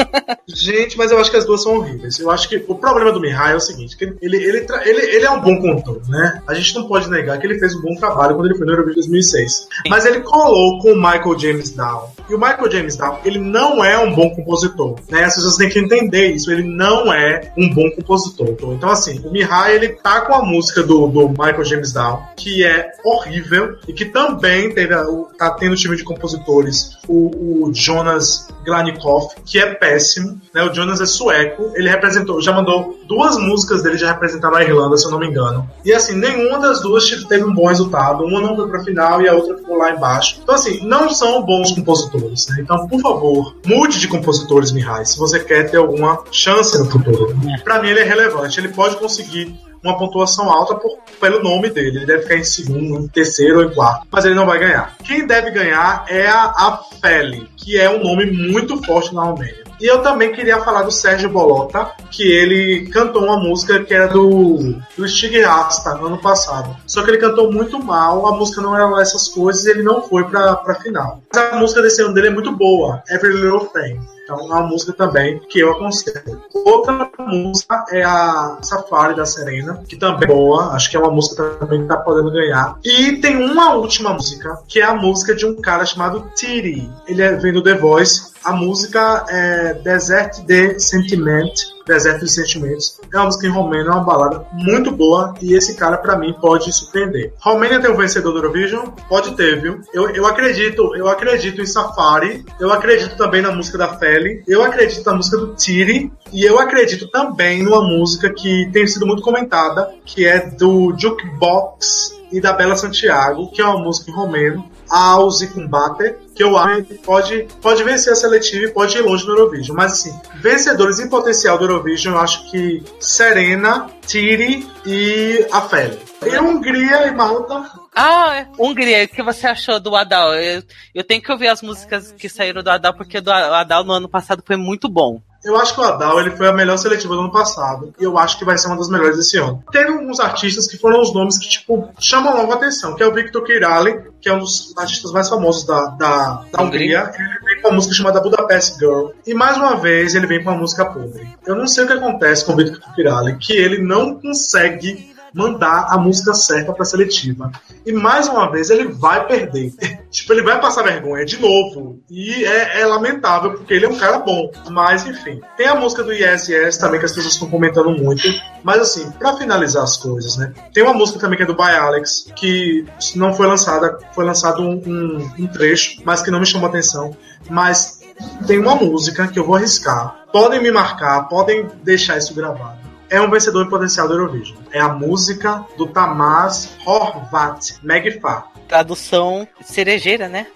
Gente, 0.48 0.89
mas 0.96 1.10
eu 1.10 1.18
acho 1.18 1.30
que 1.30 1.36
as 1.36 1.44
duas 1.44 1.62
são 1.62 1.76
horríveis. 1.76 2.18
Eu 2.18 2.30
acho 2.30 2.48
que 2.48 2.64
o 2.68 2.74
problema 2.74 3.12
do 3.12 3.20
Mihai 3.20 3.52
é 3.52 3.56
o 3.56 3.60
seguinte: 3.60 3.96
que 3.96 4.04
ele, 4.04 4.36
ele, 4.36 4.66
ele, 4.84 5.00
ele, 5.16 5.24
é 5.24 5.30
um 5.30 5.40
bom 5.40 5.60
cantor, 5.60 6.00
né? 6.08 6.40
A 6.46 6.54
gente 6.54 6.74
não 6.74 6.86
pode 6.88 7.08
negar 7.10 7.38
que 7.38 7.46
ele 7.46 7.58
fez 7.58 7.74
um 7.74 7.80
bom 7.82 7.94
trabalho 7.96 8.34
quando 8.34 8.46
ele 8.46 8.56
foi 8.56 8.66
no 8.66 8.72
Eurovision 8.72 8.94
2006. 9.00 9.68
Mas 9.88 10.06
ele 10.06 10.20
colou 10.20 10.78
com 10.80 10.92
o 10.92 10.96
Michael 10.96 11.38
James 11.38 11.70
Down. 11.70 12.10
E 12.28 12.34
o 12.34 12.38
Michael 12.38 12.70
James 12.70 12.96
Down, 12.96 13.18
ele 13.24 13.38
não 13.38 13.84
é 13.84 13.98
um 13.98 14.14
bom 14.14 14.30
compositor, 14.34 14.96
né? 15.10 15.24
As 15.24 15.34
pessoas 15.34 15.56
têm 15.56 15.68
que 15.68 15.78
entender 15.78 16.28
isso. 16.32 16.50
Ele 16.52 16.62
não 16.62 17.12
é 17.12 17.52
um 17.56 17.72
bom 17.72 17.90
compositor. 17.90 18.56
Então, 18.72 18.88
assim, 18.90 19.20
o 19.24 19.30
Mihai, 19.30 19.74
ele 19.74 19.88
tá 19.90 20.20
com 20.22 20.34
a 20.34 20.42
música 20.44 20.82
do, 20.82 21.06
do 21.08 21.28
Michael 21.28 21.64
James 21.64 21.92
Down, 21.92 22.20
que 22.36 22.64
é 22.64 22.90
horrível 23.04 23.76
e 23.88 23.92
que 23.92 24.04
também 24.04 24.72
teve, 24.74 24.94
o- 24.94 25.28
tá 25.38 25.50
tendo 25.52 25.74
time 25.76 25.96
de 25.96 26.04
compositores, 26.04 26.96
o, 27.08 27.66
o 27.68 27.74
Jonas 27.74 28.48
Glanikoff, 28.64 29.34
que 29.44 29.58
é 29.58 29.74
péssimo, 29.74 30.40
né? 30.54 30.62
O 30.62 30.72
Jonas 30.80 31.00
é 31.00 31.06
sueco, 31.06 31.72
ele 31.74 31.88
representou, 31.88 32.40
já 32.40 32.52
mandou 32.52 32.98
duas 33.06 33.36
músicas 33.36 33.82
dele 33.82 33.98
já 33.98 34.12
representaram 34.12 34.56
a 34.56 34.62
Irlanda, 34.62 34.96
se 34.96 35.04
eu 35.06 35.10
não 35.10 35.18
me 35.18 35.26
engano. 35.26 35.68
E 35.84 35.92
assim, 35.92 36.16
nenhuma 36.16 36.58
das 36.58 36.80
duas 36.80 37.08
teve 37.28 37.44
um 37.44 37.52
bom 37.54 37.66
resultado, 37.66 38.24
uma 38.24 38.40
não 38.40 38.56
foi 38.56 38.68
pra 38.68 38.82
final 38.84 39.20
e 39.22 39.28
a 39.28 39.34
outra 39.34 39.56
ficou 39.56 39.76
lá 39.76 39.90
embaixo. 39.90 40.38
Então 40.42 40.54
assim, 40.54 40.80
não 40.86 41.10
são 41.10 41.42
bons 41.42 41.72
compositores, 41.72 42.46
né? 42.48 42.56
Então, 42.60 42.86
por 42.88 43.00
favor, 43.00 43.54
mude 43.66 43.98
de 43.98 44.08
compositores, 44.08 44.72
Mihai, 44.72 45.04
se 45.04 45.18
você 45.18 45.38
quer 45.40 45.70
ter 45.70 45.76
alguma 45.76 46.22
chance 46.32 46.78
no 46.78 46.84
futuro. 46.90 47.36
Pra 47.64 47.80
mim 47.82 47.88
ele 47.90 48.00
é 48.00 48.04
relevante, 48.04 48.58
ele 48.58 48.68
pode 48.68 48.96
conseguir 48.96 49.54
uma 49.82 49.96
pontuação 49.98 50.50
alta 50.50 50.74
por- 50.74 50.98
pelo 51.18 51.42
nome 51.42 51.70
dele. 51.70 51.96
Ele 51.98 52.06
deve 52.06 52.22
ficar 52.22 52.36
em 52.36 52.44
segundo, 52.44 52.98
em 53.02 53.08
terceiro 53.08 53.58
ou 53.60 53.64
em 53.64 53.70
quarto, 53.72 54.06
mas 54.12 54.24
ele 54.26 54.34
não 54.34 54.44
vai 54.44 54.58
ganhar. 54.58 54.94
Quem 55.02 55.26
deve 55.26 55.50
ganhar 55.50 56.04
é 56.08 56.26
a, 56.26 56.44
a 56.44 56.80
Feli, 57.00 57.48
que 57.56 57.78
é 57.80 57.88
um 57.88 58.02
nome 58.02 58.26
muito 58.30 58.76
forte 58.84 59.14
na 59.14 59.22
Romênia. 59.22 59.59
E 59.80 59.86
eu 59.86 60.02
também 60.02 60.30
queria 60.32 60.60
falar 60.60 60.82
do 60.82 60.90
Sérgio 60.90 61.30
Bolota, 61.30 61.92
que 62.10 62.22
ele 62.22 62.86
cantou 62.88 63.24
uma 63.24 63.38
música 63.38 63.82
que 63.82 63.94
era 63.94 64.08
do, 64.08 64.74
do 64.96 65.08
Stig 65.08 65.40
Rasta 65.40 65.90
ano 65.90 66.18
passado. 66.18 66.76
Só 66.86 67.02
que 67.02 67.10
ele 67.10 67.18
cantou 67.18 67.50
muito 67.50 67.82
mal, 67.82 68.26
a 68.26 68.36
música 68.36 68.60
não 68.60 68.76
era 68.76 69.00
essas 69.00 69.28
coisas 69.28 69.64
e 69.64 69.70
ele 69.70 69.82
não 69.82 70.02
foi 70.02 70.24
pra, 70.24 70.56
pra 70.56 70.74
final. 70.74 71.22
Mas 71.34 71.52
a 71.52 71.56
música 71.56 71.80
desse 71.80 72.02
ano 72.02 72.12
dele 72.12 72.28
é 72.28 72.30
muito 72.30 72.52
boa, 72.52 73.02
Every 73.08 73.34
Little 73.34 73.66
Thing. 73.66 73.98
Então 74.30 74.38
é 74.38 74.42
uma 74.44 74.62
música 74.62 74.92
também 74.92 75.40
que 75.48 75.58
eu 75.58 75.72
aconselho. 75.72 76.40
Outra 76.54 77.10
música 77.18 77.84
é 77.90 78.04
a 78.04 78.58
Safari 78.62 79.16
da 79.16 79.26
Serena, 79.26 79.82
que 79.88 79.96
também 79.96 80.28
é 80.28 80.32
boa, 80.32 80.72
acho 80.72 80.88
que 80.88 80.96
é 80.96 81.00
uma 81.00 81.10
música 81.10 81.42
também 81.58 81.82
que 81.82 81.88
tá 81.88 81.96
podendo 81.96 82.30
ganhar. 82.30 82.78
E 82.84 83.16
tem 83.16 83.36
uma 83.36 83.74
última 83.74 84.12
música, 84.12 84.56
que 84.68 84.80
é 84.80 84.84
a 84.84 84.94
música 84.94 85.34
de 85.34 85.44
um 85.44 85.56
cara 85.56 85.84
chamado 85.84 86.30
Tiri. 86.36 86.88
Ele 87.08 87.22
é, 87.22 87.34
vem 87.36 87.52
do 87.52 87.62
The 87.62 87.74
Voice. 87.74 88.30
A 88.44 88.52
música 88.52 89.26
é 89.28 89.74
Desert 89.74 90.44
de 90.46 90.78
Sentiment, 90.78 91.52
Deserto 91.90 92.24
de 92.24 92.30
Sentimentos. 92.30 93.00
É 93.12 93.16
uma 93.16 93.26
música 93.26 93.46
em 93.46 93.50
romeno, 93.50 93.90
é 93.90 93.92
uma 93.92 94.04
balada 94.04 94.46
muito 94.52 94.92
boa 94.92 95.34
e 95.42 95.54
esse 95.54 95.74
cara 95.74 95.98
pra 95.98 96.16
mim 96.16 96.32
pode 96.40 96.72
surpreender. 96.72 97.32
Romênia 97.40 97.80
tem 97.80 97.90
um 97.90 97.96
vencedor 97.96 98.30
do 98.32 98.38
Eurovision? 98.38 98.86
Pode 99.08 99.34
ter, 99.34 99.60
viu? 99.60 99.80
Eu, 99.92 100.10
eu 100.10 100.24
acredito, 100.24 100.94
eu 100.94 101.08
acredito 101.08 101.60
em 101.60 101.66
Safari, 101.66 102.44
eu 102.60 102.72
acredito 102.72 103.16
também 103.16 103.42
na 103.42 103.50
música 103.50 103.76
da 103.76 103.88
Feli, 103.88 104.44
eu 104.46 104.62
acredito 104.62 105.04
na 105.04 105.14
música 105.14 105.36
do 105.36 105.54
Tiri 105.54 106.12
e 106.32 106.44
eu 106.44 106.60
acredito 106.60 107.08
também 107.08 107.62
numa 107.62 107.82
música 107.82 108.32
que 108.32 108.70
tem 108.72 108.86
sido 108.86 109.06
muito 109.06 109.22
comentada, 109.22 109.92
que 110.04 110.24
é 110.24 110.48
do 110.48 110.94
Jukebox 110.96 112.20
e 112.30 112.40
da 112.40 112.52
Bela 112.52 112.76
Santiago, 112.76 113.50
que 113.50 113.60
é 113.60 113.64
uma 113.64 113.82
música 113.82 114.10
em 114.10 114.14
romeno, 114.14 114.64
Auzi 114.90 115.48
Combate, 115.48 116.16
que 116.34 116.42
eu 116.42 116.56
acho 116.56 116.82
que 116.82 116.94
pode, 116.98 117.48
pode 117.62 117.84
vencer 117.84 118.12
a 118.12 118.16
seletiva 118.16 118.64
e 118.64 118.72
pode 118.72 118.96
ir 118.98 119.02
longe 119.02 119.24
no 119.26 119.32
Eurovision. 119.32 119.76
Mas 119.76 119.92
assim, 119.92 120.20
vencedores 120.36 120.98
em 120.98 121.08
potencial 121.08 121.56
do 121.56 121.64
Eurovision, 121.64 122.14
eu 122.14 122.20
acho 122.20 122.50
que 122.50 122.82
Serena, 122.98 123.88
Tiri 124.06 124.68
e 124.84 125.46
a 125.52 125.60
Feli. 125.62 125.98
E 126.26 126.38
Hungria 126.38 127.06
e 127.06 127.14
Malta. 127.14 127.70
Ah, 127.94 128.36
é. 128.36 128.48
Hungria, 128.58 129.04
o 129.04 129.08
que 129.08 129.22
você 129.22 129.46
achou 129.46 129.80
do 129.80 129.94
Adal? 129.96 130.34
Eu, 130.34 130.62
eu 130.94 131.04
tenho 131.04 131.22
que 131.22 131.32
ouvir 131.32 131.48
as 131.48 131.62
músicas 131.62 132.12
que 132.12 132.28
saíram 132.28 132.62
do 132.62 132.70
Adal, 132.70 132.94
porque 132.94 133.20
do 133.20 133.30
Adal 133.30 133.84
no 133.84 133.92
ano 133.92 134.08
passado 134.08 134.42
foi 134.46 134.56
muito 134.56 134.88
bom. 134.88 135.22
Eu 135.44 135.56
acho 135.56 135.74
que 135.74 135.80
o 135.80 135.84
Adal 135.84 136.20
ele 136.20 136.32
foi 136.32 136.48
a 136.48 136.52
melhor 136.52 136.76
seletiva 136.76 137.14
do 137.14 137.20
ano 137.20 137.32
passado. 137.32 137.94
E 137.98 138.04
eu 138.04 138.18
acho 138.18 138.38
que 138.38 138.44
vai 138.44 138.58
ser 138.58 138.66
uma 138.66 138.76
das 138.76 138.90
melhores 138.90 139.16
desse 139.16 139.38
ano. 139.38 139.62
Teve 139.72 139.90
alguns 139.90 140.20
artistas 140.20 140.66
que 140.66 140.76
foram 140.76 141.00
os 141.00 141.14
nomes 141.14 141.38
que, 141.38 141.48
tipo, 141.48 141.88
chamam 141.98 142.36
logo 142.36 142.52
a 142.52 142.56
atenção, 142.56 142.94
que 142.94 143.02
é 143.02 143.06
o 143.06 143.14
Victor 143.14 143.42
Kirali, 143.42 144.10
que 144.20 144.28
é 144.28 144.34
um 144.34 144.38
dos 144.38 144.74
artistas 144.76 145.12
mais 145.12 145.28
famosos 145.28 145.64
da, 145.64 145.86
da, 145.86 146.44
da 146.52 146.62
Hungria. 146.62 147.10
Ele 147.18 147.38
vem 147.44 147.62
com 147.62 147.68
uma 147.68 147.76
música 147.76 147.94
chamada 147.94 148.20
Budapest 148.20 148.78
Girl. 148.78 149.08
E 149.26 149.32
mais 149.32 149.56
uma 149.56 149.76
vez 149.76 150.14
ele 150.14 150.26
vem 150.26 150.44
com 150.44 150.50
uma 150.50 150.58
música 150.58 150.84
podre. 150.84 151.26
Eu 151.46 151.56
não 151.56 151.66
sei 151.66 151.84
o 151.84 151.86
que 151.86 151.94
acontece 151.94 152.44
com 152.44 152.52
o 152.52 152.56
Victor 152.56 152.94
Kirali, 152.94 153.36
que 153.38 153.54
ele 153.54 153.78
não 153.78 154.20
consegue 154.20 155.10
mandar 155.34 155.86
a 155.90 155.96
música 155.98 156.32
certa 156.34 156.72
pra 156.72 156.84
seletiva. 156.84 157.50
E 157.86 157.92
mais 157.92 158.28
uma 158.28 158.50
vez 158.50 158.70
ele 158.70 158.88
vai 158.88 159.26
perder. 159.26 159.72
tipo, 160.10 160.32
ele 160.32 160.42
vai 160.42 160.60
passar 160.60 160.82
vergonha 160.82 161.24
de 161.24 161.40
novo. 161.40 162.00
E 162.10 162.44
é, 162.44 162.80
é 162.80 162.86
lamentável, 162.86 163.52
porque 163.52 163.74
ele 163.74 163.86
é 163.86 163.88
um 163.88 163.96
cara 163.98 164.18
bom. 164.18 164.50
Mas 164.70 165.06
enfim. 165.06 165.40
Tem 165.56 165.66
a 165.66 165.74
música 165.74 166.02
do 166.02 166.12
Yes 166.12 166.48
Yes 166.48 166.76
também, 166.78 166.98
que 167.00 167.06
as 167.06 167.12
pessoas 167.12 167.34
estão 167.34 167.48
comentando 167.50 167.90
muito. 167.90 168.22
Mas 168.62 168.80
assim, 168.80 169.10
pra 169.12 169.36
finalizar 169.36 169.82
as 169.84 169.96
coisas, 169.96 170.36
né? 170.36 170.52
Tem 170.74 170.82
uma 170.82 170.92
música 170.94 171.18
também 171.18 171.36
que 171.36 171.42
é 171.44 171.46
do 171.46 171.54
By 171.56 171.62
Alex, 171.70 172.26
que 172.36 172.84
não 173.16 173.32
foi 173.32 173.46
lançada, 173.46 173.98
foi 174.14 174.24
lançado 174.24 174.62
um, 174.62 174.72
um- 174.86 175.30
um 175.38 175.46
trecho, 175.46 176.00
mas 176.04 176.22
que 176.22 176.30
não 176.30 176.40
me 176.40 176.46
chamou 176.46 176.68
atenção. 176.68 177.16
Mas 177.48 178.00
tem 178.46 178.58
uma 178.58 178.74
música 178.74 179.26
que 179.28 179.38
eu 179.38 179.46
vou 179.46 179.56
arriscar. 179.56 180.16
Podem 180.32 180.62
me 180.62 180.70
marcar, 180.70 181.28
podem 181.28 181.66
deixar 181.82 182.18
isso 182.18 182.34
gravado. 182.34 182.79
É 183.10 183.20
um 183.20 183.28
vencedor 183.28 183.66
em 183.66 183.68
potencial 183.68 184.06
do 184.08 184.14
Eurovision. 184.14 184.56
É 184.72 184.80
a 184.80 184.88
música 184.88 185.64
do 185.76 185.86
Tamás 185.88 186.76
Horvat, 186.86 187.74
Megfar. 187.82 188.46
Tradução 188.68 189.48
cerejeira, 189.60 190.28
né? 190.28 190.46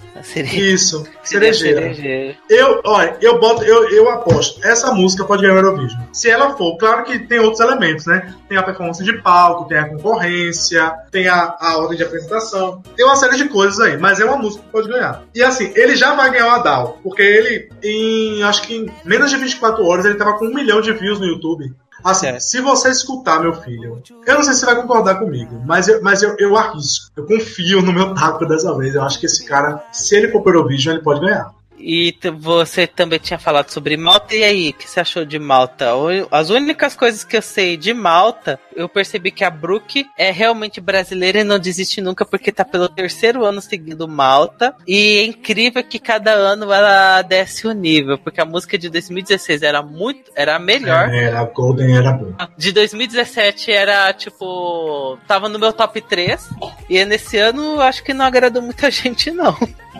Isso, 0.72 1.04
cerejeira. 1.24 1.80
cerejeira. 1.80 2.36
Eu, 2.48 2.80
olha, 2.84 3.16
eu 3.20 3.40
boto, 3.40 3.64
eu, 3.64 3.90
eu 3.90 4.08
aposto, 4.08 4.64
essa 4.64 4.92
música 4.92 5.24
pode 5.24 5.42
ganhar 5.42 5.54
o 5.54 5.58
Eurovision. 5.58 6.00
Se 6.12 6.30
ela 6.30 6.56
for, 6.56 6.76
claro 6.78 7.02
que 7.02 7.18
tem 7.18 7.40
outros 7.40 7.58
elementos, 7.58 8.06
né? 8.06 8.32
Tem 8.48 8.56
a 8.56 8.62
performance 8.62 9.02
de 9.02 9.20
palco, 9.20 9.68
tem 9.68 9.78
a 9.78 9.88
concorrência, 9.88 10.94
tem 11.10 11.26
a, 11.26 11.56
a 11.58 11.76
ordem 11.78 11.98
de 11.98 12.04
apresentação, 12.04 12.80
tem 12.96 13.04
uma 13.04 13.16
série 13.16 13.36
de 13.36 13.48
coisas 13.48 13.80
aí, 13.80 13.98
mas 13.98 14.20
é 14.20 14.24
uma 14.24 14.36
música 14.36 14.62
que 14.62 14.70
pode 14.70 14.88
ganhar. 14.88 15.24
E 15.34 15.42
assim, 15.42 15.72
ele 15.74 15.96
já 15.96 16.14
vai 16.14 16.30
ganhar 16.30 16.46
o 16.46 16.50
Adal, 16.50 17.00
porque 17.02 17.22
ele, 17.22 17.68
em 17.82 18.44
acho 18.44 18.62
que 18.62 18.76
em 18.76 18.86
menos 19.04 19.28
de 19.28 19.36
24 19.36 19.84
horas, 19.84 20.04
ele 20.04 20.14
tava 20.14 20.38
com 20.38 20.46
um 20.46 20.54
milhão 20.54 20.80
de 20.80 20.92
views 20.92 21.18
no 21.18 21.26
YouTube. 21.26 21.74
Assim, 22.04 22.26
É. 22.26 22.38
se 22.38 22.60
você 22.60 22.90
escutar, 22.90 23.40
meu 23.40 23.54
filho, 23.54 24.02
eu 24.26 24.34
não 24.34 24.42
sei 24.42 24.52
se 24.52 24.60
você 24.60 24.66
vai 24.66 24.76
concordar 24.76 25.18
comigo, 25.18 25.60
mas 25.64 25.88
eu, 25.88 26.02
mas 26.02 26.22
eu, 26.22 26.36
eu 26.38 26.56
arrisco. 26.56 27.10
Eu 27.16 27.24
confio 27.26 27.80
no 27.80 27.92
meu 27.92 28.14
taco 28.14 28.44
dessa 28.44 28.76
vez. 28.76 28.94
Eu 28.94 29.02
acho 29.02 29.18
que 29.18 29.24
esse 29.26 29.44
cara, 29.46 29.82
se 29.90 30.14
ele 30.14 30.30
for 30.30 30.42
pro 30.42 30.52
Eurovision, 30.58 30.94
ele 30.94 31.02
pode 31.02 31.20
ganhar. 31.20 31.50
E 31.86 32.16
você 32.38 32.86
também 32.86 33.18
tinha 33.18 33.38
falado 33.38 33.68
sobre 33.68 33.94
Malta. 33.94 34.34
E 34.34 34.42
aí, 34.42 34.70
o 34.70 34.72
que 34.72 34.88
você 34.88 35.00
achou 35.00 35.22
de 35.22 35.38
Malta? 35.38 35.90
As 36.30 36.48
únicas 36.48 36.96
coisas 36.96 37.24
que 37.24 37.36
eu 37.36 37.42
sei 37.42 37.76
de 37.76 37.92
Malta, 37.92 38.58
eu 38.74 38.88
percebi 38.88 39.30
que 39.30 39.44
a 39.44 39.50
Brooke 39.50 40.06
é 40.16 40.30
realmente 40.30 40.80
brasileira 40.80 41.40
e 41.40 41.44
não 41.44 41.58
desiste 41.58 42.00
nunca, 42.00 42.24
porque 42.24 42.50
tá 42.50 42.64
pelo 42.64 42.88
terceiro 42.88 43.44
ano 43.44 43.60
seguindo 43.60 44.08
Malta. 44.08 44.74
E 44.88 45.18
é 45.18 45.24
incrível 45.26 45.84
que 45.84 45.98
cada 45.98 46.32
ano 46.32 46.72
ela 46.72 47.20
desce 47.20 47.66
o 47.66 47.72
nível, 47.72 48.16
porque 48.16 48.40
a 48.40 48.46
música 48.46 48.78
de 48.78 48.88
2016 48.88 49.62
era 49.62 49.82
muito. 49.82 50.30
era 50.34 50.56
a 50.56 50.58
melhor. 50.58 51.12
Era, 51.12 51.40
a 51.40 51.44
Golden 51.44 51.94
era 51.94 52.12
bom. 52.12 52.32
De 52.56 52.72
2017 52.72 53.70
era 53.70 54.10
tipo. 54.14 55.18
tava 55.26 55.50
no 55.50 55.58
meu 55.58 55.72
top 55.72 56.00
3. 56.00 56.48
E 56.88 57.04
nesse 57.04 57.36
ano 57.36 57.78
acho 57.82 58.02
que 58.02 58.14
não 58.14 58.24
agradou 58.24 58.62
muita 58.62 58.88
gente, 58.90 59.30
não. 59.30 59.54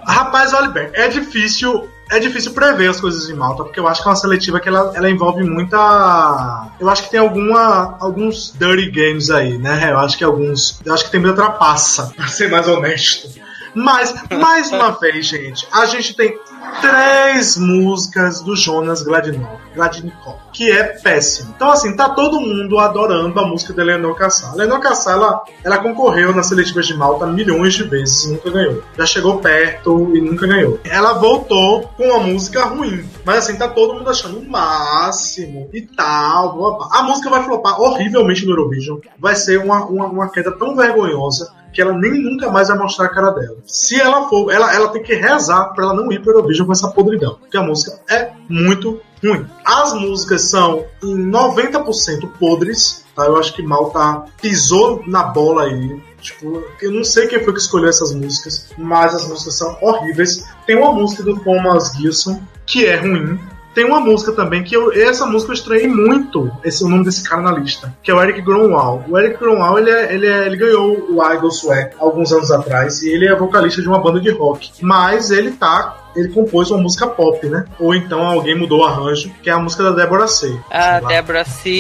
Rapaz, 0.07 0.53
bem, 0.73 0.91
é 0.93 1.09
difícil. 1.09 1.74
É 2.11 2.19
difícil 2.19 2.53
prever 2.53 2.89
as 2.89 3.01
coisas 3.01 3.29
em 3.29 3.35
Malta, 3.35 3.65
porque 3.65 3.81
eu 3.81 3.89
acho 3.89 4.03
que 4.03 4.09
é 4.09 4.11
uma 4.11 4.17
seletiva 4.17 4.61
que 4.61 4.69
ela, 4.69 4.93
ela 4.95 5.11
envolve 5.11 5.43
muita. 5.43 6.69
Eu 6.79 6.89
acho 6.89 7.05
que 7.05 7.11
tem 7.11 7.21
alguma, 7.21 7.97
alguns 7.99 8.53
dirty 8.53 8.91
games 8.91 9.31
aí, 9.31 9.57
né? 9.59 9.91
Eu 9.91 9.99
acho 9.99 10.19
que 10.19 10.25
alguns. 10.25 10.81
Eu 10.85 10.93
acho 10.93 11.05
que 11.05 11.11
tem 11.11 11.21
muita 11.21 11.37
trapaça, 11.37 12.13
pra 12.17 12.27
ser 12.29 12.51
mais 12.51 12.69
honesto. 12.69 13.29
Mas, 13.75 14.15
mais 14.31 14.71
uma 14.71 14.93
vez, 14.93 15.27
gente, 15.27 15.67
a 15.73 15.85
gente 15.87 16.15
tem 16.15 16.39
três 16.81 17.57
músicas 17.57 18.41
do 18.41 18.55
Jonas 18.55 19.03
Gladnov, 19.03 19.59
Gladnikov, 19.75 20.37
que 20.53 20.71
é 20.71 20.85
péssimo. 20.85 21.53
Então, 21.57 21.71
assim, 21.71 21.97
tá 21.97 22.11
todo 22.11 22.41
mundo 22.41 22.79
adorando 22.79 23.39
a 23.41 23.47
música 23.47 23.73
de 23.73 23.83
Leonor 23.83 24.15
Cassar. 24.15 24.55
Leonor 24.55 24.81
Cassar, 24.81 25.15
ela, 25.15 25.43
ela 25.63 25.79
concorreu 25.79 26.35
nas 26.35 26.47
seletivas 26.47 26.87
de 26.87 26.95
Malta 26.95 27.27
milhões 27.27 27.75
de 27.75 27.85
vezes 27.85 28.25
e 28.25 28.33
nunca 28.33 28.51
ganhou. 28.51 28.83
Já 28.97 29.07
chegou 29.07 29.39
perto 29.39 30.15
e 30.15 30.21
nunca 30.21 30.47
ganhou. 30.47 30.79
Ela 30.85 31.15
voltou 31.15 31.89
com 31.97 32.05
uma 32.05 32.21
música 32.21 32.65
ruim, 32.65 33.05
mas 33.25 33.39
assim, 33.39 33.57
tá 33.57 33.69
todo 33.69 33.95
mundo 33.95 34.09
achando 34.09 34.39
o 34.39 34.49
máximo 34.49 35.69
e 35.73 35.83
tal. 35.83 36.57
blá, 36.57 36.71
blá. 36.77 36.89
A 36.93 37.03
música 37.03 37.31
vai 37.31 37.43
flopar 37.43 37.81
horrivelmente 37.81 38.45
no 38.45 38.53
Eurovision. 38.53 38.99
Vai 39.19 39.35
ser 39.35 39.59
uma, 39.59 39.85
uma, 39.87 40.07
uma 40.07 40.31
queda 40.31 40.53
tão 40.53 40.77
vergonhosa 40.77 41.53
que 41.75 41.83
ela 41.83 41.93
nem 41.93 42.23
nunca 42.23 42.51
mais 42.51 42.69
vai 42.69 42.79
mostrar 42.79 43.07
a 43.07 43.09
cara 43.09 43.31
dela. 43.31 43.57
Se 43.67 44.01
ela 44.01 44.29
for, 44.29 44.51
ela, 44.51 44.73
ela 44.73 44.89
tem 44.89 45.03
que 45.03 45.15
rezar 45.15 45.73
pra 45.75 45.85
ela 45.85 45.95
não 45.95 46.11
ir 46.13 46.23
pro 46.23 46.33
Eurovision 46.33 46.67
com 46.67 46.73
essa 46.73 46.91
podridão, 46.91 47.35
porque 47.35 47.57
a 47.57 47.63
música 47.63 48.01
é 48.09 48.31
muito 48.49 49.01
ruim. 49.23 49.45
As 49.65 49.93
músicas 49.95 50.43
são 50.43 50.85
em 51.03 51.31
90% 51.31 52.31
podres, 52.39 53.05
tá? 53.15 53.25
Eu 53.25 53.37
acho 53.37 53.53
que 53.55 53.63
Malta 53.63 54.25
pisou 54.41 55.03
na 55.07 55.25
bola 55.25 55.65
aí. 55.65 56.01
Tipo, 56.21 56.63
eu 56.81 56.93
não 56.93 57.05
sei 57.05 57.27
quem 57.27 57.43
foi 57.43 57.53
que 57.53 57.59
escolheu 57.59 57.89
essas 57.89 58.15
músicas, 58.15 58.71
mas 58.79 59.15
as 59.15 59.29
músicas 59.29 59.55
são 59.57 59.77
horríveis. 59.83 60.47
Tem 60.67 60.77
uma 60.77 60.93
música 60.93 61.23
do 61.23 61.39
Thomas 61.41 61.93
Gilson 61.97 62.41
que 62.67 62.87
é 62.87 62.97
ruim. 62.97 63.39
Tem 63.75 63.85
uma 63.85 64.01
música 64.01 64.33
também 64.33 64.63
que 64.63 64.75
eu, 64.77 64.93
essa 64.93 65.27
música 65.27 65.51
eu 65.53 65.55
estranhei 65.55 65.89
muito 65.89 66.51
esse 66.65 66.85
o 66.85 66.89
nome 66.89 67.05
desse 67.05 67.29
cara 67.29 67.43
na 67.43 67.53
lista, 67.53 67.93
que 68.03 68.11
é 68.11 68.15
o 68.15 68.23
Eric 68.23 68.41
Grunwald. 68.43 69.05
O 69.11 69.19
Eric 69.19 69.39
Grunwald 69.39 69.81
ele, 69.81 69.91
é- 69.91 70.15
ele, 70.15 70.27
é- 70.27 70.47
ele 70.47 70.57
ganhou 70.57 71.07
o 71.11 71.33
Idol 71.33 71.51
Sueco 71.51 71.97
alguns 71.99 72.33
anos 72.33 72.51
atrás 72.51 73.03
e 73.03 73.11
ele 73.11 73.27
é 73.27 73.35
vocalista 73.35 73.83
de 73.83 73.89
uma 73.89 73.99
banda 74.01 74.21
de 74.21 74.31
rock, 74.31 74.71
mas 74.81 75.31
ele 75.31 75.51
tá 75.53 75.99
ele 76.17 76.29
compôs 76.29 76.71
uma 76.71 76.81
música 76.81 77.09
pop, 77.09 77.45
né? 77.49 77.65
Ou 77.77 77.93
então 77.93 78.25
alguém 78.25 78.57
mudou 78.57 78.83
o 78.83 78.85
arranjo, 78.85 79.33
que 79.43 79.51
é 79.51 79.53
a 79.53 79.59
música 79.59 79.83
da 79.83 79.91
Deborah 79.91 80.29
C. 80.29 80.57
A 80.71 80.93
Sei 80.93 81.01
lá. 81.01 81.09
Débora 81.09 81.45
C, 81.45 81.71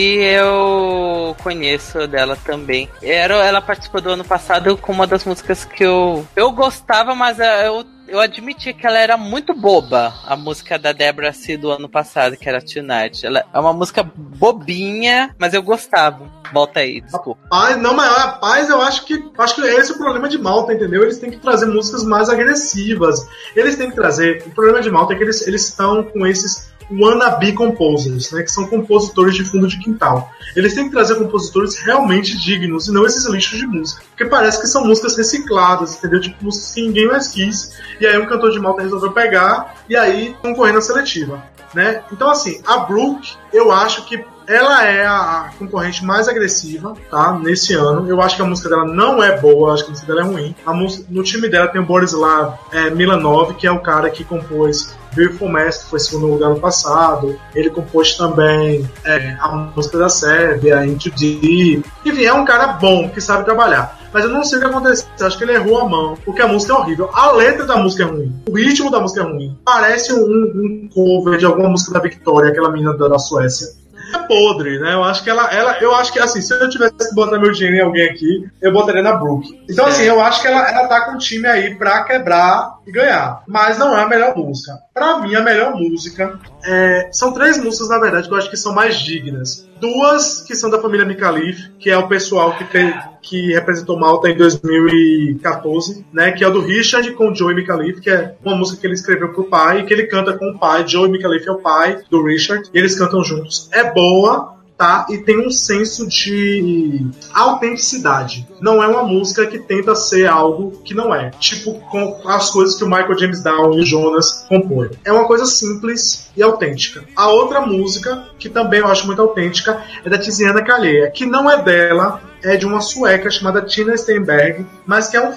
eu 0.49 1.36
conheço 1.42 2.07
dela 2.09 2.36
também. 2.45 2.88
Era, 3.01 3.34
ela 3.45 3.61
participou 3.61 4.01
do 4.01 4.11
ano 4.11 4.24
passado 4.24 4.76
com 4.76 4.92
uma 4.92 5.07
das 5.07 5.24
músicas 5.24 5.64
que 5.64 5.84
eu, 5.84 6.26
eu 6.34 6.51
gostava, 6.51 7.14
mas 7.14 7.38
eu, 7.38 7.84
eu 8.09 8.20
admiti 8.20 8.72
que 8.72 8.86
ela 8.86 8.98
era 8.98 9.16
muito 9.16 9.55
boba. 9.55 10.14
A 10.26 10.36
música 10.36 10.78
da 10.78 10.92
Débora 10.92 11.32
C 11.32 11.57
do 11.57 11.70
ano 11.70 11.88
passado, 11.88 12.36
que 12.36 12.48
era 12.48 12.61
Tonight. 12.61 13.24
Ela 13.24 13.44
é 13.52 13.59
uma 13.59 13.72
música 13.72 14.02
bobinha, 14.16 15.34
mas 15.38 15.55
eu 15.55 15.62
gostava. 15.62 16.30
Volta 16.52 16.80
aí, 16.80 17.00
desculpa. 17.00 17.40
Paz, 17.48 17.76
não, 17.76 17.94
mas 17.94 18.09
rapaz, 18.16 18.68
eu 18.68 18.80
acho 18.80 19.05
que 19.07 19.30
acho 19.38 19.55
que 19.57 19.61
esse 19.62 19.92
é 19.92 19.94
o 19.94 19.98
problema 19.98 20.28
de 20.28 20.38
Malta, 20.38 20.72
entendeu? 20.72 21.02
Eles 21.02 21.18
têm 21.18 21.30
que 21.30 21.38
trazer 21.38 21.66
músicas 21.66 22.05
mais 22.05 22.28
agressivas. 22.28 23.26
Eles 23.57 23.76
têm 23.76 23.90
que 23.90 23.96
trazer. 23.96 24.44
O 24.46 24.50
problema 24.50 24.80
de 24.80 24.90
Malta 24.90 25.14
é 25.14 25.16
que 25.16 25.22
eles 25.22 25.46
eles 25.46 25.68
estão 25.68 26.05
com 26.05 26.26
esses 26.26 26.74
wannabe 26.91 27.53
composers, 27.53 28.30
né? 28.32 28.43
Que 28.43 28.51
são 28.51 28.66
compositores 28.66 29.35
de 29.35 29.45
fundo 29.45 29.66
de 29.66 29.78
quintal. 29.78 30.30
Eles 30.55 30.74
têm 30.74 30.85
que 30.85 30.91
trazer 30.91 31.16
compositores 31.16 31.78
realmente 31.78 32.37
dignos 32.39 32.89
e 32.89 32.93
não 32.93 33.05
esses 33.05 33.26
lixos 33.26 33.59
de 33.59 33.66
música. 33.66 34.03
Porque 34.11 34.24
parece 34.26 34.61
que 34.61 34.66
são 34.66 34.85
músicas 34.85 35.16
recicladas, 35.16 35.97
entendeu? 35.97 36.20
Tipo, 36.20 36.45
músicas 36.45 36.72
que 36.72 36.82
ninguém 36.82 37.09
mais 37.09 37.28
quis. 37.28 37.72
E 38.01 38.07
aí 38.07 38.18
um 38.18 38.26
cantor 38.26 38.51
de 38.51 38.61
Malta 38.61 38.82
resolveu 38.82 39.12
pegar 39.12 39.74
e 39.89 39.97
aí 39.97 40.35
concorrer 40.41 40.74
na 40.74 40.80
seletiva. 40.80 41.43
Né? 41.74 42.03
Então, 42.12 42.30
assim, 42.30 42.61
a 42.64 42.78
Brooke, 42.78 43.32
eu 43.53 43.72
acho 43.72 44.07
que 44.07 44.24
ela 44.47 44.85
é 44.85 45.05
a 45.07 45.51
concorrente 45.59 46.05
mais 46.05 46.28
agressiva, 46.28 46.95
tá? 47.11 47.32
Nesse 47.32 47.74
ano. 47.74 48.09
Eu 48.09 48.20
acho 48.20 48.37
que 48.37 48.43
a 48.43 48.45
música 48.45 48.68
dela 48.68 48.85
não 48.85 49.22
é 49.22 49.39
boa, 49.39 49.72
acho 49.72 49.85
que 49.85 49.91
a 49.91 49.93
música 49.93 50.07
dela 50.07 50.26
é 50.26 50.30
ruim. 50.30 50.55
A 50.64 50.72
música, 50.72 51.07
no 51.09 51.22
time 51.22 51.49
dela 51.49 51.68
tem 51.68 51.80
o 51.80 51.85
Borislav 51.85 52.59
é, 52.70 52.91
Milanov, 52.91 53.55
que 53.55 53.66
é 53.66 53.72
o 53.72 53.80
cara 53.80 54.11
que 54.11 54.22
compôs 54.22 54.95
Beautiful 55.14 55.48
que 55.48 55.90
foi 55.90 56.00
segundo 56.00 56.26
lugar 56.26 56.50
no 56.50 56.60
passado. 56.60 57.38
Ele 57.54 57.70
compôs 57.70 58.16
também 58.16 58.88
é, 59.04 59.36
a 59.40 59.70
música 59.74 59.98
da 59.98 60.08
Sérvia, 60.08 60.84
Into 60.84 61.10
Deep. 61.10 61.84
Enfim, 62.04 62.24
é 62.24 62.32
um 62.32 62.44
cara 62.44 62.68
bom, 62.74 63.08
que 63.08 63.20
sabe 63.20 63.44
trabalhar. 63.44 63.98
Mas 64.12 64.24
eu 64.24 64.30
não 64.30 64.44
sei 64.44 64.58
o 64.58 64.60
que 64.60 64.66
aconteceu. 64.68 65.08
Eu 65.18 65.26
acho 65.26 65.36
que 65.36 65.44
ele 65.44 65.54
errou 65.54 65.80
a 65.80 65.88
mão, 65.88 66.16
porque 66.24 66.40
a 66.40 66.46
música 66.46 66.72
é 66.72 66.76
horrível. 66.76 67.10
A 67.12 67.32
letra 67.32 67.66
da 67.66 67.76
música 67.76 68.04
é 68.04 68.06
ruim. 68.06 68.32
O 68.48 68.56
ritmo 68.56 68.90
da 68.90 69.00
música 69.00 69.22
é 69.22 69.24
ruim. 69.24 69.58
Parece 69.64 70.12
um, 70.12 70.24
um 70.24 70.88
cover 70.92 71.36
de 71.38 71.44
alguma 71.44 71.68
música 71.68 71.92
da 71.92 72.00
Victoria, 72.00 72.50
aquela 72.50 72.70
menina 72.70 72.96
da 72.96 73.18
Suécia. 73.18 73.84
É 74.14 74.26
podre, 74.26 74.78
né? 74.78 74.94
Eu 74.94 75.02
acho 75.02 75.22
que 75.24 75.30
ela, 75.30 75.52
ela. 75.52 75.78
Eu 75.80 75.94
acho 75.94 76.12
que 76.12 76.18
assim, 76.18 76.40
se 76.40 76.54
eu 76.54 76.68
tivesse 76.68 77.08
que 77.08 77.14
botar 77.14 77.38
meu 77.38 77.52
dinheiro 77.52 77.76
em 77.76 77.82
alguém 77.82 78.08
aqui, 78.08 78.48
eu 78.62 78.72
botaria 78.72 79.02
na 79.02 79.16
Brooke. 79.16 79.60
Então, 79.68 79.86
assim, 79.86 80.04
eu 80.04 80.20
acho 80.20 80.40
que 80.40 80.48
ela, 80.48 80.70
ela 80.70 80.88
tá 80.88 81.04
com 81.06 81.12
um 81.12 81.18
time 81.18 81.46
aí 81.46 81.74
pra 81.74 82.04
quebrar 82.04 82.78
e 82.86 82.92
ganhar. 82.92 83.42
Mas 83.46 83.78
não 83.78 83.96
é 83.96 84.02
a 84.02 84.08
melhor 84.08 84.36
música. 84.36 84.78
Pra 84.92 85.18
mim, 85.18 85.34
a 85.34 85.42
melhor 85.42 85.74
música 85.74 86.38
é, 86.64 87.08
são 87.12 87.32
três 87.32 87.58
músicas, 87.58 87.88
na 87.88 87.98
verdade, 87.98 88.28
que 88.28 88.34
eu 88.34 88.38
acho 88.38 88.50
que 88.50 88.56
são 88.56 88.74
mais 88.74 88.96
dignas. 88.96 89.68
Duas 89.80 90.42
que 90.42 90.54
são 90.54 90.70
da 90.70 90.80
família 90.80 91.04
Micalif, 91.04 91.70
que 91.78 91.90
é 91.90 91.98
o 91.98 92.08
pessoal 92.08 92.56
que, 92.56 92.64
tem, 92.64 92.94
que 93.25 93.53
representou 93.53 93.99
Malta 93.99 94.29
em 94.29 94.37
2014, 94.37 96.05
né? 96.12 96.33
Que 96.33 96.45
é 96.45 96.51
do 96.51 96.61
Richard 96.61 97.11
com 97.12 97.31
o 97.31 97.35
Joey 97.35 97.55
Micalif, 97.55 98.01
que 98.01 98.11
é 98.11 98.37
uma 98.45 98.57
música 98.57 98.81
que 98.81 98.87
ele 98.87 98.95
escreveu 98.95 99.33
pro 99.33 99.45
pai 99.45 99.85
que 99.85 99.93
ele 99.93 100.07
canta 100.07 100.37
com 100.37 100.51
o 100.51 100.59
pai. 100.59 100.87
Joey 100.87 101.11
Micalif 101.11 101.47
é 101.49 101.53
o 101.53 101.59
pai 101.59 102.03
do 102.11 102.22
Richard, 102.22 102.68
e 102.72 102.79
eles 102.79 102.99
cantam 102.99 103.25
juntos. 103.25 103.68
É 103.72 103.93
boa, 103.93 104.57
tá? 104.77 105.07
E 105.09 105.18
tem 105.18 105.47
um 105.47 105.51
senso 105.51 106.07
de 106.07 107.07
autenticidade. 107.33 108.47
Não 108.61 108.83
é 108.83 108.89
uma 108.89 109.03
música 109.05 109.47
que 109.47 109.59
tenta 109.59 109.95
ser 109.95 110.27
algo 110.27 110.81
que 110.85 110.95
não 110.95 111.14
é. 111.14 111.31
Tipo 111.39 111.75
com 111.91 112.20
as 112.29 112.51
coisas 112.51 112.77
que 112.77 112.85
o 112.85 112.89
Michael 112.89 113.18
James 113.18 113.43
Down 113.43 113.75
e 113.75 113.81
o 113.81 113.87
Jonas 113.87 114.45
compõem. 114.49 114.91
É 115.05 115.12
uma 115.12 115.27
coisa 115.27 115.47
simples 115.47 116.31
e 116.37 116.43
autêntica. 116.43 117.05
A 117.14 117.29
outra 117.29 117.61
música, 117.61 118.29
que 118.39 118.49
também 118.49 118.81
eu 118.81 118.89
acho 118.89 119.07
muito 119.07 119.22
autêntica, 119.22 119.83
é 120.05 120.09
da 120.09 120.18
Tiziana 120.18 120.62
Calheia, 120.62 121.11
que 121.11 121.25
não 121.27 121.51
é 121.51 121.62
dela, 121.62 122.20
é 122.43 122.57
de 122.57 122.66
uma 122.66 122.81
sueca 122.81 123.31
chamada 123.31 123.62
Tina 123.62 123.97
Steinberg, 123.97 124.66
mas 124.87 125.09
que 125.09 125.16
é 125.16 125.29
um 125.29 125.33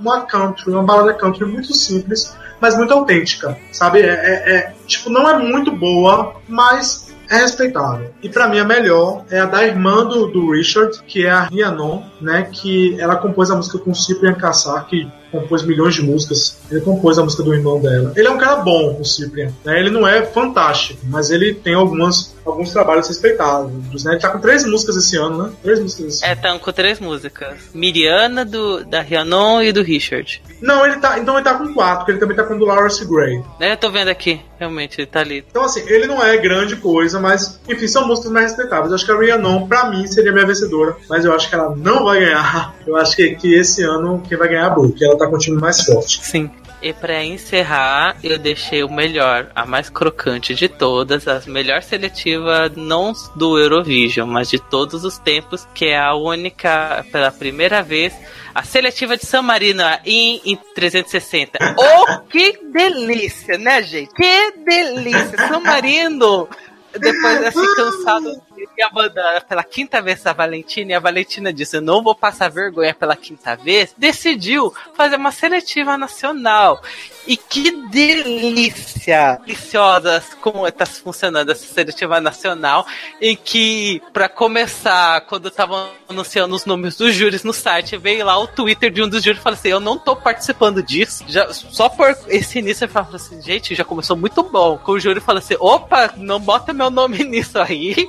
uma 0.00 0.22
country, 0.22 0.70
uma 0.70 0.82
balada 0.82 1.12
country 1.12 1.44
muito 1.44 1.74
simples, 1.74 2.34
mas 2.60 2.76
muito 2.76 2.92
autêntica, 2.92 3.58
sabe? 3.72 4.00
É, 4.00 4.06
é- 4.06 4.54
é- 4.54 4.74
tipo, 4.86 5.10
não 5.10 5.28
é 5.28 5.38
muito 5.38 5.70
boa, 5.70 6.36
mas 6.48 7.05
é 7.30 7.36
respeitável. 7.36 8.12
E 8.22 8.28
pra 8.28 8.48
mim 8.48 8.58
a 8.58 8.64
melhor 8.64 9.24
é 9.30 9.40
a 9.40 9.46
da 9.46 9.64
irmã 9.64 10.04
do, 10.04 10.26
do 10.26 10.52
Richard, 10.52 11.02
que 11.06 11.26
é 11.26 11.30
a 11.30 11.42
Rhiannon, 11.44 12.02
né? 12.20 12.48
Que 12.52 13.00
ela 13.00 13.16
compôs 13.16 13.50
a 13.50 13.56
música 13.56 13.78
com 13.78 13.94
Cyprian 13.94 14.34
Kassar, 14.34 14.86
que 14.86 15.10
compôs 15.40 15.64
milhões 15.64 15.94
de 15.94 16.02
músicas. 16.02 16.58
Ele 16.70 16.80
compôs 16.80 17.18
a 17.18 17.24
música 17.24 17.42
do 17.42 17.54
irmão 17.54 17.80
dela. 17.80 18.12
Ele 18.16 18.26
é 18.26 18.30
um 18.30 18.38
cara 18.38 18.56
bom, 18.56 18.98
o 19.00 19.04
Cyprian. 19.04 19.52
Né? 19.64 19.80
Ele 19.80 19.90
não 19.90 20.06
é 20.06 20.24
fantástico, 20.24 21.00
mas 21.04 21.30
ele 21.30 21.54
tem 21.54 21.74
algumas, 21.74 22.34
alguns 22.44 22.72
trabalhos 22.72 23.08
respeitáveis. 23.08 24.04
Né? 24.04 24.12
Ele 24.12 24.20
tá 24.20 24.30
com 24.30 24.40
três 24.40 24.64
músicas 24.66 24.96
esse 24.96 25.16
ano, 25.16 25.44
né? 25.44 25.52
Três 25.62 25.80
músicas 25.80 26.06
esse 26.06 26.24
É, 26.24 26.34
tá 26.34 26.58
com 26.58 26.72
três 26.72 27.00
músicas. 27.00 27.56
Miriana, 27.74 28.44
do, 28.44 28.84
da 28.84 29.00
Rhiannon 29.00 29.62
e 29.62 29.72
do 29.72 29.82
Richard. 29.82 30.42
Não, 30.60 30.84
ele 30.84 30.96
tá. 30.96 31.18
Então 31.18 31.34
ele 31.34 31.44
tá 31.44 31.54
com 31.54 31.72
quatro, 31.72 31.98
porque 31.98 32.12
ele 32.12 32.18
também 32.18 32.36
tá 32.36 32.44
com 32.44 32.54
o 32.54 32.58
do 32.58 32.64
Lawrence 32.64 33.04
Gray. 33.04 33.42
É, 33.60 33.72
eu 33.72 33.76
tô 33.76 33.90
vendo 33.90 34.08
aqui, 34.08 34.40
realmente, 34.58 35.00
ele 35.00 35.06
tá 35.06 35.20
ali. 35.20 35.44
Então, 35.48 35.64
assim, 35.64 35.82
ele 35.86 36.06
não 36.06 36.22
é 36.22 36.36
grande 36.36 36.76
coisa, 36.76 37.20
mas, 37.20 37.60
enfim, 37.68 37.86
são 37.86 38.06
músicas 38.06 38.32
mais 38.32 38.46
respeitáveis. 38.46 38.90
Eu 38.90 38.94
acho 38.94 39.04
que 39.04 39.12
a 39.12 39.16
Rhiannon, 39.16 39.66
pra 39.66 39.90
mim, 39.90 40.06
seria 40.06 40.32
minha 40.32 40.46
vencedora, 40.46 40.96
mas 41.08 41.24
eu 41.24 41.34
acho 41.34 41.48
que 41.48 41.54
ela 41.54 41.74
não 41.76 42.04
vai 42.04 42.20
ganhar. 42.20 42.74
Eu 42.86 42.96
acho 42.96 43.16
que, 43.16 43.34
que 43.34 43.54
esse 43.54 43.82
ano 43.82 44.22
quem 44.26 44.38
vai 44.38 44.48
ganhar 44.48 44.62
é 44.62 44.66
a 44.66 44.70
Brooke, 44.70 45.04
ela 45.04 45.18
tá 45.18 45.25
com 45.28 45.36
o 45.36 45.38
time 45.38 45.60
mais 45.60 45.84
forte. 45.84 46.24
Sim. 46.24 46.50
E 46.82 46.92
pra 46.92 47.24
encerrar, 47.24 48.16
eu 48.22 48.38
deixei 48.38 48.84
o 48.84 48.92
melhor, 48.92 49.50
a 49.54 49.64
mais 49.64 49.88
crocante 49.88 50.54
de 50.54 50.68
todas, 50.68 51.26
a 51.26 51.40
melhor 51.46 51.82
seletiva, 51.82 52.70
não 52.76 53.12
do 53.34 53.58
Eurovision, 53.58 54.28
mas 54.28 54.50
de 54.50 54.58
todos 54.58 55.04
os 55.04 55.18
tempos, 55.18 55.66
que 55.74 55.86
é 55.86 55.98
a 55.98 56.14
única, 56.14 57.04
pela 57.10 57.32
primeira 57.32 57.82
vez, 57.82 58.12
a 58.54 58.62
seletiva 58.62 59.16
de 59.16 59.24
San 59.24 59.42
Marino 59.42 59.82
em, 60.04 60.40
em 60.44 60.56
360. 60.74 61.58
Oh, 61.78 62.20
que 62.28 62.58
delícia, 62.72 63.58
né, 63.58 63.82
gente? 63.82 64.12
Que 64.14 64.52
delícia! 64.64 65.48
San 65.48 65.60
Marino, 65.60 66.48
depois 66.92 67.40
desse 67.40 67.74
cansado 67.74 68.42
ia 68.76 68.90
mandar 68.92 69.44
pela 69.44 69.62
quinta 69.62 70.00
vez 70.00 70.26
a 70.26 70.32
Valentina 70.32 70.92
e 70.92 70.94
a 70.94 71.00
Valentina 71.00 71.52
disse: 71.52 71.76
Eu 71.76 71.80
não 71.82 72.02
vou 72.02 72.14
passar 72.14 72.48
vergonha 72.50 72.94
pela 72.94 73.16
quinta 73.16 73.54
vez. 73.56 73.94
Decidiu 73.96 74.74
fazer 74.94 75.16
uma 75.16 75.32
seletiva 75.32 75.96
nacional. 75.96 76.82
E 77.26 77.36
que 77.36 77.70
delícia! 77.88 79.40
Deliciosa 79.44 80.22
como 80.40 80.66
está 80.66 80.86
funcionando 80.86 81.50
essa 81.50 81.66
seletiva 81.66 82.20
nacional. 82.20 82.86
Em 83.20 83.36
que, 83.36 84.00
para 84.12 84.28
começar, 84.28 85.20
quando 85.22 85.48
estavam 85.48 85.88
anunciando 86.08 86.54
os 86.54 86.64
nomes 86.64 86.96
dos 86.96 87.14
júris 87.14 87.42
no 87.42 87.52
site, 87.52 87.96
veio 87.96 88.24
lá 88.24 88.38
o 88.38 88.46
Twitter 88.46 88.90
de 88.90 89.02
um 89.02 89.08
dos 89.08 89.22
júris 89.22 89.40
e 89.40 89.42
falou 89.42 89.58
assim: 89.58 89.68
Eu 89.68 89.80
não 89.80 89.98
tô 89.98 90.14
participando 90.14 90.82
disso. 90.82 91.24
Já, 91.26 91.52
só 91.52 91.88
por 91.88 92.16
esse 92.28 92.58
início 92.58 92.84
eu 92.84 92.88
falava 92.88 93.16
assim: 93.16 93.42
Gente, 93.42 93.74
já 93.74 93.84
começou 93.84 94.16
muito 94.16 94.42
bom. 94.42 94.78
Com 94.78 94.92
o 94.92 95.00
júri 95.00 95.20
falou 95.20 95.38
assim: 95.38 95.56
Opa, 95.58 96.12
não 96.16 96.38
bota 96.38 96.72
meu 96.72 96.90
nome 96.90 97.22
nisso 97.24 97.58
aí 97.58 98.08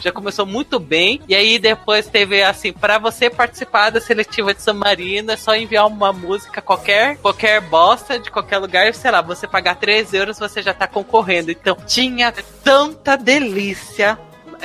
já 0.00 0.12
começou 0.12 0.46
muito 0.46 0.78
bem. 0.78 1.20
E 1.28 1.34
aí 1.34 1.58
depois 1.58 2.06
teve 2.06 2.42
assim, 2.42 2.72
para 2.72 2.98
você 2.98 3.28
participar 3.28 3.90
da 3.90 4.00
seletiva 4.00 4.54
de 4.54 4.62
San 4.62 4.74
Marino, 4.74 5.32
é 5.32 5.36
só 5.36 5.54
enviar 5.54 5.86
uma 5.86 6.12
música 6.12 6.62
qualquer, 6.62 7.16
qualquer 7.18 7.60
bosta 7.60 8.18
de 8.18 8.30
qualquer 8.30 8.55
lugar, 8.58 8.94
sei 8.94 9.10
lá, 9.10 9.20
você 9.20 9.46
pagar 9.46 9.76
3 9.76 10.12
euros, 10.14 10.38
você 10.38 10.62
já 10.62 10.74
tá 10.74 10.86
concorrendo. 10.86 11.50
Então 11.50 11.76
tinha 11.86 12.32
tanta 12.64 13.16
delícia 13.16 14.18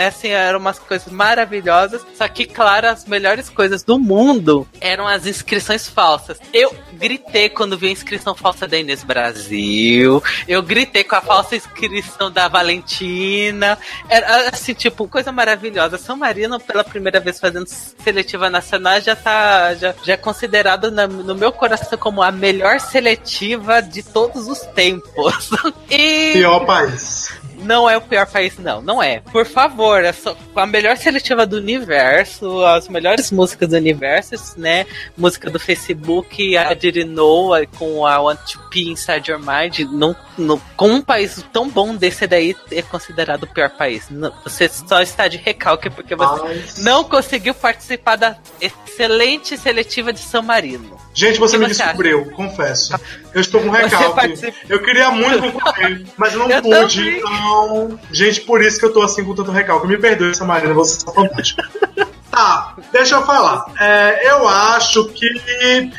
assim, 0.08 0.30
eram 0.30 0.60
umas 0.60 0.80
coisas 0.80 1.12
maravilhosas. 1.12 2.02
Só 2.16 2.28
que, 2.28 2.46
claro, 2.46 2.88
as 2.88 3.06
melhores 3.06 3.50
coisas 3.50 3.84
do 3.84 3.98
mundo 4.00 4.68
eram 4.80 5.08
as 5.08 5.26
inscrições 5.26 5.88
falsas. 5.88 6.40
Eu 6.54 6.76
gritei 6.94 7.50
quando 7.50 7.78
vi 7.78 7.88
a 7.88 7.92
inscrição 7.92 8.36
falsa 8.36 8.68
da 8.68 8.78
Inês 8.78 9.04
Brasil. 9.04 10.24
Eu 10.48 10.62
gritei 10.62 11.04
com 11.04 11.16
a 11.16 11.22
falsa 11.22 11.56
inscrição 11.56 12.32
da 12.32 12.48
Valentina. 12.48 13.78
Era 14.10 14.50
assim, 14.50 14.74
tipo, 14.74 15.08
coisa 15.08 15.32
maravilhosa. 15.32 15.98
São 15.98 16.16
Marino, 16.16 16.60
pela 16.60 16.84
primeira 16.84 17.20
vez 17.20 17.40
fazendo 17.40 17.68
seletiva 17.68 18.50
nacional, 18.50 19.02
já 19.02 19.16
tá. 19.16 19.74
Já, 19.76 19.94
já 20.04 20.14
é 20.14 20.18
considerado 20.18 20.92
na, 20.92 21.08
no 21.08 21.36
meu 21.36 21.52
coração 21.52 21.98
como 21.98 22.22
a 22.22 22.32
melhor 22.32 22.80
seletiva 22.80 23.82
de 23.82 24.04
todos 24.04 24.48
os 24.48 24.60
tempos. 24.60 25.50
E. 25.90 26.34
Pior 26.34 26.66
país. 26.66 27.34
Não 27.62 27.90
é 27.90 27.96
o 27.98 28.02
pior 28.02 28.26
país, 28.26 28.58
não. 28.58 28.82
Não 28.82 29.02
é. 29.02 29.20
Por 29.32 29.46
favor, 29.46 30.04
é 30.04 30.12
só 30.12 30.36
a 30.56 30.66
melhor 30.66 30.98
seletiva 30.98 31.46
do 31.46 31.58
universo, 31.58 32.64
as 32.66 32.88
melhores 32.88 33.32
músicas 33.32 33.70
do 33.70 33.76
universo, 33.76 34.36
né? 34.58 34.86
Música 35.18 35.50
do 35.50 35.60
Facebook, 35.60 36.58
a 36.58 36.74
Dirinoa 36.74 37.66
com 37.78 38.06
a 38.06 38.20
Want 38.20 38.40
to 38.52 38.60
Be 38.72 38.90
Inside 38.90 39.32
Your 39.32 39.40
Mind. 39.40 39.80
Não, 39.92 40.16
não, 40.38 40.62
com 40.76 40.88
um 40.90 41.02
país 41.02 41.44
tão 41.54 41.70
bom 41.70 41.96
desse 41.96 42.26
daí, 42.28 42.56
é 42.72 42.82
considerado 42.82 43.44
o 43.44 43.48
pior 43.48 43.70
país. 43.70 44.08
Não, 44.10 44.34
você 44.44 44.68
só 44.68 45.02
está 45.02 45.28
de 45.28 45.38
recalque 45.38 45.90
porque 45.90 46.16
você 46.16 46.42
Mas- 46.44 46.78
não 46.84 47.04
conseguiu 47.04 47.54
participar 47.54 48.16
da 48.16 48.38
excelente 48.60 49.58
seletiva 49.58 50.12
de 50.12 50.20
São 50.20 50.42
Marino. 50.42 50.98
Gente, 51.14 51.40
você 51.40 51.58
me 51.58 51.66
você 51.68 51.84
descobriu, 51.84 52.32
confesso. 52.32 52.98
Eu 53.34 53.42
estou 53.42 53.62
com 53.62 53.70
recalque. 53.70 54.16
participa- 54.16 54.58
Eu 54.70 54.82
queria 54.82 55.12
muito 55.12 55.52
concorrer, 55.52 56.06
mas 56.18 56.34
não 56.34 56.50
Eu 56.50 56.62
pude. 56.62 56.98
também. 57.04 57.20
Então, 57.20 57.51
gente, 58.12 58.42
por 58.42 58.62
isso 58.64 58.80
que 58.80 58.86
eu 58.86 58.94
tô 58.94 59.02
assim 59.02 59.24
com 59.24 59.34
tanto 59.36 59.52
recalque. 59.52 59.88
Me 59.88 59.98
perdoe, 59.98 60.36
Samarina, 60.36 60.74
você 60.74 60.98
está 60.98 61.12
fantástica. 61.12 61.64
Tá, 62.32 62.78
deixa 62.94 63.16
eu 63.16 63.26
falar. 63.26 63.66
É, 63.78 64.32
eu 64.32 64.48
acho 64.48 65.04
que 65.10 65.28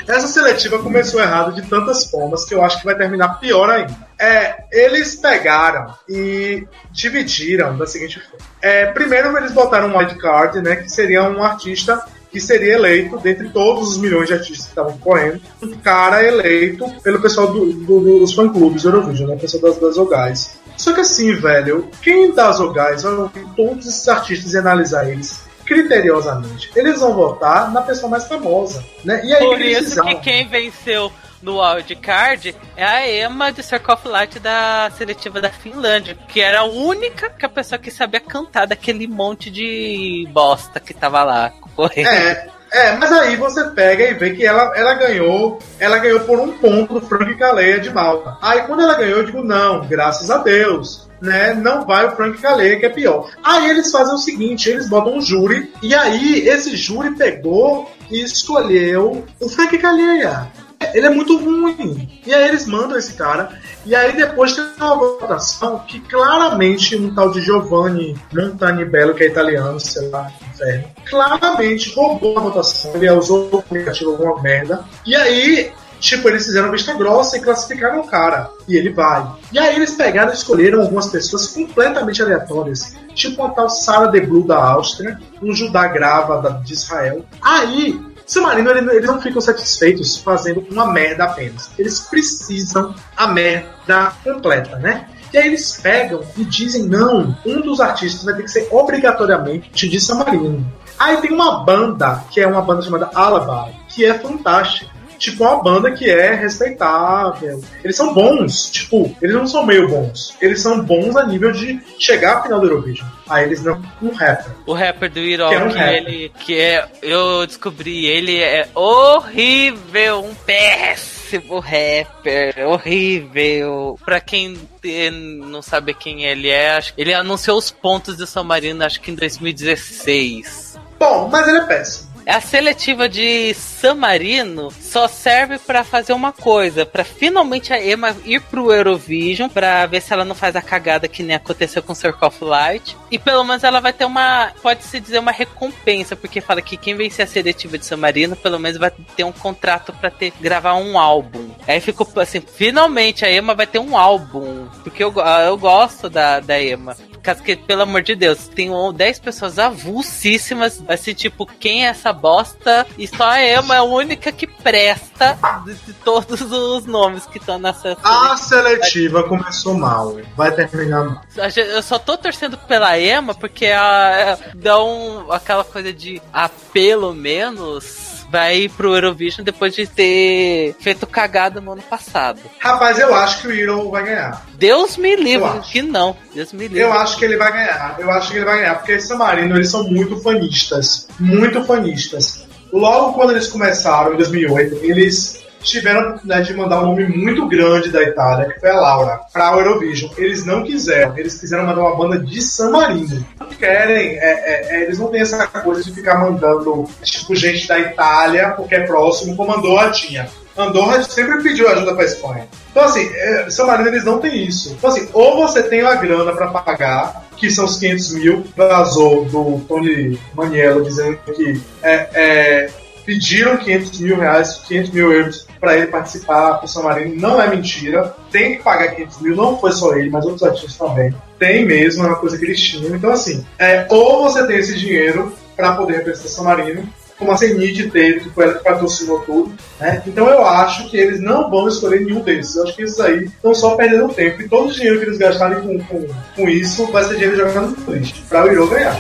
essa 0.09 0.27
seletiva 0.27 0.79
começou 0.79 1.21
errado 1.21 1.53
de 1.53 1.61
tantas 1.69 2.07
formas 2.07 2.47
que 2.47 2.55
eu 2.55 2.65
acho 2.65 2.79
que 2.79 2.87
vai 2.87 2.97
terminar 2.97 3.39
pior 3.39 3.69
ainda. 3.69 3.95
É, 4.19 4.65
eles 4.73 5.15
pegaram 5.17 5.93
e 6.09 6.67
dividiram 6.91 7.77
da 7.77 7.87
seguinte 7.87 8.19
forma. 8.19 8.47
É, 8.63 8.87
primeiro 8.87 9.37
eles 9.37 9.53
botaram 9.53 9.89
um 9.89 9.99
wildcard, 9.99 10.59
né, 10.63 10.77
que 10.77 10.89
seria 10.89 11.23
um 11.25 11.45
artista 11.45 12.03
que 12.31 12.41
seria 12.41 12.77
eleito, 12.77 13.19
dentre 13.19 13.51
todos 13.51 13.91
os 13.91 13.99
milhões 13.99 14.27
de 14.29 14.33
artistas 14.33 14.65
que 14.65 14.71
estavam 14.73 14.97
correndo, 14.97 15.39
um 15.63 15.77
cara 15.81 16.25
eleito 16.25 16.89
pelo 17.03 17.21
pessoal 17.21 17.49
do- 17.49 17.75
do- 17.75 18.21
dos 18.21 18.33
fã-clubes 18.33 18.85
do 18.85 18.89
Eurovision, 18.89 19.29
né, 19.29 19.35
o 19.35 19.39
pessoal 19.39 19.63
das, 19.65 19.79
das 19.79 19.99
Ogais. 19.99 20.59
Só 20.77 20.93
que 20.93 21.01
assim, 21.01 21.35
velho, 21.35 21.89
quem 22.03 22.35
das 22.35 22.61
Ogais 22.61 23.03
vai 23.03 23.13
ouvir 23.13 23.47
todos 23.57 23.87
esses 23.87 24.09
artistas 24.09 24.55
e 24.55 24.59
analisar 24.59 25.09
eles 25.09 25.45
criteriosamente? 25.65 26.71
Eles 26.75 27.01
vão 27.01 27.15
votar 27.15 27.71
na 27.73 27.83
pessoa 27.83 28.11
mais 28.11 28.27
famosa, 28.27 28.85
né? 29.05 29.25
E 29.25 29.35
aí 29.35 29.45
Por 29.45 29.61
isso 29.61 30.03
que 30.03 30.15
quem 30.17 30.49
venceu 30.49 31.13
no 31.43 31.61
wildcard 31.61 32.55
é 32.77 32.85
a 32.85 33.27
Emma 33.27 33.53
de 33.53 33.63
Circle 33.63 33.95
of 33.95 34.09
Light 34.09 34.39
da 34.39 34.91
seletiva 34.97 35.41
da 35.41 35.51
Finlândia, 35.51 36.17
que 36.29 36.41
era 36.41 36.61
a 36.61 36.65
única 36.65 37.31
que 37.31 37.45
a 37.45 37.49
pessoa 37.49 37.79
que 37.79 37.91
sabia 37.91 38.21
cantar 38.21 38.67
daquele 38.67 39.07
monte 39.07 39.51
de 39.51 40.27
bosta 40.31 40.79
que 40.79 40.95
tava 40.95 41.25
lá 41.25 41.53
correndo. 41.75 42.09
É, 42.09 42.49
é, 42.73 42.97
mas 42.97 43.13
aí 43.13 43.37
você 43.37 43.65
pega 43.65 44.05
e 44.05 44.15
vê 44.15 44.31
que 44.31 44.47
ela, 44.47 44.73
ela 44.75 44.95
ganhou, 44.95 45.59
ela 45.79 45.99
ganhou 45.99 46.21
por 46.21 46.41
um 46.41 46.53
ponto 46.53 46.95
do 46.95 47.07
Frank 47.07 47.35
Caleia 47.37 47.79
de 47.79 47.91
Malta. 47.91 48.39
Aí 48.41 48.63
quando 48.63 48.81
ela 48.81 48.95
ganhou, 48.95 49.19
eu 49.19 49.27
digo, 49.27 49.45
não, 49.45 49.87
graças 49.87 50.31
a 50.31 50.39
Deus. 50.39 51.11
Né, 51.21 51.55
não 51.55 51.87
vai 51.87 52.05
o 52.05 52.17
Frank 52.17 52.43
Caleia, 52.43 52.81
que 52.81 52.87
é 52.87 52.89
pior. 52.89 53.31
Aí 53.45 53.71
eles 53.71 53.93
fazem 53.93 54.13
o 54.13 54.19
seguinte: 54.19 54.69
eles 54.69 54.89
botam 54.89 55.19
um 55.19 55.21
júri, 55.21 55.73
e 55.81 55.95
aí 55.95 56.49
esse 56.49 56.77
júri 56.77 57.15
pegou 57.15 57.89
e 58.11 58.25
escolheu 58.25 59.25
o 59.39 59.49
Frank 59.49 59.79
Caleia. 59.79 60.51
Ele 60.95 61.07
é 61.07 61.11
muito 61.11 61.37
ruim. 61.37 62.09
E 62.27 62.35
aí 62.35 62.49
eles 62.49 62.67
mandam 62.67 62.99
esse 62.99 63.15
cara. 63.15 63.51
E 63.85 63.95
aí 63.95 64.15
depois 64.15 64.55
tem 64.55 64.65
uma 64.79 64.97
votação 64.97 65.81
que 65.81 66.01
claramente 66.01 66.97
um 66.97 67.15
tal 67.15 67.31
de 67.31 67.41
Giovanni 67.41 68.17
Montanibello, 68.33 69.15
que 69.15 69.25
é 69.25 69.27
italiano, 69.27 69.81
sei 69.81 70.09
lá, 70.09 70.31
inferno, 70.53 70.89
claramente 71.09 71.95
roubou 71.95 72.39
a 72.39 72.43
votação. 72.43 72.93
Ele 72.95 73.11
usou 73.11 73.49
o 73.53 73.59
aplicativo 73.59 74.13
alguma 74.13 74.41
merda. 74.41 74.85
E 75.05 75.17
aí, 75.17 75.73
tipo, 75.99 76.29
eles 76.29 76.45
fizeram 76.45 76.71
vista 76.71 76.95
grossa 76.95 77.37
e 77.37 77.41
classificaram 77.41 78.01
o 78.01 78.07
cara. 78.07 78.51
E 78.69 78.77
ele 78.77 78.91
vai. 78.91 79.27
E 79.53 79.59
aí 79.59 79.75
eles 79.75 79.95
pegaram 79.95 80.31
e 80.31 80.35
escolheram 80.35 80.81
algumas 80.81 81.09
pessoas 81.09 81.49
completamente 81.49 82.23
aleatórias. 82.23 82.97
Tipo 83.15 83.43
uma 83.43 83.55
tal 83.55 83.69
Sarah 83.69 84.07
de 84.07 84.21
Blue 84.21 84.47
da 84.47 84.57
Áustria, 84.57 85.19
um 85.43 85.53
judá 85.53 85.89
grava 85.89 86.63
de 86.65 86.73
Israel. 86.73 87.25
Aí 87.43 88.12
San 88.33 88.43
Marino, 88.43 88.71
ele- 88.71 88.91
eles 88.97 89.07
não 89.07 89.21
ficam 89.21 89.41
satisfeitos 89.41 90.17
fazendo 90.17 90.65
uma 90.71 90.91
merda 90.91 91.25
apenas. 91.25 91.71
Eles 91.79 92.01
precisam 92.01 92.95
a 93.17 93.27
merda 93.27 94.13
completa, 94.25 94.77
né? 94.79 95.07
E 95.33 95.39
aí 95.39 95.49
eles 95.49 95.79
pegam 95.83 96.23
e 96.37 96.45
dizem, 96.45 96.85
não, 96.85 97.37
um 97.45 97.61
dos 97.61 97.81
artistas 97.81 98.25
vai 98.25 98.35
ter 98.35 98.43
que 98.45 98.51
ser 98.51 98.69
obrigatoriamente 98.71 99.89
de 99.89 100.01
San 100.01 100.17
Marino. 100.17 100.65
Aí 100.99 101.17
tem 101.19 101.33
uma 101.33 101.65
banda, 101.65 102.25
que 102.31 102.41
é 102.41 102.47
uma 102.47 102.63
banda 102.63 102.83
chamada 102.83 103.11
Alibi, 103.15 103.77
que 103.89 104.05
é 104.05 104.19
fantástica. 104.19 104.91
Tipo, 105.23 105.45
uma 105.45 105.63
banda 105.63 105.93
que 105.93 106.11
é 106.11 106.35
respeitável. 106.35 107.63
Eles 107.85 107.95
são 107.97 108.13
bons, 108.13 108.69
tipo, 108.73 109.17
eles 109.23 109.37
não 109.37 109.47
são 109.47 109.65
meio 109.65 109.87
bons. 109.89 110.35
Eles 110.41 110.61
são 110.61 110.83
bons 110.83 111.15
a 111.15 111.25
nível 111.25 111.53
de 111.53 111.81
chegar 111.97 112.39
à 112.39 112.43
final 112.43 112.59
do 112.59 112.67
Eurovision. 112.67 113.07
Aí 113.29 113.45
eles 113.45 113.63
não 113.63 113.81
um 114.03 114.11
rapper. 114.11 114.53
O 114.67 114.73
rapper 114.73 115.09
do 115.13 115.21
Irol, 115.21 115.49
Que 115.49 115.55
que, 115.55 115.63
é 115.63 115.65
um 115.65 115.69
rapper. 115.69 115.95
ele. 115.95 116.33
Que 116.41 116.59
é. 116.59 116.89
Eu 117.01 117.47
descobri, 117.47 118.07
ele 118.07 118.37
é 118.41 118.67
horrível, 118.75 120.25
um 120.25 120.35
péssimo 120.35 121.61
rapper. 121.61 122.67
Horrível. 122.67 123.97
Pra 124.05 124.21
quem 124.21 124.59
eh, 124.85 125.13
não 125.13 125.63
sabe 125.63 125.95
quem 125.95 126.25
ele 126.25 126.49
é, 126.49 126.73
acho, 126.73 126.95
ele 126.99 127.15
anunciou 127.15 127.57
os 127.57 127.71
pontos 127.71 128.17
de 128.17 128.43
Marino, 128.43 128.85
acho 128.85 129.01
que 129.01 129.13
em 129.13 129.15
2016. 129.15 130.81
Bom, 130.99 131.29
mas 131.31 131.47
ele 131.47 131.59
é 131.59 131.65
péssimo. 131.65 132.12
A 132.27 132.41
seletiva 132.41 133.09
de 133.09 133.53
San 133.55 133.95
Marino 133.95 134.71
só 134.71 135.09
serve 135.09 135.59
pra 135.59 135.83
fazer 135.83 136.13
uma 136.13 136.33
coisa, 136.33 136.87
pra 136.87 137.05
finalmente 137.05 137.73
a 137.73 137.85
Emma 137.85 138.17
ir 138.25 138.41
pro 138.41 138.73
Eurovision, 138.73 139.49
pra 139.49 139.87
ver 139.87 140.01
se 140.01 140.13
ela 140.13 140.25
não 140.25 140.35
faz 140.35 140.55
a 140.55 140.63
cagada 140.63 141.09
que 141.09 141.23
nem 141.23 141.35
aconteceu 141.35 141.83
com 141.83 141.95
Circle 141.95 142.29
of 142.29 142.45
Light. 142.45 142.97
E 143.11 143.19
pelo 143.19 143.45
menos 143.45 143.65
ela 143.65 143.81
vai 143.81 143.93
ter 143.93 144.05
uma, 144.05 144.53
pode-se 144.63 145.01
dizer, 145.01 145.19
uma 145.19 145.33
recompensa, 145.33 146.15
porque 146.15 146.41
fala 146.41 146.63
que 146.63 146.77
quem 146.77 146.95
vencer 146.95 147.25
a 147.25 147.29
seletiva 147.29 147.77
de 147.77 147.85
San 147.85 147.97
Marino, 147.97 148.37
pelo 148.37 148.59
menos 148.59 148.79
vai 148.79 148.91
ter 148.91 149.25
um 149.25 149.33
contrato 149.33 149.93
pra 149.93 150.11
ter, 150.11 150.33
gravar 150.41 150.75
um 150.75 150.99
álbum. 150.99 151.51
Aí 151.67 151.81
ficou 151.81 152.09
assim, 152.17 152.41
finalmente 152.41 153.25
a 153.25 153.33
Emma 153.33 153.55
vai 153.55 153.67
ter 153.67 153.81
um 153.81 153.97
álbum, 153.97 154.69
porque 154.85 155.03
eu, 155.03 155.13
eu 155.45 155.57
gosto 155.59 156.09
da, 156.09 156.39
da 156.39 156.63
Emma. 156.63 156.97
Caso 157.23 157.43
que, 157.43 157.55
pelo 157.57 157.83
amor 157.83 158.03
de 158.03 158.15
Deus, 158.17 158.49
tem 158.49 158.71
um- 158.71 158.93
10 158.93 159.19
pessoas 159.21 159.59
avulsíssimas, 159.59 160.83
assim, 160.89 161.15
tipo, 161.15 161.47
quem 161.47 161.85
é 161.87 161.89
essa 161.91 162.13
bosta? 162.13 162.87
E 162.99 163.07
só 163.07 163.25
a 163.31 163.45
Emma 163.45 163.75
é 163.77 163.79
a 163.79 163.83
única 163.85 164.33
que 164.33 164.47
presta 164.47 165.39
de, 165.65 165.75
de 165.75 165.93
todos 165.95 166.41
os 166.41 166.85
nomes 166.87 167.25
que 167.27 167.39
estão 167.39 167.59
nessa. 167.59 167.97
A 168.03 168.37
seletiva 168.37 169.23
começou 169.23 169.75
mal, 169.75 170.19
vai 170.37 170.51
terminar 170.53 171.05
mal. 171.05 171.23
A 171.39 171.49
Eu 171.61 171.83
só 171.83 171.99
tô 171.99 172.17
torcendo 172.19 172.59
pela 172.59 172.99
Emma 172.99 173.35
porque 173.35 173.67
a, 173.67 174.39
dá 174.55 174.83
um, 174.83 175.31
aquela 175.31 175.65
coisa 175.65 175.93
de 175.93 176.21
ah, 176.33 176.51
pelo 176.73 177.15
menos 177.15 178.12
vai 178.33 178.67
pro 178.75 178.95
Eurovision 178.95 179.45
depois 179.45 179.75
de 179.75 179.87
ter 179.87 180.75
feito 180.81 181.07
cagada 181.07 181.61
no 181.61 181.73
ano 181.73 181.83
passado. 181.83 182.41
Rapaz, 182.59 182.99
eu 182.99 183.15
acho 183.15 183.43
que 183.43 183.49
o 183.49 183.53
Hero 183.53 183.91
vai 183.91 184.05
ganhar. 184.05 184.47
Deus 184.55 184.97
me 184.97 185.15
livre, 185.15 185.61
que 185.71 185.83
não. 185.83 186.17
Deus 186.35 186.51
me 186.55 186.63
livre. 186.63 186.81
Eu 186.81 186.95
acho 186.95 187.19
que 187.19 187.27
ele 187.27 187.37
vai 187.37 187.53
ganhar. 187.53 187.97
Eu 187.99 188.11
acho 188.11 188.31
que 188.31 188.39
ele 188.39 188.47
vai 188.47 188.61
ganhar, 188.61 188.77
porque 188.77 188.93
esse 188.93 189.15
Marino, 189.15 189.55
eles 189.55 189.71
são 189.71 189.85
muito 189.85 190.19
fanistas. 190.23 191.07
Muito 191.21 191.63
fanistas. 191.65 192.47
Logo 192.73 193.13
quando 193.13 193.33
eles 193.33 193.49
começaram, 193.49 194.15
em 194.15 194.17
2008, 194.17 194.79
eles 194.83 195.42
tiveram 195.63 196.19
né, 196.25 196.41
de 196.41 196.55
mandar 196.55 196.83
um 196.83 196.87
nome 196.87 197.07
muito 197.07 197.47
grande 197.47 197.91
da 197.91 198.03
Itália, 198.03 198.53
que 198.53 198.61
foi 198.61 198.71
a 198.71 198.81
Laura, 198.81 199.21
pra 199.33 199.53
Eurovision. 199.53 200.11
Eles 200.17 200.45
não 200.45 200.63
quiseram. 200.63 201.17
Eles 201.17 201.39
quiseram 201.39 201.65
mandar 201.65 201.83
uma 201.83 201.97
banda 201.97 202.19
de 202.19 202.41
San 202.43 202.71
Marino. 202.71 203.25
Não 203.39 203.49
querem, 203.49 204.19
é, 204.19 204.21
é, 204.21 204.77
é, 204.77 204.83
eles 204.85 204.99
não 204.99 205.09
têm 205.09 205.21
essa 205.21 205.47
coisa 205.47 205.83
de 205.83 205.93
ficar 205.93 206.19
mandando, 206.19 206.89
tipo, 207.03 207.35
gente 207.35 207.67
da 207.67 207.79
Itália, 207.79 208.51
porque 208.51 208.75
é 208.75 208.87
próximo, 208.87 209.37
como 209.37 209.55
Andorra 209.55 209.91
tinha. 209.91 210.29
Andorra 210.57 211.03
sempre 211.03 211.43
pediu 211.43 211.69
ajuda 211.69 211.95
pra 211.95 212.05
Espanha. 212.05 212.47
Então, 212.71 212.85
assim, 212.85 213.09
é, 213.15 213.49
Marino 213.67 213.89
eles 213.89 214.05
não 214.05 214.19
têm 214.19 214.45
isso. 214.47 214.73
Então, 214.73 214.91
assim, 214.91 215.09
ou 215.13 215.37
você 215.37 215.63
tem 215.63 215.83
a 215.83 215.95
grana 215.95 216.33
pra 216.33 216.49
pagar, 216.49 217.25
que 217.37 217.51
são 217.51 217.65
os 217.65 217.77
500 217.79 218.13
mil, 218.15 218.45
vazou 218.57 219.25
do 219.25 219.61
Tony 219.67 220.19
Maniello 220.35 220.85
dizendo 220.85 221.19
que 221.35 221.61
é, 221.83 222.09
é, 222.15 222.71
pediram 223.05 223.57
500 223.57 224.01
mil 224.01 224.17
reais, 224.17 224.63
500 224.67 224.91
mil 224.91 225.13
euros 225.13 225.47
pra 225.61 225.77
ele 225.77 225.87
participar 225.89 226.55
pro 226.55 226.69
São 226.69 226.83
Marino. 226.83 227.21
Não 227.21 227.41
é 227.41 227.49
mentira. 227.49 228.15
Tem 228.31 228.57
que 228.57 228.63
pagar 228.63 228.95
500 228.95 229.21
mil, 229.21 229.37
não 229.37 229.59
foi 229.59 229.73
só 229.73 229.95
ele, 229.95 230.11
mas 230.11 230.25
outros 230.25 230.43
artistas 230.43 230.77
também. 230.77 231.15
Tem 231.39 231.65
mesmo, 231.65 232.05
é 232.05 232.07
uma 232.07 232.17
coisa 232.17 232.39
que 232.39 232.45
eles 232.45 232.61
tinham. 232.61 232.95
Então, 232.95 233.11
assim, 233.11 233.45
é, 233.59 233.87
ou 233.91 234.23
você 234.23 234.47
tem 234.47 234.57
esse 234.57 234.79
dinheiro 234.79 235.33
pra 235.57 235.75
poder 235.75 235.99
representar 235.99 236.29
São 236.29 236.45
Marino, 236.45 236.89
como 237.23 237.33
a 237.33 237.37
Cenit 237.37 237.91
teve, 237.91 238.21
que 238.21 238.31
foi 238.31 238.45
ela 238.45 238.55
que 238.55 238.65
patrocinou 238.65 239.21
tudo. 239.21 239.53
Né? 239.79 240.03
Então 240.07 240.29
eu 240.29 240.45
acho 240.45 240.91
que 240.91 240.97
eles 240.97 241.21
não 241.21 241.49
vão 241.49 241.69
escolher 241.69 242.01
nenhum 242.01 242.21
desses. 242.21 242.57
Eu 242.57 242.65
acho 242.65 242.77
que 242.77 242.83
esses 242.83 242.99
aí 243.01 243.25
estão 243.25 243.55
só 243.55 243.77
perdendo 243.77 244.13
tempo. 244.13 244.43
E 244.43 244.49
todo 244.49 244.69
o 244.69 244.73
dinheiro 244.73 244.99
que 244.99 245.07
eles 245.07 245.19
gastarem 245.19 245.61
com, 245.61 245.79
com, 245.85 246.07
com 246.35 246.49
isso 246.49 246.87
vai 246.91 247.05
ser 247.05 247.15
dinheiro 247.15 247.37
jogando 247.37 247.77
no 247.77 247.95
lixo, 247.95 248.23
pra 248.29 248.45
o 248.45 248.51
Hiro 248.51 248.69
ganhar. 248.69 248.99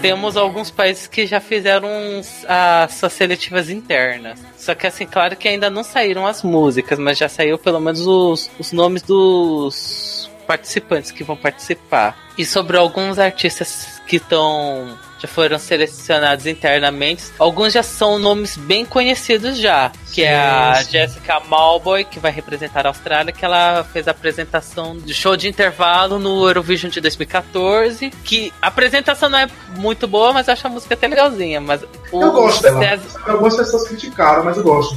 Temos 0.00 0.36
alguns 0.36 0.70
países 0.70 1.06
que 1.06 1.26
já 1.26 1.40
fizeram 1.40 1.88
as 2.46 2.94
suas 2.94 3.12
seletivas 3.12 3.68
internas. 3.68 4.38
Só 4.56 4.74
que 4.74 4.86
assim, 4.86 5.06
claro 5.06 5.36
que 5.36 5.48
ainda 5.48 5.68
não 5.68 5.82
saíram 5.82 6.26
as 6.26 6.42
músicas, 6.42 6.98
mas 6.98 7.18
já 7.18 7.28
saiu 7.28 7.58
pelo 7.58 7.80
menos 7.80 8.06
os, 8.06 8.50
os 8.58 8.70
nomes 8.72 9.02
dos 9.02 10.30
participantes 10.46 11.10
que 11.10 11.24
vão 11.24 11.36
participar. 11.36 12.16
E 12.38 12.44
sobre 12.44 12.76
alguns 12.76 13.18
artistas 13.18 14.00
que 14.06 14.16
estão 14.16 14.96
já 15.18 15.26
foram 15.28 15.58
selecionados 15.58 16.46
internamente, 16.46 17.24
alguns 17.38 17.72
já 17.72 17.82
são 17.82 18.18
nomes 18.18 18.56
bem 18.56 18.84
conhecidos 18.84 19.58
já, 19.58 19.90
que 20.12 20.22
é 20.22 20.36
a 20.38 20.74
Sim, 20.76 20.84
sim. 20.84 20.90
Jessica 20.92 21.40
Malboy, 21.40 22.04
que 22.04 22.18
vai 22.20 22.30
representar 22.30 22.86
a 22.86 22.90
Austrália, 22.90 23.32
que 23.32 23.44
ela 23.44 23.84
fez 23.92 24.06
a 24.06 24.12
apresentação 24.12 24.96
de 24.96 25.12
show 25.12 25.36
de 25.36 25.48
intervalo 25.48 26.18
no 26.18 26.46
Eurovision 26.48 26.90
de 26.90 27.00
2014, 27.00 28.10
que 28.24 28.52
a 28.62 28.68
apresentação 28.68 29.28
não 29.28 29.38
é 29.38 29.48
muito 29.76 30.06
boa, 30.06 30.32
mas 30.32 30.46
eu 30.48 30.52
acho 30.54 30.66
a 30.66 30.70
música 30.70 30.94
até 30.94 31.06
legalzinha, 31.08 31.60
mas 31.60 31.82
Eu 32.12 32.32
gosto 32.32 32.62
dela. 32.62 32.78
César- 32.80 33.20
Algumas 33.26 33.56
pessoas 33.56 33.88
criticaram, 33.88 34.44
mas 34.44 34.56
eu 34.56 34.62
gosto. 34.62 34.96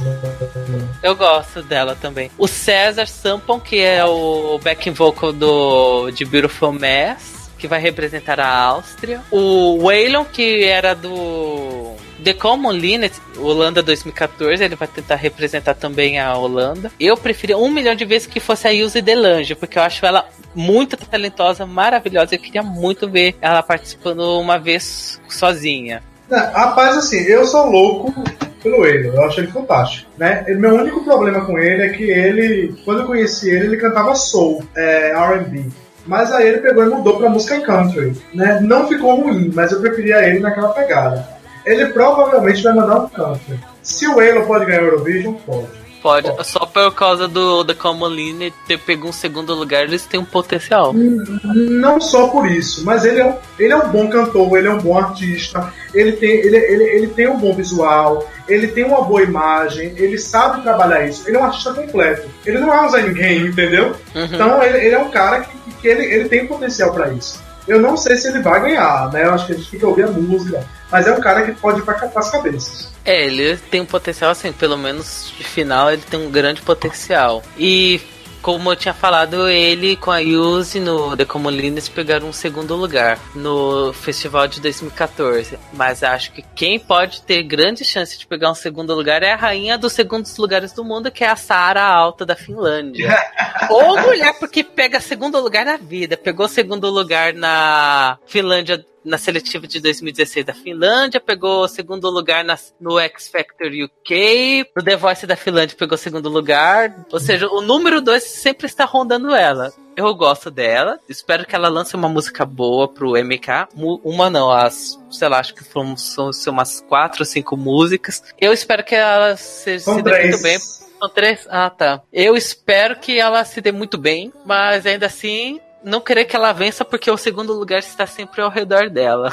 eu 1.02 1.14
gosto 1.16 1.62
dela 1.62 1.96
também. 2.00 2.30
O 2.38 2.46
César 2.46 3.06
Sampon, 3.06 3.58
que 3.60 3.80
é 3.80 4.04
o 4.04 4.58
backing 4.62 4.92
vocal 4.92 5.32
do 5.32 6.10
de 6.10 6.24
Beautiful 6.24 6.72
Mess, 6.72 7.41
que 7.62 7.68
vai 7.68 7.80
representar 7.80 8.40
a 8.40 8.52
Áustria. 8.52 9.20
O 9.30 9.84
Waylon, 9.84 10.24
que 10.24 10.64
era 10.64 10.94
do 10.94 11.94
The 12.24 12.34
Common 12.34 12.72
Linnet, 12.72 13.14
Holanda 13.38 13.80
2014, 13.80 14.64
ele 14.64 14.74
vai 14.74 14.88
tentar 14.88 15.14
representar 15.14 15.74
também 15.74 16.18
a 16.18 16.36
Holanda. 16.36 16.90
Eu 16.98 17.16
preferia 17.16 17.56
um 17.56 17.70
milhão 17.70 17.94
de 17.94 18.04
vezes 18.04 18.26
que 18.26 18.40
fosse 18.40 18.66
a 18.66 18.72
Ilse 18.72 19.00
Delange, 19.00 19.54
porque 19.54 19.78
eu 19.78 19.82
acho 19.82 20.04
ela 20.04 20.28
muito 20.56 20.96
talentosa, 20.96 21.64
maravilhosa. 21.64 22.34
Eu 22.34 22.40
queria 22.40 22.64
muito 22.64 23.08
ver 23.08 23.36
ela 23.40 23.62
participando 23.62 24.40
uma 24.40 24.58
vez 24.58 25.20
sozinha. 25.28 26.02
Não, 26.28 26.40
rapaz, 26.50 26.96
assim, 26.96 27.20
eu 27.20 27.46
sou 27.46 27.70
louco 27.70 28.12
pelo 28.60 28.84
ele, 28.84 29.06
eu 29.06 29.22
acho 29.22 29.38
ele 29.38 29.52
fantástico, 29.52 30.10
né? 30.18 30.44
Meu 30.48 30.74
único 30.74 31.04
problema 31.04 31.44
com 31.44 31.56
ele 31.56 31.82
é 31.82 31.88
que 31.90 32.10
ele, 32.10 32.74
quando 32.84 33.02
eu 33.02 33.06
conheci 33.06 33.50
ele, 33.50 33.66
ele 33.66 33.76
cantava 33.76 34.16
soul, 34.16 34.64
é, 34.74 35.12
R&B. 35.12 35.70
Mas 36.06 36.32
aí 36.32 36.48
ele 36.48 36.58
pegou 36.58 36.84
e 36.84 36.90
mudou 36.90 37.18
pra 37.18 37.28
música 37.28 37.60
country, 37.60 38.16
né? 38.34 38.60
Não 38.60 38.88
ficou 38.88 39.20
ruim, 39.20 39.50
mas 39.54 39.70
eu 39.70 39.80
preferia 39.80 40.26
ele 40.26 40.40
naquela 40.40 40.70
pegada. 40.70 41.26
Ele 41.64 41.86
provavelmente 41.86 42.62
vai 42.62 42.74
mandar 42.74 43.00
um 43.00 43.08
country. 43.08 43.58
Se 43.82 44.08
o 44.08 44.20
Elo 44.20 44.46
pode 44.46 44.66
ganhar 44.66 44.82
o 44.82 44.86
Eurovision, 44.86 45.34
pode. 45.46 45.81
Pode, 46.02 46.28
só 46.44 46.66
por 46.66 46.92
causa 46.92 47.28
do 47.28 47.64
The 47.64 47.74
Common 47.74 48.08
Linnet 48.08 48.54
ter 48.66 48.76
pego 48.76 49.08
um 49.08 49.12
segundo 49.12 49.54
lugar, 49.54 49.84
eles 49.84 50.04
têm 50.04 50.18
um 50.18 50.24
potencial. 50.24 50.92
Não 50.92 52.00
só 52.00 52.26
por 52.26 52.50
isso, 52.50 52.84
mas 52.84 53.04
ele 53.04 53.20
é, 53.20 53.24
um, 53.24 53.36
ele 53.56 53.72
é 53.72 53.76
um 53.76 53.88
bom 53.88 54.08
cantor, 54.08 54.58
ele 54.58 54.66
é 54.66 54.70
um 54.72 54.78
bom 54.78 54.98
artista, 54.98 55.72
ele 55.94 56.12
tem, 56.12 56.30
ele, 56.30 56.56
ele, 56.56 56.84
ele 56.84 57.06
tem 57.06 57.28
um 57.28 57.38
bom 57.38 57.54
visual, 57.54 58.28
ele 58.48 58.66
tem 58.66 58.84
uma 58.84 59.02
boa 59.02 59.22
imagem, 59.22 59.94
ele 59.96 60.18
sabe 60.18 60.62
trabalhar 60.62 61.06
isso, 61.06 61.28
ele 61.28 61.36
é 61.36 61.40
um 61.40 61.44
artista 61.44 61.72
completo. 61.72 62.28
Ele 62.44 62.58
não 62.58 62.74
é 62.74 62.82
um 62.82 62.88
Zé 62.88 63.02
ninguém, 63.02 63.46
entendeu? 63.46 63.94
Uhum. 64.14 64.24
Então 64.24 64.60
ele, 64.60 64.78
ele 64.78 64.94
é 64.96 64.98
um 64.98 65.10
cara 65.10 65.42
que, 65.42 65.74
que 65.74 65.86
ele, 65.86 66.04
ele 66.04 66.28
tem 66.28 66.48
potencial 66.48 66.92
pra 66.92 67.12
isso. 67.12 67.40
Eu 67.68 67.80
não 67.80 67.96
sei 67.96 68.16
se 68.16 68.26
ele 68.26 68.40
vai 68.40 68.60
ganhar, 68.60 69.12
né? 69.12 69.24
Eu 69.24 69.34
acho 69.34 69.46
que 69.46 69.52
a 69.52 69.56
gente 69.56 69.70
tem 69.70 69.78
que 69.78 69.86
ouvir 69.86 70.02
a 70.02 70.08
música, 70.08 70.66
mas 70.92 71.06
é 71.06 71.12
um 71.12 71.20
cara 71.20 71.42
que 71.42 71.52
pode 71.52 71.80
ir 71.80 71.82
pra 71.82 71.94
as 72.14 72.30
cabeças. 72.30 72.92
É, 73.02 73.24
ele 73.24 73.56
tem 73.56 73.80
um 73.80 73.86
potencial, 73.86 74.30
assim, 74.30 74.52
pelo 74.52 74.76
menos 74.76 75.32
de 75.36 75.42
final, 75.42 75.90
ele 75.90 76.02
tem 76.02 76.20
um 76.20 76.30
grande 76.30 76.60
potencial. 76.60 77.42
E, 77.56 78.00
como 78.42 78.70
eu 78.70 78.76
tinha 78.76 78.92
falado, 78.92 79.48
ele 79.48 79.96
com 79.96 80.10
a 80.10 80.18
Yuzi 80.18 80.80
no 80.80 81.16
The 81.16 81.24
Common 81.24 81.50
Linux 81.50 81.88
pegaram 81.88 82.28
um 82.28 82.32
segundo 82.32 82.76
lugar 82.76 83.18
no 83.34 83.92
festival 83.94 84.46
de 84.46 84.60
2014. 84.60 85.58
Mas 85.72 86.02
acho 86.02 86.32
que 86.32 86.42
quem 86.54 86.78
pode 86.78 87.22
ter 87.22 87.42
grande 87.42 87.84
chance 87.84 88.18
de 88.18 88.26
pegar 88.26 88.50
um 88.50 88.54
segundo 88.54 88.94
lugar 88.94 89.22
é 89.22 89.32
a 89.32 89.36
rainha 89.36 89.78
dos 89.78 89.94
segundos 89.94 90.36
lugares 90.36 90.72
do 90.72 90.84
mundo, 90.84 91.10
que 91.10 91.24
é 91.24 91.28
a 91.28 91.36
Sara 91.36 91.82
Alta 91.82 92.26
da 92.26 92.36
Finlândia. 92.36 93.16
Ou 93.70 93.98
mulher, 93.98 94.38
porque 94.38 94.62
pega 94.62 95.00
segundo 95.00 95.40
lugar 95.40 95.64
na 95.64 95.78
vida. 95.78 96.16
Pegou 96.16 96.46
segundo 96.48 96.90
lugar 96.90 97.32
na 97.32 98.18
Finlândia 98.26 98.84
na 99.04 99.18
seletiva 99.18 99.66
de 99.66 99.80
2016 99.80 100.46
da 100.46 100.54
Finlândia, 100.54 101.20
pegou 101.20 101.66
segundo 101.68 102.08
lugar 102.10 102.44
na, 102.44 102.58
no 102.80 102.98
X 102.98 103.28
Factor 103.28 103.68
UK, 103.68 104.66
no 104.76 104.82
The 104.82 104.96
Voice 104.96 105.26
da 105.26 105.36
Finlândia 105.36 105.76
pegou 105.76 105.98
segundo 105.98 106.28
lugar. 106.28 107.04
Ou 107.10 107.20
seja, 107.20 107.48
o 107.48 107.60
número 107.60 108.00
2 108.00 108.22
sempre 108.22 108.66
está 108.66 108.84
rondando 108.84 109.34
ela. 109.34 109.72
Eu 109.94 110.14
gosto 110.14 110.50
dela, 110.50 110.98
espero 111.06 111.46
que 111.46 111.54
ela 111.54 111.68
lance 111.68 111.94
uma 111.94 112.08
música 112.08 112.46
boa 112.46 112.88
pro 112.88 113.12
MK. 113.12 113.68
Uma 114.02 114.30
não, 114.30 114.50
as, 114.50 114.98
sei 115.10 115.28
lá, 115.28 115.38
acho 115.38 115.54
que 115.54 115.64
foram, 115.64 115.96
são, 115.96 116.32
são 116.32 116.52
umas 116.52 116.80
quatro 116.80 117.22
ou 117.22 117.26
cinco 117.26 117.56
músicas. 117.56 118.22
Eu 118.40 118.52
espero 118.52 118.82
que 118.82 118.94
ela 118.94 119.36
se, 119.36 119.80
se 119.80 120.02
dê 120.02 120.22
muito 120.22 120.42
bem. 120.42 120.58
São 120.58 121.08
três? 121.10 121.46
Ah, 121.50 121.68
tá. 121.68 122.00
Eu 122.12 122.36
espero 122.36 122.96
que 123.00 123.18
ela 123.18 123.44
se 123.44 123.60
dê 123.60 123.72
muito 123.72 123.98
bem, 123.98 124.32
mas 124.46 124.86
ainda 124.86 125.06
assim, 125.06 125.60
não 125.84 126.00
querer 126.00 126.24
que 126.24 126.36
ela 126.36 126.52
vença 126.52 126.84
porque 126.84 127.10
o 127.10 127.16
segundo 127.16 127.52
lugar 127.52 127.78
está 127.78 128.06
sempre 128.06 128.40
ao 128.40 128.50
redor 128.50 128.88
dela. 128.90 129.32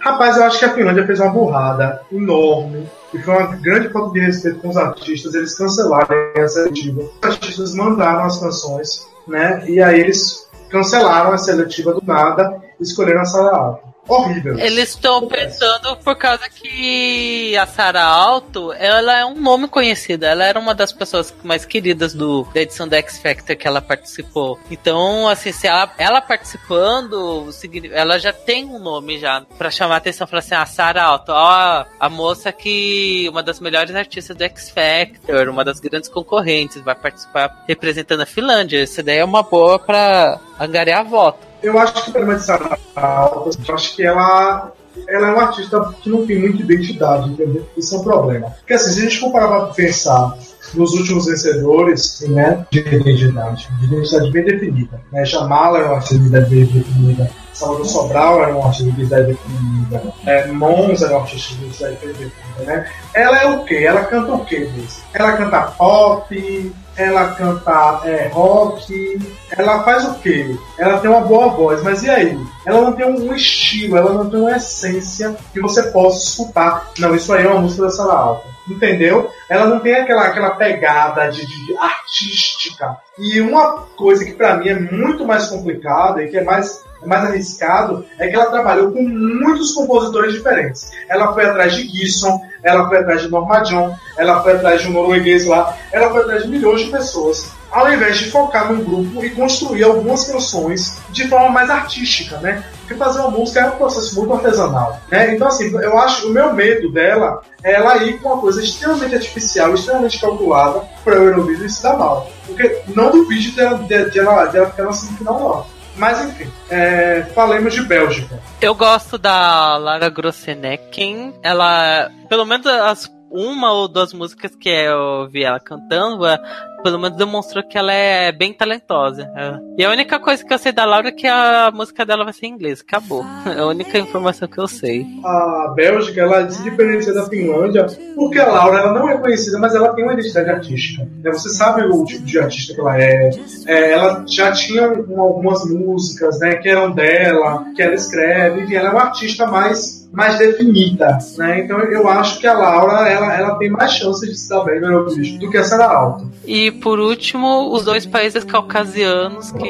Rapaz, 0.00 0.36
eu 0.36 0.44
acho 0.44 0.58
que 0.58 0.64
a 0.64 0.74
Finlândia 0.74 1.06
fez 1.06 1.18
uma 1.18 1.30
burrada 1.30 2.02
enorme 2.12 2.88
e 3.12 3.18
foi 3.18 3.34
uma 3.34 3.56
grande 3.56 3.88
falta 3.88 4.12
de 4.12 4.20
respeito 4.20 4.60
com 4.60 4.68
os 4.68 4.76
artistas. 4.76 5.34
Eles 5.34 5.56
cancelaram 5.56 6.14
a 6.36 6.48
seletiva. 6.48 7.02
Os 7.02 7.28
artistas 7.28 7.74
mandaram 7.74 8.24
as 8.24 8.38
canções, 8.38 9.06
né? 9.26 9.64
E 9.68 9.80
aí 9.80 10.00
eles 10.00 10.48
cancelaram 10.70 11.32
a 11.32 11.38
seletiva 11.38 11.94
do 11.94 12.02
nada 12.04 12.60
e 12.78 12.82
escolheram 12.82 13.22
a 13.22 13.24
Sara 13.24 13.56
Alto. 13.56 13.88
Horrível. 14.08 14.58
Eles 14.58 14.90
estão 14.90 15.28
pensando 15.28 15.96
por 15.98 16.16
causa 16.16 16.48
que 16.48 17.56
a 17.56 17.66
Sarah 17.66 18.04
Alto, 18.04 18.72
ela 18.72 19.18
é 19.18 19.24
um 19.24 19.34
nome 19.34 19.68
conhecido. 19.68 20.24
Ela 20.24 20.44
era 20.44 20.58
uma 20.58 20.74
das 20.74 20.92
pessoas 20.92 21.34
mais 21.44 21.64
queridas 21.64 22.14
do, 22.14 22.44
da 22.54 22.62
edição 22.62 22.88
da 22.88 22.96
X 22.96 23.18
Factor 23.18 23.54
que 23.54 23.68
ela 23.68 23.82
participou. 23.82 24.58
Então, 24.70 25.28
assim, 25.28 25.52
se 25.52 25.66
ela, 25.66 25.92
ela 25.98 26.20
participando, 26.20 27.50
ela 27.92 28.18
já 28.18 28.32
tem 28.32 28.64
um 28.64 28.78
nome 28.78 29.18
já 29.18 29.42
pra 29.58 29.70
chamar 29.70 29.94
a 29.94 29.98
atenção. 29.98 30.26
Falar 30.26 30.40
assim, 30.40 30.54
a 30.54 30.66
Sarah 30.66 31.04
Alto, 31.04 31.32
ó, 31.32 31.84
a 32.00 32.08
moça 32.08 32.50
que, 32.50 33.28
uma 33.30 33.42
das 33.42 33.60
melhores 33.60 33.94
artistas 33.94 34.36
do 34.36 34.42
X 34.44 34.70
Factor, 34.70 35.48
uma 35.48 35.64
das 35.64 35.80
grandes 35.80 36.08
concorrentes, 36.08 36.80
vai 36.80 36.94
participar 36.94 37.64
representando 37.68 38.22
a 38.22 38.26
Finlândia. 38.26 38.82
Isso 38.82 39.02
daí 39.02 39.18
é 39.18 39.24
uma 39.24 39.42
boa 39.42 39.78
pra 39.78 40.40
angariar 40.58 41.04
voto. 41.04 41.46
Eu 41.62 41.78
acho 41.78 42.04
que 42.04 42.38
Sarah 42.38 42.78
Alto, 42.94 43.50
eu 43.66 43.74
acho 43.74 43.96
que 43.96 44.02
ela, 44.04 44.72
ela 45.08 45.28
é 45.28 45.32
uma 45.32 45.42
artista 45.44 45.92
que 46.00 46.08
não 46.08 46.26
tem 46.26 46.38
muita 46.38 46.62
identidade, 46.62 47.30
entendeu? 47.30 47.66
Isso 47.76 47.94
é 47.94 47.98
um 47.98 48.04
problema. 48.04 48.50
Porque 48.50 48.74
assim, 48.74 48.92
se 48.92 49.00
a 49.00 49.02
gente 49.02 49.18
for 49.18 49.32
parar 49.32 49.48
pra 49.48 49.74
pensar 49.74 50.36
nos 50.74 50.92
últimos 50.92 51.26
vencedores, 51.26 52.20
né, 52.28 52.66
de 52.70 52.80
identidade, 52.80 53.68
de 53.80 53.86
identidade 53.86 54.30
bem 54.30 54.44
definida, 54.44 55.00
né? 55.12 55.24
Jamala 55.24 55.78
era 55.78 55.92
uma 55.92 56.04
identidade 56.04 56.50
bem 56.50 56.64
definida, 56.64 57.30
Salvador 57.52 57.86
Sobral 57.86 58.42
era 58.42 58.56
um 58.56 58.64
artista 58.64 58.84
de 58.84 58.90
identidade 58.90 59.26
definida, 59.26 60.02
é, 60.26 60.46
Mons 60.48 61.02
era 61.02 61.14
um 61.14 61.20
artista 61.20 61.54
de 61.54 61.64
identidade 61.64 61.96
definida, 61.96 62.32
né? 62.64 62.90
Ela 63.14 63.42
é 63.42 63.46
o 63.48 63.64
quê? 63.64 63.76
Ela 63.76 64.04
canta 64.04 64.32
o 64.32 64.44
quê? 64.44 64.70
Ela 65.14 65.32
canta 65.32 65.62
pop, 65.62 66.72
ela 66.98 67.28
canta 67.28 68.00
é, 68.04 68.28
rock, 68.28 69.18
ela 69.50 69.84
faz 69.84 70.04
o 70.04 70.14
quê? 70.14 70.56
Ela 70.76 70.98
tem 70.98 71.08
uma 71.08 71.20
boa 71.20 71.48
voz, 71.48 71.82
mas 71.82 72.02
e 72.02 72.10
aí? 72.10 72.38
Ela 72.66 72.82
não 72.82 72.92
tem 72.92 73.06
um 73.06 73.32
estilo, 73.32 73.96
ela 73.96 74.12
não 74.12 74.28
tem 74.28 74.40
uma 74.40 74.56
essência 74.56 75.36
que 75.52 75.60
você 75.60 75.84
possa 75.84 76.28
escutar. 76.28 76.90
Não, 76.98 77.14
isso 77.14 77.32
aí 77.32 77.46
é 77.46 77.48
uma 77.48 77.60
música 77.60 77.84
da 77.84 77.90
sala 77.90 78.14
alta. 78.14 78.48
Entendeu? 78.68 79.30
Ela 79.48 79.66
não 79.66 79.78
tem 79.80 79.94
aquela, 79.94 80.24
aquela 80.24 80.50
pegada 80.50 81.30
de, 81.30 81.46
de 81.46 81.76
artística. 81.78 82.98
E 83.16 83.40
uma 83.40 83.82
coisa 83.96 84.24
que 84.24 84.34
pra 84.34 84.56
mim 84.56 84.68
é 84.68 84.78
muito 84.78 85.24
mais 85.24 85.46
complicada 85.46 86.22
e 86.22 86.28
que 86.28 86.36
é 86.36 86.44
mais, 86.44 86.84
é 87.02 87.06
mais 87.06 87.24
arriscado 87.24 88.04
é 88.18 88.28
que 88.28 88.34
ela 88.34 88.50
trabalhou 88.50 88.92
com 88.92 89.02
muitos 89.02 89.72
compositores 89.72 90.34
diferentes. 90.34 90.90
Ela 91.08 91.32
foi 91.32 91.46
atrás 91.46 91.74
de 91.74 91.88
Gibson, 91.88 92.40
ela 92.62 92.88
foi 92.88 92.98
atrás 92.98 93.22
de 93.22 93.28
Norma 93.28 93.60
John, 93.60 93.96
ela 94.16 94.42
foi 94.42 94.52
atrás 94.52 94.82
de 94.82 94.88
um 94.88 94.92
norueguês 94.92 95.46
lá, 95.46 95.76
ela 95.92 96.10
foi 96.10 96.22
atrás 96.22 96.42
de 96.42 96.48
milhões 96.48 96.82
de 96.82 96.90
pessoas. 96.90 97.50
Ao 97.70 97.92
invés 97.92 98.16
de 98.16 98.30
focar 98.30 98.72
num 98.72 98.82
grupo 98.82 99.22
e 99.22 99.30
construir 99.30 99.84
algumas 99.84 100.24
canções 100.24 100.96
de 101.10 101.28
forma 101.28 101.50
mais 101.50 101.68
artística, 101.68 102.38
né? 102.38 102.64
Porque 102.80 102.94
fazer 102.94 103.20
uma 103.20 103.30
música 103.30 103.60
é 103.60 103.66
um 103.66 103.72
processo 103.72 104.18
muito 104.18 104.32
artesanal, 104.32 104.98
né? 105.10 105.34
Então, 105.34 105.48
assim, 105.48 105.70
eu 105.74 105.98
acho 105.98 106.28
o 106.28 106.32
meu 106.32 106.54
medo 106.54 106.90
dela 106.90 107.42
é 107.62 107.74
ela 107.74 107.98
ir 107.98 108.18
com 108.20 108.30
uma 108.30 108.40
coisa 108.40 108.62
extremamente 108.62 109.16
artificial, 109.16 109.74
extremamente 109.74 110.18
calculada 110.18 110.80
para 111.04 111.20
o 111.20 111.24
Eurovision 111.24 111.66
e 111.66 111.70
se 111.70 111.82
dar 111.82 111.98
mal. 111.98 112.30
Porque 112.46 112.80
não 112.94 113.10
duvide 113.10 113.50
dela, 113.50 113.78
de, 113.78 114.10
de 114.10 114.18
ela, 114.18 114.46
de 114.46 114.56
ela 114.56 114.70
ficar 114.70 114.84
na 114.84 114.92
semifinal, 114.92 115.38
não. 115.38 115.77
Mas, 115.98 116.24
enfim, 116.24 116.50
é, 116.70 117.22
falemos 117.34 117.74
de 117.74 117.82
Bélgica. 117.82 118.40
Eu 118.60 118.74
gosto 118.74 119.18
da 119.18 119.76
Lara 119.76 120.08
Grossenecken. 120.08 121.34
Ela, 121.42 122.10
pelo 122.28 122.44
menos 122.44 122.66
as 122.66 123.10
uma 123.30 123.72
ou 123.72 123.88
duas 123.88 124.12
músicas 124.12 124.54
que 124.56 124.68
eu 124.68 125.28
vi 125.28 125.44
ela 125.44 125.60
cantando, 125.60 126.26
é, 126.26 126.38
pelo 126.82 126.98
menos 126.98 127.16
demonstrou 127.16 127.62
que 127.64 127.76
ela 127.78 127.92
é 127.92 128.30
bem 128.32 128.52
talentosa. 128.52 129.30
É. 129.36 129.58
E 129.78 129.84
a 129.84 129.90
única 129.90 130.18
coisa 130.18 130.44
que 130.44 130.52
eu 130.52 130.58
sei 130.58 130.72
da 130.72 130.84
Laura 130.84 131.08
é 131.08 131.12
que 131.12 131.26
a 131.26 131.70
música 131.74 132.04
dela 132.04 132.24
vai 132.24 132.32
ser 132.32 132.46
em 132.46 132.50
inglês. 132.50 132.80
Acabou. 132.80 133.24
É 133.46 133.60
a 133.60 133.66
única 133.66 133.98
informação 133.98 134.46
que 134.48 134.58
eu 134.58 134.66
sei. 134.68 135.06
A 135.24 135.72
Bélgica, 135.74 136.20
ela 136.20 136.48
se 136.50 136.62
diferencia 136.62 137.12
da 137.14 137.26
Finlândia 137.26 137.86
porque 138.14 138.38
a 138.38 138.46
Laura 138.46 138.78
ela 138.80 138.92
não 138.92 139.08
é 139.08 139.16
conhecida, 139.18 139.58
mas 139.58 139.74
ela 139.74 139.94
tem 139.94 140.04
uma 140.04 140.12
identidade 140.14 140.50
artística. 140.50 141.04
né? 141.22 141.30
Você 141.32 141.48
sabe 141.50 141.82
o 141.82 142.04
tipo 142.04 142.24
de 142.24 142.38
artista 142.38 142.74
que 142.74 142.80
ela 142.80 143.00
é. 143.00 143.30
É, 143.66 143.92
ela 143.92 144.24
já 144.26 144.52
tinha 144.52 144.88
um- 144.90 145.20
algumas 145.20 145.64
músicas 145.70 146.38
né, 146.40 146.54
que 146.56 146.68
eram 146.68 146.90
dela, 146.92 147.64
que 147.74 147.82
ela 147.82 147.94
escreve, 147.94 148.62
enfim, 148.62 148.74
ela 148.74 148.88
é 148.88 148.92
uma 148.92 149.02
artista 149.02 149.46
mais 149.46 149.98
mais 150.10 150.38
definida, 150.38 151.18
né? 151.36 151.60
Então 151.60 151.78
eu 151.80 152.08
acho 152.08 152.40
que 152.40 152.46
a 152.46 152.54
Laura 152.54 153.06
ela, 153.08 153.34
ela 153.38 153.58
tem 153.58 153.68
mais 153.68 153.92
chances 153.92 154.26
de 154.28 154.36
se 154.38 154.48
dar 154.48 154.64
bem 154.64 154.80
no 154.80 154.86
Eurovision 154.90 155.38
do 155.38 155.50
que 155.50 155.58
a 155.58 155.62
Sarah 155.62 155.92
Alto. 155.92 156.30
E 156.46 156.67
por 156.70 156.98
último, 156.98 157.72
os 157.72 157.84
dois 157.84 158.06
países 158.06 158.44
caucasianos 158.44 159.52
que 159.52 159.68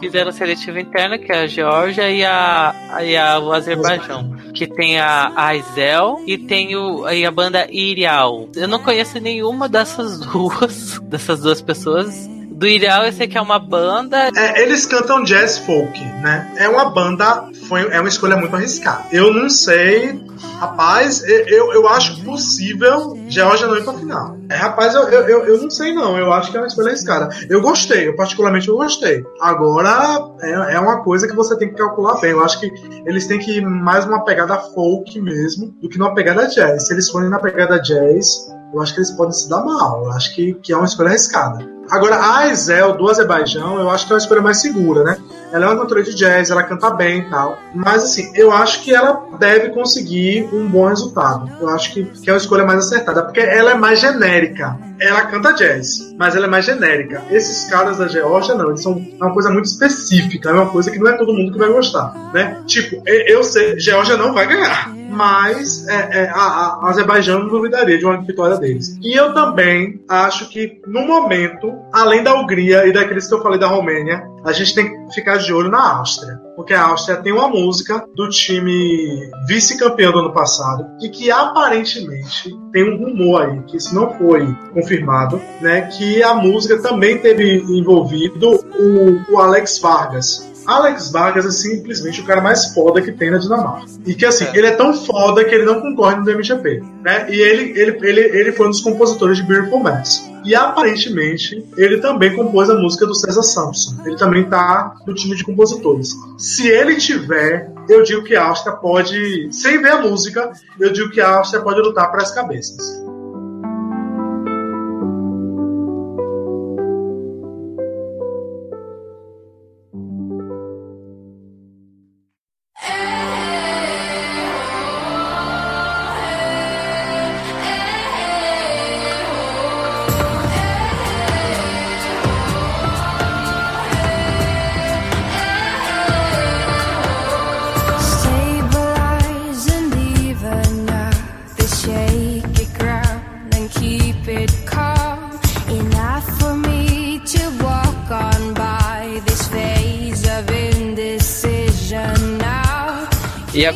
fizeram 0.00 0.32
seletiva 0.32 0.80
interna, 0.80 1.18
que 1.18 1.32
é 1.32 1.40
a 1.40 1.46
Geórgia 1.46 2.10
e, 2.10 2.24
a, 2.24 2.74
e 3.02 3.16
a, 3.16 3.38
o 3.38 3.52
Azerbaijão. 3.52 4.36
Que 4.54 4.66
tem 4.66 4.98
a 4.98 5.32
Aizel 5.36 6.22
e 6.26 6.38
tem 6.38 6.76
o, 6.76 7.08
e 7.08 7.26
a 7.26 7.30
banda 7.30 7.66
Irial. 7.70 8.48
Eu 8.56 8.66
não 8.68 8.78
conheço 8.78 9.20
nenhuma 9.20 9.68
dessas 9.68 10.20
duas, 10.26 10.98
dessas 11.00 11.40
duas 11.40 11.60
pessoas. 11.60 12.28
Do 12.56 12.66
Irial 12.66 13.04
eu 13.04 13.12
sei 13.12 13.28
que 13.28 13.36
é 13.36 13.40
uma 13.40 13.58
banda. 13.58 14.30
É, 14.34 14.62
eles 14.62 14.86
cantam 14.86 15.22
jazz 15.22 15.58
folk, 15.58 16.02
né? 16.22 16.50
É 16.56 16.66
uma 16.66 16.88
banda, 16.88 17.50
foi, 17.68 17.82
é 17.90 18.00
uma 18.00 18.08
escolha 18.08 18.34
muito 18.34 18.56
arriscada. 18.56 19.04
Eu 19.12 19.30
não 19.34 19.50
sei, 19.50 20.18
rapaz, 20.58 21.22
eu, 21.22 21.74
eu, 21.74 21.86
acho 21.86 22.24
possível 22.24 23.14
Georgia 23.28 23.66
não 23.66 23.76
ir 23.76 23.84
pra 23.84 23.92
final. 23.92 24.38
É, 24.48 24.56
rapaz, 24.56 24.94
eu, 24.94 25.02
eu, 25.02 25.28
eu, 25.28 25.44
eu 25.44 25.62
não 25.62 25.68
sei 25.68 25.92
não, 25.92 26.16
eu 26.16 26.32
acho 26.32 26.50
que 26.50 26.56
é 26.56 26.60
uma 26.60 26.66
escolha 26.66 26.88
arriscada. 26.88 27.28
Eu 27.50 27.60
gostei, 27.60 28.08
eu 28.08 28.16
particularmente 28.16 28.68
eu 28.68 28.76
gostei. 28.78 29.22
Agora, 29.38 30.26
é, 30.40 30.76
é 30.76 30.80
uma 30.80 31.02
coisa 31.02 31.28
que 31.28 31.36
você 31.36 31.58
tem 31.58 31.68
que 31.68 31.74
calcular 31.74 32.18
bem. 32.22 32.30
Eu 32.30 32.42
acho 32.42 32.58
que 32.58 32.72
eles 33.04 33.26
têm 33.26 33.38
que 33.38 33.58
ir 33.58 33.66
mais 33.66 34.06
uma 34.06 34.24
pegada 34.24 34.56
folk 34.56 35.20
mesmo, 35.20 35.74
do 35.82 35.90
que 35.90 35.98
numa 35.98 36.14
pegada 36.14 36.46
jazz. 36.46 36.86
Se 36.86 36.94
eles 36.94 37.10
forem 37.10 37.28
na 37.28 37.38
pegada 37.38 37.78
jazz, 37.78 38.48
eu 38.72 38.80
acho 38.80 38.94
que 38.94 39.00
eles 39.00 39.10
podem 39.10 39.32
se 39.32 39.46
dar 39.46 39.62
mal. 39.62 40.04
Eu 40.04 40.12
acho 40.12 40.34
que, 40.34 40.54
que 40.54 40.72
é 40.72 40.76
uma 40.76 40.86
escolha 40.86 41.10
arriscada. 41.10 41.75
Agora, 41.90 42.16
a 42.16 42.38
Aizel 42.38 42.96
do 42.96 43.08
Azerbaijão, 43.08 43.78
eu 43.78 43.90
acho 43.90 44.06
que 44.06 44.12
é 44.12 44.14
uma 44.14 44.20
escolha 44.20 44.40
mais 44.40 44.60
segura, 44.60 45.04
né? 45.04 45.18
Ela 45.52 45.66
é 45.66 45.68
uma 45.68 45.78
cantora 45.78 46.02
de 46.02 46.14
jazz, 46.14 46.50
ela 46.50 46.62
canta 46.62 46.90
bem 46.90 47.20
e 47.20 47.30
tal. 47.30 47.58
Mas, 47.74 48.02
assim, 48.04 48.32
eu 48.34 48.52
acho 48.52 48.82
que 48.82 48.94
ela 48.94 49.24
deve 49.38 49.70
conseguir 49.70 50.48
um 50.52 50.66
bom 50.68 50.88
resultado. 50.88 51.50
Eu 51.60 51.68
acho 51.68 51.92
que, 51.92 52.04
que 52.04 52.28
é 52.28 52.32
uma 52.32 52.38
escolha 52.38 52.64
mais 52.64 52.80
acertada, 52.80 53.22
porque 53.22 53.40
ela 53.40 53.70
é 53.70 53.74
mais 53.74 54.00
genérica. 54.00 54.76
Ela 55.00 55.26
canta 55.26 55.52
jazz, 55.52 56.14
mas 56.18 56.34
ela 56.34 56.46
é 56.46 56.48
mais 56.48 56.64
genérica. 56.64 57.22
Esses 57.30 57.68
caras 57.70 57.98
da 57.98 58.08
Geórgia, 58.08 58.54
não, 58.54 58.68
eles 58.68 58.82
são 58.82 58.92
uma 59.20 59.32
coisa 59.32 59.50
muito 59.50 59.66
específica, 59.66 60.50
é 60.50 60.52
uma 60.52 60.66
coisa 60.70 60.90
que 60.90 60.98
não 60.98 61.08
é 61.08 61.16
todo 61.16 61.34
mundo 61.34 61.52
que 61.52 61.58
vai 61.58 61.68
gostar, 61.70 62.12
né? 62.32 62.62
Tipo, 62.66 63.02
eu 63.06 63.42
sei, 63.44 63.78
Geórgia 63.78 64.16
não 64.16 64.32
vai 64.32 64.46
ganhar, 64.46 64.94
mas 65.10 65.86
é, 65.88 66.24
é, 66.24 66.28
a- 66.30 66.78
a 66.82 66.88
Azerbaijão 66.90 67.40
não 67.40 67.48
duvidaria 67.48 67.98
de 67.98 68.04
uma 68.04 68.20
vitória 68.22 68.56
deles. 68.56 68.96
E 69.02 69.14
eu 69.18 69.32
também 69.34 70.00
acho 70.08 70.48
que, 70.48 70.80
no 70.86 71.06
momento, 71.06 71.74
além 71.92 72.22
da 72.22 72.34
Hungria 72.34 72.86
e 72.86 72.92
daqueles 72.92 73.26
que 73.28 73.34
eu 73.34 73.42
falei 73.42 73.58
da 73.58 73.66
Romênia, 73.66 74.22
a 74.44 74.52
gente 74.52 74.74
tem 74.74 74.88
que 75.08 75.14
ficar 75.14 75.36
de 75.38 75.52
olho 75.52 75.70
na 75.70 75.98
Áustria. 75.98 76.38
Porque 76.56 76.72
a 76.72 76.86
Áustria 76.86 77.18
tem 77.18 77.32
uma 77.32 77.48
música 77.48 78.02
do 78.14 78.28
time 78.30 79.30
vice-campeão 79.46 80.10
do 80.10 80.20
ano 80.20 80.32
passado 80.32 80.86
e 81.02 81.10
que 81.10 81.30
aparentemente 81.30 82.50
tem 82.72 82.82
um 82.82 82.96
rumor 82.96 83.42
aí, 83.42 83.62
que 83.64 83.76
isso 83.76 83.94
não 83.94 84.16
foi 84.16 84.46
confirmado, 84.72 85.40
né? 85.60 85.82
Que 85.82 86.22
a 86.22 86.34
música 86.34 86.80
também 86.80 87.18
teve 87.18 87.58
envolvido 87.68 88.58
o, 88.78 89.34
o 89.34 89.38
Alex 89.38 89.78
Vargas. 89.78 90.55
Alex 90.66 91.10
Vargas 91.10 91.46
é 91.46 91.50
simplesmente 91.50 92.20
o 92.20 92.24
cara 92.24 92.40
mais 92.40 92.72
foda 92.72 93.00
que 93.00 93.12
tem 93.12 93.30
na 93.30 93.38
Dinamarca. 93.38 93.86
E 94.06 94.14
que 94.14 94.26
assim, 94.26 94.46
ele 94.54 94.66
é 94.66 94.72
tão 94.72 94.92
foda 94.92 95.44
que 95.44 95.54
ele 95.54 95.64
não 95.64 95.80
concorre 95.80 96.16
no 96.16 96.24
DMGP, 96.24 96.82
né? 97.02 97.26
E 97.30 97.40
ele, 97.40 97.78
ele, 97.78 97.98
ele, 98.02 98.20
ele 98.20 98.52
foi 98.52 98.66
um 98.66 98.70
dos 98.70 98.80
compositores 98.80 99.36
de 99.36 99.42
Beautiful 99.44 99.82
Mess. 99.82 100.28
E 100.44 100.54
aparentemente, 100.54 101.64
ele 101.76 101.98
também 101.98 102.34
compôs 102.34 102.70
a 102.70 102.74
música 102.74 103.04
do 103.06 103.14
César 103.14 103.42
Sampson. 103.42 103.96
Ele 104.04 104.16
também 104.16 104.44
tá 104.44 104.96
no 105.06 105.14
time 105.14 105.34
de 105.34 105.44
compositores. 105.44 106.14
Se 106.38 106.68
ele 106.68 106.96
tiver 106.96 107.72
eu 107.88 108.02
digo 108.02 108.24
que 108.24 108.34
a 108.34 108.44
Áustria 108.44 108.74
pode, 108.74 109.52
sem 109.52 109.80
ver 109.80 109.90
a 109.90 110.02
música, 110.02 110.52
eu 110.78 110.92
digo 110.92 111.10
que 111.10 111.20
a 111.20 111.36
Áustria 111.36 111.62
pode 111.62 111.80
lutar 111.80 112.10
para 112.10 112.22
as 112.22 112.32
cabeças. 112.32 113.00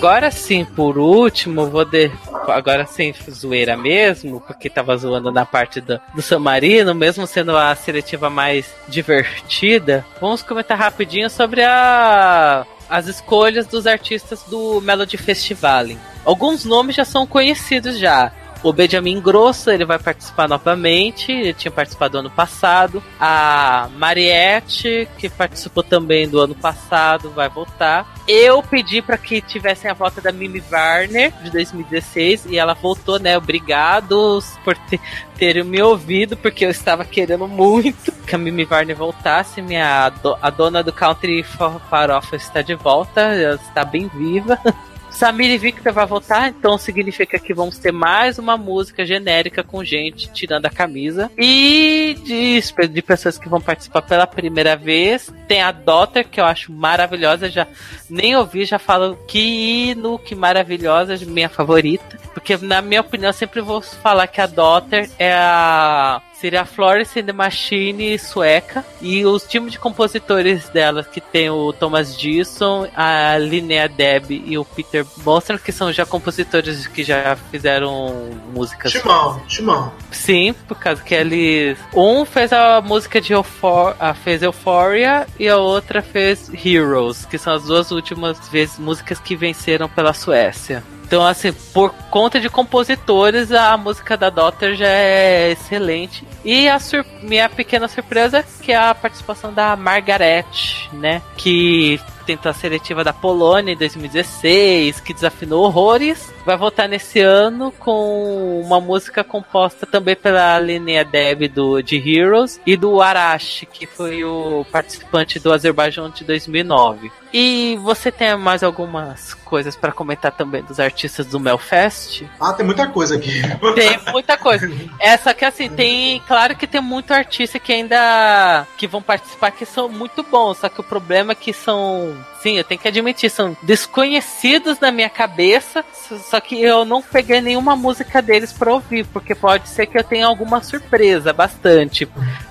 Agora 0.00 0.30
sim, 0.30 0.64
por 0.64 0.96
último, 0.96 1.66
vou 1.66 1.84
de... 1.84 2.10
agora 2.48 2.86
sem 2.86 3.14
zoeira 3.30 3.76
mesmo, 3.76 4.40
porque 4.40 4.70
tava 4.70 4.96
zoando 4.96 5.30
na 5.30 5.44
parte 5.44 5.78
do, 5.78 6.00
do 6.14 6.22
San 6.22 6.38
Marino, 6.38 6.94
mesmo 6.94 7.26
sendo 7.26 7.54
a 7.54 7.74
seletiva 7.74 8.30
mais 8.30 8.74
divertida, 8.88 10.02
vamos 10.18 10.42
comentar 10.42 10.78
rapidinho 10.78 11.28
sobre 11.28 11.62
a 11.62 12.64
as 12.88 13.06
escolhas 13.06 13.66
dos 13.66 13.86
artistas 13.86 14.42
do 14.44 14.80
Melody 14.80 15.16
Festival. 15.16 15.86
Alguns 16.24 16.64
nomes 16.64 16.96
já 16.96 17.04
são 17.04 17.26
conhecidos 17.26 17.98
já. 17.98 18.32
O 18.62 18.74
Benjamin 18.74 19.20
Grosso, 19.22 19.70
ele 19.70 19.86
vai 19.86 19.98
participar 19.98 20.46
novamente, 20.46 21.32
ele 21.32 21.54
tinha 21.54 21.70
participado 21.72 22.18
ano 22.18 22.30
passado. 22.30 23.02
A 23.18 23.88
Mariette, 23.96 25.08
que 25.16 25.30
participou 25.30 25.82
também 25.82 26.28
do 26.28 26.38
ano 26.38 26.54
passado, 26.54 27.30
vai 27.30 27.48
voltar. 27.48 28.06
Eu 28.28 28.62
pedi 28.62 29.00
para 29.00 29.16
que 29.16 29.40
tivessem 29.40 29.90
a 29.90 29.94
volta 29.94 30.20
da 30.20 30.30
Mimi 30.30 30.62
Warner, 30.70 31.32
de 31.42 31.50
2016, 31.50 32.46
e 32.50 32.58
ela 32.58 32.74
voltou, 32.74 33.18
né? 33.18 33.36
Obrigado 33.38 34.38
por 34.62 34.76
ter, 34.76 35.00
terem 35.38 35.64
me 35.64 35.80
ouvido, 35.80 36.36
porque 36.36 36.66
eu 36.66 36.70
estava 36.70 37.02
querendo 37.04 37.48
muito 37.48 38.12
que 38.26 38.34
a 38.34 38.38
Mimi 38.38 38.68
Warner 38.70 38.94
voltasse. 38.94 39.62
Minha, 39.62 40.12
a 40.42 40.50
dona 40.50 40.82
do 40.82 40.92
Country 40.92 41.42
Fa- 41.42 41.80
Farofa 41.88 42.36
está 42.36 42.60
de 42.60 42.74
volta, 42.74 43.22
ela 43.22 43.54
está 43.54 43.84
bem 43.86 44.06
viva. 44.08 44.58
Samir 45.10 45.50
e 45.50 45.58
Victor 45.58 45.92
vai 45.92 46.06
voltar, 46.06 46.48
então 46.48 46.78
significa 46.78 47.38
que 47.38 47.52
vamos 47.52 47.78
ter 47.78 47.92
mais 47.92 48.38
uma 48.38 48.56
música 48.56 49.04
genérica 49.04 49.62
com 49.62 49.84
gente 49.84 50.30
tirando 50.32 50.66
a 50.66 50.70
camisa. 50.70 51.30
E 51.36 52.16
de, 52.24 52.60
de 52.88 53.02
pessoas 53.02 53.38
que 53.38 53.48
vão 53.48 53.60
participar 53.60 54.02
pela 54.02 54.26
primeira 54.26 54.76
vez, 54.76 55.32
tem 55.46 55.62
a 55.62 55.72
Daughter, 55.72 56.26
que 56.26 56.40
eu 56.40 56.44
acho 56.44 56.72
maravilhosa, 56.72 57.50
já 57.50 57.66
nem 58.08 58.36
ouvi, 58.36 58.64
já 58.64 58.78
falo 58.78 59.16
que 59.26 59.90
hino, 59.90 60.18
que 60.18 60.34
maravilhosa, 60.34 61.16
minha 61.26 61.48
favorita. 61.48 62.18
Porque 62.32 62.56
na 62.56 62.80
minha 62.80 63.00
opinião, 63.00 63.32
sempre 63.32 63.60
vou 63.60 63.80
falar 63.80 64.26
que 64.26 64.40
a 64.40 64.46
Daughter 64.46 65.10
é 65.18 65.32
a 65.34 66.22
seria 66.40 66.62
a 66.62 66.64
Florence 66.64 67.18
and 67.18 67.24
the 67.24 67.32
Machine 67.32 68.18
sueca. 68.18 68.84
E 69.00 69.24
os 69.24 69.44
times 69.44 69.72
de 69.72 69.78
compositores 69.78 70.68
dela, 70.70 71.04
que 71.04 71.20
tem 71.20 71.50
o 71.50 71.72
Thomas 71.72 72.18
Gilson, 72.18 72.88
a 72.96 73.36
Linnea 73.38 73.88
Deb 73.88 74.30
e 74.30 74.56
o 74.56 74.64
Peter 74.64 75.04
Bostrom, 75.18 75.58
que 75.58 75.72
são 75.72 75.92
já 75.92 76.06
compositores 76.06 76.86
que 76.86 77.04
já 77.04 77.36
fizeram 77.50 78.30
músicas. 78.52 78.92
Timão, 78.92 79.40
Timão. 79.46 79.92
Sim, 80.10 80.54
por 80.66 80.78
causa 80.78 81.02
que 81.02 81.14
eles. 81.14 81.78
Um 81.94 82.24
fez 82.24 82.52
a 82.52 82.80
música 82.80 83.20
de 83.20 83.32
Euphor 83.32 83.94
ah, 83.98 84.14
fez 84.14 84.42
Euphoria 84.42 85.26
e 85.38 85.48
a 85.48 85.56
outra 85.56 86.02
fez 86.02 86.50
Heroes, 86.64 87.24
que 87.24 87.38
são 87.38 87.54
as 87.54 87.64
duas 87.64 87.90
últimas 87.90 88.48
vezes 88.48 88.78
músicas 88.78 89.18
que 89.18 89.36
venceram 89.36 89.88
pela 89.88 90.12
Suécia. 90.12 90.82
Então, 91.10 91.26
assim, 91.26 91.52
por 91.74 91.92
conta 92.08 92.38
de 92.38 92.48
compositores, 92.48 93.50
a 93.50 93.76
música 93.76 94.16
da 94.16 94.30
Daughter 94.30 94.76
já 94.76 94.86
é 94.86 95.50
excelente. 95.50 96.24
E 96.44 96.68
a 96.68 96.78
minha 97.20 97.48
pequena 97.48 97.88
surpresa, 97.88 98.44
que 98.62 98.70
é 98.70 98.76
a 98.76 98.94
participação 98.94 99.52
da 99.52 99.74
Margaret, 99.74 100.46
né? 100.92 101.20
Que 101.36 102.00
tentou 102.30 102.50
a 102.50 102.54
seletiva 102.54 103.02
da 103.02 103.12
Polônia 103.12 103.72
em 103.72 103.76
2016, 103.76 105.00
que 105.00 105.12
desafinou 105.12 105.64
horrores. 105.64 106.32
Vai 106.46 106.56
voltar 106.56 106.88
nesse 106.88 107.18
ano 107.18 107.72
com 107.72 108.60
uma 108.64 108.80
música 108.80 109.24
composta 109.24 109.84
também 109.84 110.14
pela 110.14 110.58
Linnea 110.60 111.04
Deb 111.04 111.48
do 111.48 111.82
de 111.82 111.96
Heroes 111.96 112.60
e 112.64 112.76
do 112.76 113.02
Arashi, 113.02 113.66
que 113.66 113.84
foi 113.84 114.22
o 114.22 114.64
participante 114.70 115.40
do 115.40 115.52
Azerbaijão 115.52 116.08
de 116.08 116.22
2009. 116.22 117.10
E 117.32 117.78
você 117.82 118.10
tem 118.10 118.36
mais 118.36 118.62
algumas 118.62 119.34
coisas 119.34 119.76
para 119.76 119.92
comentar 119.92 120.32
também 120.32 120.62
dos 120.62 120.80
artistas 120.80 121.26
do 121.26 121.38
Melfest? 121.38 122.24
Ah, 122.40 122.52
tem 122.52 122.66
muita 122.66 122.88
coisa 122.88 123.16
aqui. 123.16 123.40
Tem 123.74 124.00
muita 124.12 124.36
coisa. 124.36 124.70
É, 124.98 125.16
só 125.16 125.32
que 125.32 125.44
assim, 125.44 125.68
tem. 125.68 126.20
Claro 126.26 126.56
que 126.56 126.66
tem 126.66 126.80
muito 126.80 127.12
artista 127.12 127.58
que 127.58 127.72
ainda. 127.72 128.66
que 128.76 128.86
vão 128.86 129.00
participar 129.00 129.50
que 129.52 129.64
são 129.64 129.88
muito 129.88 130.22
bons. 130.22 130.58
Só 130.58 130.68
que 130.68 130.80
o 130.80 130.84
problema 130.84 131.32
é 131.32 131.34
que 131.34 131.52
são. 131.52 132.16
Sim, 132.42 132.56
eu 132.56 132.64
tenho 132.64 132.80
que 132.80 132.88
admitir, 132.88 133.30
são 133.30 133.56
desconhecidos 133.62 134.80
na 134.80 134.90
minha 134.90 135.10
cabeça. 135.10 135.84
Só 136.28 136.40
que 136.40 136.60
eu 136.60 136.84
não 136.84 137.02
peguei 137.02 137.40
nenhuma 137.40 137.76
música 137.76 138.22
deles 138.22 138.52
pra 138.52 138.72
ouvir. 138.72 139.06
Porque 139.06 139.34
pode 139.34 139.68
ser 139.68 139.86
que 139.86 139.98
eu 139.98 140.04
tenha 140.04 140.26
alguma 140.26 140.62
surpresa, 140.62 141.32
bastante. 141.32 142.08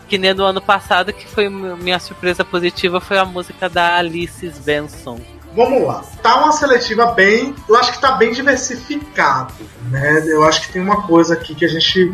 Que 0.08 0.18
nem 0.18 0.34
no 0.34 0.44
ano 0.44 0.62
passado, 0.62 1.14
que 1.14 1.28
foi 1.28 1.50
minha 1.50 2.00
surpresa 2.00 2.44
positiva, 2.44 3.00
foi 3.00 3.18
a 3.18 3.26
música 3.26 3.70
da 3.70 3.96
Alice 3.96 4.46
Svensson. 4.52 5.20
Vamos 5.54 5.88
lá. 5.88 6.04
Tá 6.22 6.44
uma 6.44 6.52
seletiva 6.52 7.08
bem. 7.08 7.56
Eu 7.68 7.76
acho 7.76 7.94
que 7.94 8.02
tá 8.02 8.12
bem 8.12 8.32
diversificado, 8.32 9.54
né? 9.90 10.24
Eu 10.28 10.44
acho 10.44 10.62
que 10.62 10.74
tem 10.74 10.82
uma 10.82 11.04
coisa 11.04 11.34
aqui 11.34 11.56
que 11.56 11.66
a 11.66 11.68
gente. 11.68 12.12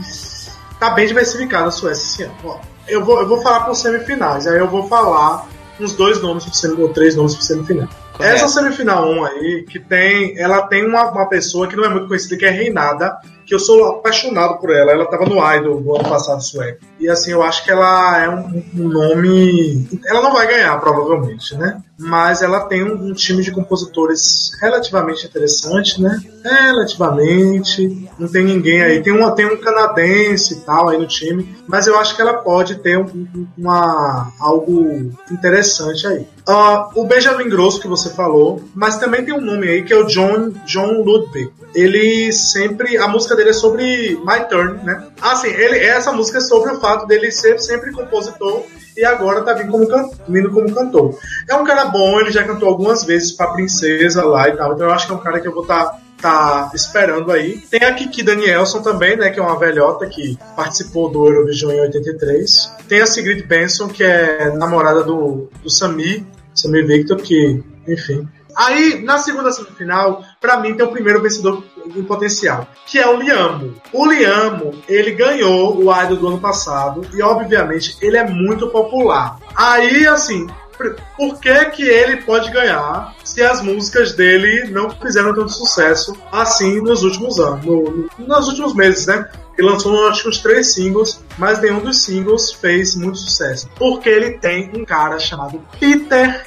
Tá 0.80 0.90
bem 0.92 1.08
diversificado 1.08 1.68
a 1.68 1.72
Suécia 1.72 2.04
esse 2.04 2.24
ano. 2.24 2.36
Ó, 2.44 2.60
eu, 2.88 3.04
vou, 3.04 3.20
eu 3.20 3.28
vou 3.28 3.42
falar 3.42 3.62
por 3.62 3.76
semifinais, 3.76 4.48
aí 4.48 4.58
eu 4.58 4.68
vou 4.68 4.88
falar 4.88 5.48
uns 5.80 5.94
dois 5.94 6.22
nomes 6.22 6.46
ou 6.84 6.90
três 6.90 7.16
nomes 7.16 7.36
pro 7.36 7.44
semifinal. 7.44 7.90
Essa 8.20 8.48
semifinal 8.48 9.10
1 9.10 9.26
aí, 9.26 9.66
que 9.70 9.80
tem. 9.80 10.38
Ela 10.40 10.64
tem 10.68 10.86
uma, 10.88 11.12
uma 11.12 11.28
pessoa 11.28 11.68
que 11.68 11.76
não 11.76 11.84
é 11.86 11.90
muito 11.90 12.08
conhecida, 12.08 12.38
que 12.38 12.46
é 12.46 12.50
Reinada, 12.50 13.18
que 13.46 13.54
eu 13.54 13.60
sou 13.60 13.84
apaixonado 13.86 14.58
por 14.60 14.72
ela. 14.72 14.92
Ela 14.92 15.06
tava 15.06 15.26
no 15.26 15.36
Idol 15.56 15.82
do 15.82 15.96
ano 15.96 16.08
passado 16.10 16.42
sueco. 16.42 16.80
E 17.00 17.10
assim, 17.10 17.32
eu 17.32 17.44
acho 17.44 17.64
que 17.64 17.72
ela 17.72 18.24
é 18.24 18.30
um, 18.30 18.64
um 18.76 18.88
nome. 18.88 19.88
Ela 20.08 20.22
não 20.22 20.34
vai 20.34 20.48
ganhar, 20.48 20.80
provavelmente, 20.80 21.56
né? 21.56 21.82
Mas 22.00 22.42
ela 22.42 22.62
tem 22.62 22.84
um, 22.84 23.10
um 23.10 23.14
time 23.14 23.44
de 23.44 23.52
compositores 23.52 24.52
relativamente 24.62 25.26
interessante, 25.28 26.02
né? 26.02 26.20
Relativamente. 26.44 28.10
Não 28.18 28.28
tem 28.28 28.44
ninguém 28.46 28.82
aí. 28.82 29.02
Tem, 29.04 29.14
uma, 29.14 29.32
tem 29.32 29.46
um 29.46 29.58
canadense 29.58 30.54
e 30.56 30.58
tal 30.62 30.90
aí 30.90 30.98
no 30.98 31.08
time. 31.08 31.56
Mas 31.68 31.86
eu 31.88 31.98
acho 32.00 32.16
que 32.16 32.22
ela 32.22 32.34
pode 32.36 32.76
ter 32.76 32.98
um- 32.98 33.48
uma, 33.58 34.32
algo 34.40 35.12
interessante 35.32 36.08
aí. 36.08 36.28
Ah, 36.48 36.90
o 36.94 37.06
Benjamin 37.06 37.50
Grosso 37.50 37.80
que 37.80 37.88
você 37.88 38.10
falou, 38.12 38.64
mas 38.74 38.98
também 38.98 39.26
tem 39.26 39.34
um 39.34 39.42
nome 39.42 39.68
aí 39.68 39.84
que 39.84 39.92
é 39.92 39.98
o 39.98 40.06
John, 40.06 40.52
John 40.66 41.02
Ludwig. 41.02 41.52
Ele 41.74 42.32
sempre. 42.32 42.98
A 42.98 43.08
música 43.08 43.36
dele 43.36 43.50
é 43.50 43.54
sobre 43.54 44.20
My 44.24 44.48
Turn, 44.48 44.84
né? 44.84 45.08
Ah, 45.22 45.36
sim, 45.36 45.48
ele, 45.48 45.80
essa 45.80 46.12
música 46.12 46.38
é 46.38 46.42
sobre 46.42 46.72
o 46.72 46.80
fato 46.80 47.08
dele 47.08 47.32
ser 47.32 47.60
sempre 47.60 47.92
compositor 47.92 48.64
e 48.96 49.04
agora 49.04 49.44
tá 49.44 49.54
vindo 49.54 49.72
como, 49.72 50.12
vindo 50.28 50.52
como 50.52 50.74
cantor. 50.74 51.18
É 51.50 51.56
um 51.56 51.66
cara 51.66 51.86
bom, 51.86 52.20
ele 52.20 52.32
já 52.32 52.44
cantou 52.44 52.70
algumas 52.70 53.04
vezes 53.04 53.32
pra 53.32 53.48
Princesa 53.48 54.24
lá 54.24 54.48
e 54.48 54.56
tal, 54.56 54.74
então 54.74 54.88
eu 54.88 54.94
acho 54.94 55.08
que 55.08 55.14
é 55.14 55.16
um 55.16 55.20
cara 55.20 55.40
que 55.40 55.48
eu 55.48 55.54
vou 55.54 55.64
estar 55.64 56.00
tá 56.22 56.72
esperando 56.74 57.32
aí. 57.32 57.58
Tem 57.70 57.84
a 57.84 57.94
Kiki 57.94 58.24
Danielson 58.24 58.82
também, 58.82 59.18
né, 59.18 59.30
que 59.30 59.40
é 59.40 59.44
uma 59.44 59.60
velhota 59.60 60.06
que 60.08 60.38
participou 60.56 61.10
do 61.10 61.28
Eurovision 61.28 61.72
em 61.74 61.82
83. 61.82 62.72
Tem 62.88 63.02
a 63.02 63.06
Sigrid 63.06 63.46
Benson, 63.46 63.88
que 63.88 64.04
é 64.04 64.52
namorada 64.56 65.04
do, 65.04 65.50
do 65.62 65.70
Samir, 65.70 66.24
Samir 66.56 66.88
Victor, 66.88 67.18
que, 67.18 67.64
enfim. 67.88 68.28
Aí, 68.56 69.02
na 69.04 69.18
segunda 69.18 69.52
semifinal, 69.52 70.24
pra 70.40 70.58
mim 70.58 70.76
tem 70.76 70.86
o 70.86 70.92
primeiro 70.92 71.22
vencedor 71.22 71.62
em 71.94 72.04
potencial, 72.04 72.68
que 72.88 72.98
é 72.98 73.08
o 73.08 73.20
Liamo. 73.20 73.74
O 73.92 74.06
Liamo, 74.06 74.72
ele 74.88 75.12
ganhou 75.12 75.78
o 75.78 76.04
Idol 76.04 76.18
do 76.18 76.28
ano 76.30 76.40
passado 76.40 77.06
e, 77.14 77.22
obviamente, 77.22 77.98
ele 78.02 78.16
é 78.16 78.26
muito 78.26 78.70
popular. 78.70 79.38
Aí, 79.54 80.08
assim, 80.08 80.48
por- 80.78 80.96
que 81.40 81.66
que 81.72 81.84
ele 81.84 82.18
pode 82.24 82.52
ganhar 82.52 83.14
se 83.24 83.42
as 83.42 83.62
músicas 83.62 84.14
dele 84.14 84.70
não 84.72 84.90
fizeram 84.90 85.34
tanto 85.34 85.50
sucesso 85.52 86.16
assim 86.32 86.82
nos 86.82 87.04
últimos 87.04 87.40
anos, 87.40 87.66
no- 87.66 87.84
no- 87.92 88.10
nos 88.28 88.48
últimos 88.48 88.74
meses, 88.76 89.06
né? 89.08 89.28
Ele 89.58 89.70
lançou 89.70 90.08
acho 90.10 90.24
que 90.24 90.30
uns 90.30 90.40
três 90.40 90.74
singles, 90.74 91.24
mas 91.38 91.62
nenhum 91.62 91.80
dos 91.80 92.04
singles 92.04 92.52
fez 92.52 92.94
muito 92.96 93.18
sucesso. 93.18 93.70
Porque 93.78 94.10
ele 94.10 94.32
tem 94.32 94.70
um 94.76 94.84
cara 94.84 95.18
chamado 95.18 95.62
Peter 95.80 96.46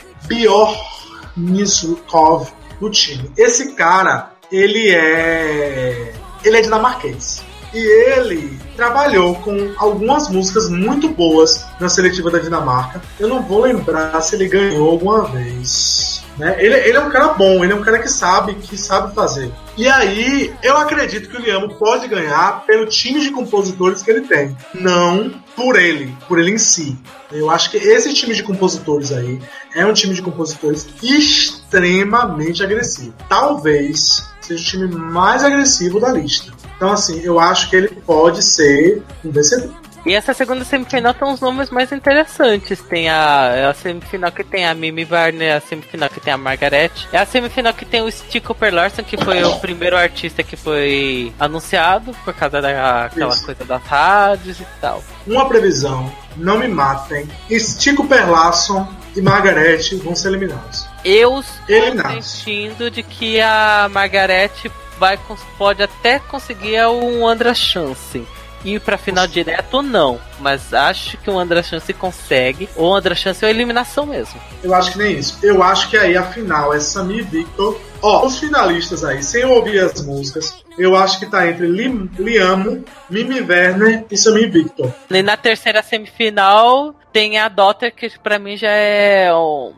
Bjornizkov, 1.36 2.48
no 2.80 2.90
time. 2.90 3.30
Esse 3.36 3.72
cara, 3.72 4.32
ele 4.52 4.90
é. 4.90 6.12
Ele 6.44 6.56
é 6.56 6.60
dinamarquês. 6.60 7.42
E 7.72 7.78
ele 8.12 8.58
trabalhou 8.76 9.34
com 9.36 9.72
algumas 9.76 10.28
músicas 10.28 10.70
muito 10.70 11.08
boas 11.08 11.64
na 11.80 11.88
seletiva 11.88 12.30
da 12.30 12.38
Dinamarca. 12.38 13.02
Eu 13.18 13.28
não 13.28 13.42
vou 13.42 13.60
lembrar 13.60 14.20
se 14.20 14.36
ele 14.36 14.48
ganhou 14.48 14.88
alguma 14.88 15.24
vez. 15.24 16.22
Né? 16.38 16.56
Ele, 16.58 16.74
ele 16.74 16.96
é 16.96 17.00
um 17.00 17.10
cara 17.10 17.28
bom, 17.34 17.64
ele 17.64 17.72
é 17.72 17.76
um 17.76 17.82
cara 17.82 17.98
que 17.98 18.08
sabe, 18.08 18.54
que 18.54 18.76
sabe 18.76 19.12
fazer. 19.14 19.52
E 19.76 19.88
aí, 19.88 20.54
eu 20.62 20.76
acredito 20.76 21.28
que 21.28 21.36
o 21.36 21.40
Liamo 21.40 21.74
pode 21.74 22.06
ganhar 22.06 22.64
pelo 22.64 22.86
time 22.86 23.20
de 23.20 23.30
compositores 23.30 24.02
que 24.02 24.10
ele 24.10 24.20
tem, 24.22 24.56
não 24.72 25.32
por 25.56 25.76
ele, 25.76 26.16
por 26.28 26.38
ele 26.38 26.52
em 26.52 26.58
si. 26.58 26.96
Eu 27.32 27.50
acho 27.50 27.70
que 27.70 27.76
esse 27.76 28.14
time 28.14 28.34
de 28.34 28.44
compositores 28.44 29.10
aí 29.10 29.40
é 29.74 29.84
um 29.84 29.92
time 29.92 30.14
de 30.14 30.22
compositores 30.22 30.86
extremamente 31.02 32.62
agressivo. 32.62 33.14
Talvez 33.28 34.24
seja 34.40 34.62
o 34.62 34.66
time 34.66 34.94
mais 34.94 35.42
agressivo 35.42 35.98
da 35.98 36.10
lista. 36.10 36.52
Então, 36.78 36.92
assim, 36.92 37.20
eu 37.24 37.40
acho 37.40 37.68
que 37.68 37.74
ele 37.74 37.88
pode 37.88 38.40
ser 38.40 39.02
um 39.24 39.32
vencedor. 39.32 39.74
E 40.06 40.14
essa 40.14 40.32
segunda 40.32 40.64
semifinal 40.64 41.12
tem 41.12 41.26
uns 41.28 41.40
nomes 41.40 41.70
mais 41.70 41.90
interessantes. 41.92 42.80
Tem 42.80 43.10
a, 43.10 43.52
é 43.54 43.66
a 43.66 43.74
semifinal 43.74 44.30
que 44.30 44.44
tem 44.44 44.64
a 44.64 44.72
Mimi 44.72 45.06
Warner, 45.10 45.56
a 45.56 45.60
semifinal 45.60 46.08
que 46.08 46.20
tem 46.20 46.32
a 46.32 46.38
Margaret. 46.38 46.92
É 47.12 47.18
a 47.18 47.26
semifinal 47.26 47.74
que 47.74 47.84
tem 47.84 48.00
o 48.00 48.10
Stick 48.10 48.46
Cooper 48.46 48.72
Larson, 48.72 49.02
que 49.02 49.16
foi 49.22 49.42
o 49.42 49.58
primeiro 49.58 49.96
artista 49.96 50.42
que 50.42 50.56
foi 50.56 51.32
anunciado 51.38 52.14
por 52.24 52.32
causa 52.32 52.62
daquela 52.62 53.34
Isso. 53.34 53.44
coisa 53.44 53.64
das 53.64 53.82
rádios 53.82 54.60
e 54.60 54.66
tal. 54.80 55.02
Uma 55.26 55.48
previsão, 55.48 56.10
não 56.36 56.58
me 56.58 56.68
matem. 56.68 57.28
Stico 57.50 58.06
Perlasson 58.06 58.88
e 59.16 59.20
Margarete 59.20 59.96
vão 59.96 60.14
ser 60.14 60.28
eliminados. 60.28 60.86
Eu 61.04 61.40
estou 61.40 61.76
Eliminados. 61.76 62.24
sentindo 62.24 62.90
de 62.90 63.02
que 63.02 63.40
a 63.40 63.90
Margaret 63.92 64.52
vai, 64.98 65.18
pode 65.56 65.82
até 65.82 66.18
conseguir 66.18 66.84
um 66.86 67.26
Andra 67.26 67.54
Chance. 67.54 68.26
Ir 68.64 68.80
pra 68.80 68.98
final 68.98 69.26
direto, 69.26 69.82
não. 69.82 70.20
Mas 70.40 70.74
acho 70.74 71.16
que 71.18 71.30
o 71.30 71.38
Andra 71.38 71.62
Chance 71.62 71.92
consegue. 71.92 72.68
Ou 72.74 72.92
Andra 72.92 73.14
Chance 73.14 73.44
é 73.44 73.48
a 73.48 73.50
eliminação 73.50 74.04
mesmo. 74.04 74.40
Eu 74.64 74.74
acho 74.74 74.92
que 74.92 74.98
nem 74.98 75.16
isso. 75.16 75.38
Eu 75.42 75.62
acho 75.62 75.88
que 75.88 75.96
aí 75.96 76.16
a 76.16 76.24
final 76.24 76.74
é 76.74 76.80
Samir 76.80 77.20
e 77.20 77.22
Victor. 77.22 77.80
Ó, 78.02 78.26
os 78.26 78.38
finalistas 78.38 79.04
aí, 79.04 79.22
sem 79.22 79.44
ouvir 79.44 79.78
as 79.80 80.04
músicas, 80.04 80.64
eu 80.76 80.96
acho 80.96 81.18
que 81.18 81.26
tá 81.26 81.48
entre 81.48 81.66
Lim, 81.66 82.10
Liamo, 82.18 82.84
Mimi 83.10 83.40
Werner 83.40 84.04
e 84.10 84.16
Samir 84.16 84.44
e 84.44 84.50
Victor. 84.50 84.92
E 85.10 85.22
na 85.22 85.36
terceira 85.36 85.82
semifinal 85.82 86.94
tem 87.12 87.38
a 87.38 87.48
Daughter, 87.48 87.92
que 87.94 88.10
pra 88.18 88.38
mim 88.38 88.56
já 88.56 88.70
é. 88.70 89.28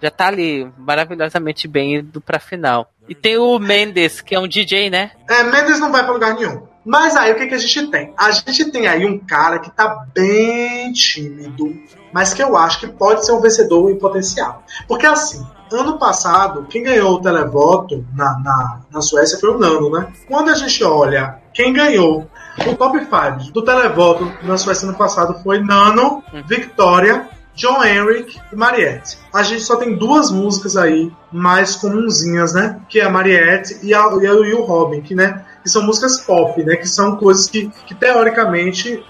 já 0.02 0.10
tá 0.10 0.26
ali 0.26 0.70
maravilhosamente 0.76 1.66
bem 1.66 1.96
indo 1.96 2.20
pra 2.20 2.38
final. 2.38 2.90
E 3.11 3.14
tem 3.14 3.36
o 3.36 3.58
Mendes, 3.58 4.20
que 4.20 4.36
é 4.36 4.38
um 4.38 4.46
DJ, 4.46 4.88
né? 4.88 5.11
É, 5.28 5.42
Mendes 5.42 5.80
não 5.80 5.90
vai 5.90 6.04
pra 6.04 6.12
lugar 6.12 6.34
nenhum. 6.34 6.62
Mas 6.86 7.16
aí 7.16 7.32
o 7.32 7.34
que, 7.34 7.48
que 7.48 7.54
a 7.54 7.58
gente 7.58 7.88
tem? 7.88 8.14
A 8.16 8.30
gente 8.30 8.70
tem 8.70 8.86
aí 8.86 9.04
um 9.04 9.18
cara 9.18 9.58
que 9.58 9.68
tá 9.68 10.06
bem 10.14 10.92
tímido, 10.92 11.74
mas 12.12 12.32
que 12.32 12.40
eu 12.40 12.56
acho 12.56 12.78
que 12.78 12.86
pode 12.86 13.26
ser 13.26 13.32
um 13.32 13.40
vencedor 13.40 13.90
em 13.90 13.98
potencial. 13.98 14.62
Porque 14.86 15.06
assim, 15.06 15.44
ano 15.72 15.98
passado, 15.98 16.66
quem 16.70 16.84
ganhou 16.84 17.14
o 17.14 17.20
televoto 17.20 18.06
na, 18.14 18.38
na, 18.38 18.80
na 18.92 19.00
Suécia 19.02 19.38
foi 19.38 19.50
o 19.50 19.58
Nano, 19.58 19.90
né? 19.90 20.06
Quando 20.28 20.50
a 20.50 20.54
gente 20.54 20.82
olha 20.84 21.40
quem 21.52 21.72
ganhou 21.72 22.30
o 22.64 22.76
top 22.76 22.98
5 22.98 23.52
do 23.52 23.64
televoto 23.64 24.32
na 24.44 24.56
Suécia 24.56 24.88
ano 24.88 24.96
passado 24.96 25.42
foi 25.42 25.61
Nano, 25.61 26.22
Victoria, 26.46 27.28
John 27.55 27.84
Henrik 27.84 28.38
e 28.53 28.57
Mariette. 28.57 29.18
A 29.34 29.42
gente 29.42 29.62
só 29.62 29.76
tem 29.76 29.96
duas 29.96 30.30
músicas 30.30 30.76
aí 30.76 31.12
mais 31.32 31.76
comunzinhas, 31.76 32.55
né? 32.55 32.80
Que 32.88 33.01
é 33.01 33.05
a 33.05 33.11
Mariette 33.11 33.78
e, 33.82 33.92
a, 33.92 34.01
e, 34.20 34.26
a, 34.26 34.34
o 34.34 34.64
Robin, 34.64 35.01
que, 35.01 35.14
né? 35.14 35.44
que 35.62 35.68
são 35.68 35.82
músicas 35.82 36.20
pop, 36.20 36.62
né? 36.64 36.76
Que 36.76 36.88
são 36.88 37.16
coisas 37.16 37.48
que, 37.48 37.70
que 37.86 37.94
teoricamente 37.94 39.03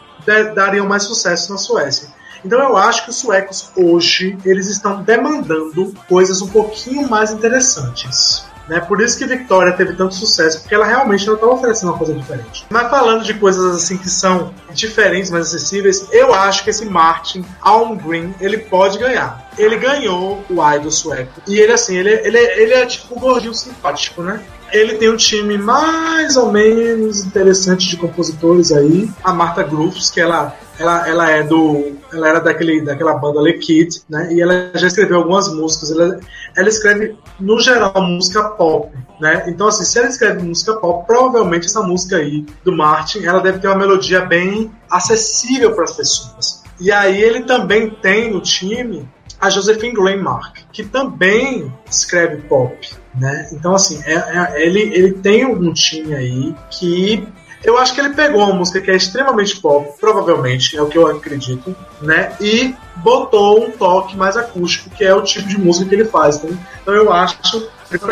dariam 0.54 0.86
mais 0.86 1.04
sucesso 1.04 1.50
na 1.50 1.58
Suécia. 1.58 2.08
Então 2.44 2.58
eu 2.58 2.76
acho 2.76 3.04
que 3.04 3.10
os 3.10 3.16
suecos 3.16 3.70
hoje 3.76 4.38
eles 4.44 4.68
estão 4.68 5.02
demandando 5.02 5.94
coisas 6.08 6.40
um 6.40 6.48
pouquinho 6.48 7.08
mais 7.08 7.30
interessantes. 7.30 8.44
Né? 8.70 8.78
Por 8.78 9.02
isso 9.02 9.18
que 9.18 9.26
Victoria 9.26 9.72
teve 9.72 9.94
tanto 9.94 10.14
sucesso, 10.14 10.60
porque 10.60 10.76
ela 10.76 10.86
realmente 10.86 11.28
estava 11.28 11.52
oferecendo 11.52 11.88
uma 11.88 11.98
coisa 11.98 12.14
diferente. 12.14 12.64
Mas 12.70 12.88
falando 12.88 13.24
de 13.24 13.34
coisas 13.34 13.74
assim 13.74 13.96
que 13.96 14.08
são 14.08 14.54
diferentes, 14.72 15.28
mais 15.28 15.48
acessíveis, 15.48 16.06
eu 16.12 16.32
acho 16.32 16.62
que 16.62 16.70
esse 16.70 16.84
Martin 16.84 17.44
Almgren 17.60 18.32
ele 18.40 18.58
pode 18.58 18.96
ganhar. 18.96 19.44
Ele 19.58 19.76
ganhou 19.76 20.44
o 20.48 20.72
Idol 20.72 20.90
sueco. 20.92 21.42
E 21.48 21.58
ele 21.58 21.72
assim, 21.72 21.96
ele, 21.96 22.10
ele, 22.10 22.38
ele 22.38 22.72
é 22.74 22.86
tipo 22.86 23.18
gordinho 23.18 23.52
simpático, 23.52 24.22
né? 24.22 24.40
Ele 24.70 24.94
tem 24.94 25.10
um 25.10 25.16
time 25.16 25.58
mais 25.58 26.36
ou 26.36 26.52
menos 26.52 27.24
interessante 27.24 27.88
de 27.88 27.96
compositores 27.96 28.70
aí. 28.70 29.10
A 29.24 29.32
Marta 29.32 29.64
Grooves, 29.64 30.12
que 30.12 30.20
ela, 30.20 30.56
ela, 30.80 31.06
ela 31.06 31.30
é 31.30 31.42
do. 31.42 31.92
Ela 32.12 32.28
era 32.28 32.40
daquele, 32.40 32.80
daquela 32.80 33.14
banda 33.14 33.40
Le 33.40 33.52
Kid, 33.58 34.02
né? 34.08 34.32
E 34.32 34.40
ela 34.40 34.70
já 34.74 34.86
escreveu 34.86 35.18
algumas 35.18 35.52
músicas. 35.52 35.90
Ela, 35.90 36.18
ela 36.56 36.68
escreve, 36.68 37.16
no 37.38 37.60
geral, 37.60 37.92
música 38.02 38.42
pop, 38.44 38.90
né? 39.20 39.44
Então, 39.46 39.68
assim, 39.68 39.84
se 39.84 39.98
ela 39.98 40.08
escreve 40.08 40.42
música 40.42 40.74
pop, 40.76 41.06
provavelmente 41.06 41.66
essa 41.66 41.82
música 41.82 42.16
aí 42.16 42.46
do 42.64 42.74
Martin, 42.74 43.24
ela 43.24 43.40
deve 43.40 43.58
ter 43.58 43.68
uma 43.68 43.76
melodia 43.76 44.22
bem 44.22 44.72
acessível 44.90 45.74
para 45.74 45.84
as 45.84 45.92
pessoas. 45.92 46.62
E 46.80 46.90
aí 46.90 47.20
ele 47.22 47.42
também 47.42 47.90
tem 47.90 48.32
no 48.32 48.40
time 48.40 49.06
a 49.38 49.50
Josephine 49.50 49.94
Graymark, 49.94 50.60
que 50.72 50.82
também 50.82 51.72
escreve 51.88 52.42
pop, 52.42 52.74
né? 53.14 53.48
Então, 53.52 53.74
assim, 53.74 54.02
é- 54.04 54.14
é- 54.14 54.62
ele, 54.66 54.80
ele 54.80 55.12
tem 55.12 55.44
um 55.44 55.72
time 55.72 56.14
aí 56.14 56.54
que 56.70 57.26
eu 57.62 57.78
acho 57.78 57.94
que 57.94 58.00
ele 58.00 58.10
pegou 58.10 58.42
uma 58.42 58.54
música 58.54 58.80
que 58.80 58.90
é 58.90 58.96
extremamente 58.96 59.60
pop, 59.60 59.92
provavelmente, 60.00 60.76
é 60.76 60.82
o 60.82 60.86
que 60.86 60.96
eu 60.96 61.06
acredito, 61.06 61.74
né? 62.00 62.32
E 62.40 62.74
botou 62.96 63.64
um 63.64 63.70
toque 63.70 64.16
mais 64.16 64.36
acústico, 64.36 64.90
que 64.90 65.04
é 65.04 65.14
o 65.14 65.22
tipo 65.22 65.48
de 65.48 65.58
música 65.58 65.88
que 65.88 65.94
ele 65.94 66.04
faz. 66.04 66.42
né? 66.42 66.56
Então 66.82 66.94
eu 66.94 67.12
acho 67.12 67.38
que 67.38 67.48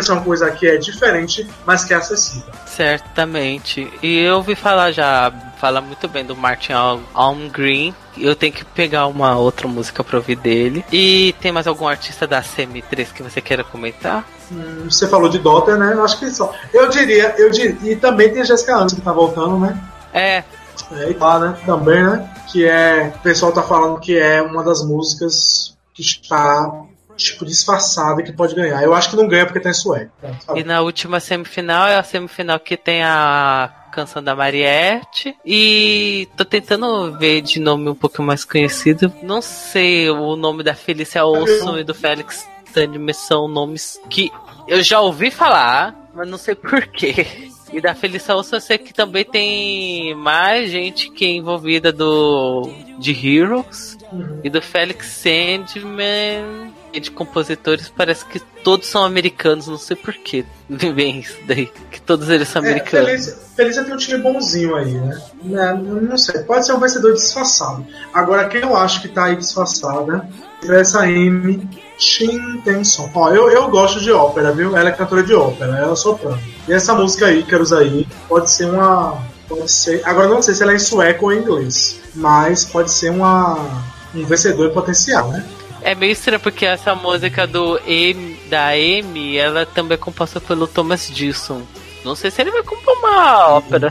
ser 0.02 0.12
uma 0.12 0.22
coisa 0.22 0.50
que 0.50 0.66
é 0.66 0.76
diferente, 0.76 1.46
mas 1.64 1.84
que 1.84 1.94
é 1.94 1.96
acessível. 1.96 2.52
Certamente. 2.66 3.90
E 4.02 4.18
eu 4.18 4.36
ouvi 4.36 4.54
falar 4.54 4.92
já, 4.92 5.32
fala 5.58 5.80
muito 5.80 6.08
bem 6.08 6.24
do 6.24 6.36
Martin 6.36 6.72
Al- 6.72 7.00
Almgren. 7.14 7.94
Eu 8.16 8.34
tenho 8.34 8.52
que 8.52 8.64
pegar 8.64 9.06
uma 9.06 9.36
outra 9.36 9.66
música 9.68 10.02
pra 10.02 10.16
ouvir 10.16 10.36
dele. 10.36 10.84
E 10.92 11.34
tem 11.40 11.52
mais 11.52 11.66
algum 11.66 11.86
artista 11.86 12.26
da 12.26 12.42
CM3 12.42 13.12
que 13.12 13.22
você 13.22 13.40
queira 13.40 13.62
comentar? 13.64 14.24
Hum, 14.50 14.86
Você 14.90 15.06
falou 15.08 15.28
de 15.28 15.38
Daughter, 15.38 15.76
né? 15.76 15.92
Eu 15.94 16.04
acho 16.04 16.18
que 16.18 16.30
só. 16.30 16.52
Eu 16.72 16.88
diria, 16.88 17.34
eu 17.38 17.50
diria. 17.50 17.76
E 17.92 17.96
também 17.96 18.32
tem 18.32 18.42
a 18.42 18.44
Jessica 18.44 18.74
Anderson 18.76 18.96
que 18.96 19.02
tá 19.02 19.12
voltando, 19.12 19.58
né? 19.58 19.78
É, 20.12 20.42
É, 20.92 21.10
e 21.10 21.14
lá, 21.14 21.38
né? 21.38 21.58
Também, 21.66 22.02
né? 22.02 22.30
Que 22.50 22.66
é. 22.66 23.12
O 23.16 23.18
pessoal 23.20 23.52
tá 23.52 23.62
falando 23.62 24.00
que 24.00 24.18
é 24.18 24.40
uma 24.40 24.62
das 24.64 24.82
músicas 24.84 25.76
que 25.92 26.00
está, 26.02 26.72
tipo, 27.16 27.44
disfarçada 27.44 28.20
e 28.20 28.24
que 28.24 28.32
pode 28.32 28.54
ganhar. 28.54 28.82
Eu 28.82 28.94
acho 28.94 29.10
que 29.10 29.16
não 29.16 29.28
ganha 29.28 29.44
porque 29.44 29.60
tá 29.60 29.70
em 29.70 29.74
sueco. 29.74 30.10
tá? 30.20 30.56
E 30.56 30.64
na 30.64 30.80
última 30.80 31.20
semifinal 31.20 31.86
é 31.88 31.96
a 31.96 32.02
semifinal 32.02 32.58
que 32.58 32.76
tem 32.76 33.02
a 33.02 33.70
canção 33.88 34.22
da 34.22 34.34
Mariette. 34.34 35.36
E 35.44 36.28
tô 36.36 36.44
tentando 36.44 37.16
ver 37.18 37.42
de 37.42 37.60
nome 37.60 37.88
um 37.88 37.94
pouco 37.94 38.22
mais 38.22 38.44
conhecido. 38.44 39.12
Não 39.22 39.42
sei 39.42 40.10
o 40.10 40.36
nome 40.36 40.62
da 40.62 40.74
Felícia 40.74 41.24
Olson 41.24 41.78
e 41.78 41.84
do 41.84 41.94
Félix 41.94 42.46
Sandman 42.72 43.14
são 43.14 43.48
nomes 43.48 44.00
que 44.10 44.30
eu 44.66 44.82
já 44.82 45.00
ouvi 45.00 45.30
falar, 45.30 46.10
mas 46.14 46.28
não 46.28 46.38
sei 46.38 46.54
porquê. 46.54 47.26
E 47.72 47.80
da 47.80 47.94
Felícia 47.94 48.34
Olson 48.34 48.56
eu 48.56 48.60
sei 48.60 48.78
que 48.78 48.94
também 48.94 49.24
tem 49.24 50.14
mais 50.14 50.70
gente 50.70 51.10
que 51.10 51.24
é 51.24 51.28
envolvida 51.28 51.92
do 51.92 52.68
de 52.98 53.12
Heroes. 53.12 53.98
E 54.42 54.48
do 54.48 54.62
Felix 54.62 55.06
Sandman 55.06 56.72
de 57.00 57.10
compositores 57.10 57.88
parece 57.88 58.24
que 58.24 58.40
todos 58.62 58.88
são 58.88 59.04
americanos, 59.04 59.66
não 59.66 59.78
sei 59.78 59.96
porquê. 59.96 60.44
Vem 60.68 61.20
isso 61.20 61.36
daí, 61.46 61.70
que 61.90 62.00
todos 62.00 62.28
eles 62.28 62.48
são 62.48 62.62
É, 62.62 62.68
americanos. 62.68 63.08
Felícia, 63.08 63.36
Felícia 63.56 63.84
tem 63.84 63.94
um 63.94 63.96
time 63.96 64.18
bonzinho 64.18 64.74
aí, 64.76 64.92
né? 64.92 65.22
né? 65.42 65.74
Não 65.74 66.18
sei, 66.18 66.40
pode 66.40 66.66
ser 66.66 66.72
um 66.72 66.80
vencedor 66.80 67.14
disfarçado. 67.14 67.86
Agora, 68.12 68.48
quem 68.48 68.62
eu 68.62 68.76
acho 68.76 69.00
que 69.02 69.08
tá 69.08 69.24
aí 69.24 69.36
disfarçada 69.36 70.28
é 70.62 70.80
essa 70.80 71.00
Amy 71.02 71.68
Shintenson. 71.98 73.10
Ó, 73.14 73.30
eu, 73.30 73.50
eu 73.50 73.68
gosto 73.68 74.00
de 74.00 74.12
ópera, 74.12 74.52
viu? 74.52 74.76
Ela 74.76 74.90
é 74.90 74.92
cantora 74.92 75.22
de 75.22 75.34
ópera, 75.34 75.76
ela 75.76 75.92
é 75.92 75.96
soprano. 75.96 76.38
E 76.66 76.72
essa 76.72 76.94
música 76.94 77.26
aí, 77.26 77.42
Queros 77.42 77.72
aí, 77.72 78.06
pode 78.28 78.50
ser 78.50 78.66
uma. 78.66 79.22
Pode 79.48 79.70
ser. 79.70 80.02
Agora, 80.04 80.28
não 80.28 80.42
sei 80.42 80.54
se 80.54 80.62
ela 80.62 80.72
é 80.72 80.76
em 80.76 80.78
sueco 80.78 81.26
ou 81.26 81.32
em 81.32 81.38
inglês, 81.38 82.00
mas 82.14 82.64
pode 82.64 82.90
ser 82.90 83.10
uma, 83.10 83.82
um 84.14 84.24
vencedor 84.24 84.70
potencial, 84.70 85.30
né? 85.30 85.44
É 85.88 85.94
meio 85.94 86.12
estranho 86.12 86.38
porque 86.38 86.66
essa 86.66 86.94
música 86.94 87.46
do 87.46 87.80
M, 87.86 88.38
da 88.50 88.72
Amy, 88.72 89.38
ela 89.38 89.64
também 89.64 89.94
é 89.94 89.98
composta 89.98 90.38
pelo 90.38 90.66
Thomas 90.66 91.06
Gilson. 91.06 91.62
Não 92.04 92.14
sei 92.14 92.30
se 92.30 92.42
ele 92.42 92.50
vai 92.50 92.62
compor 92.62 92.94
uma 92.98 93.54
ópera, 93.54 93.88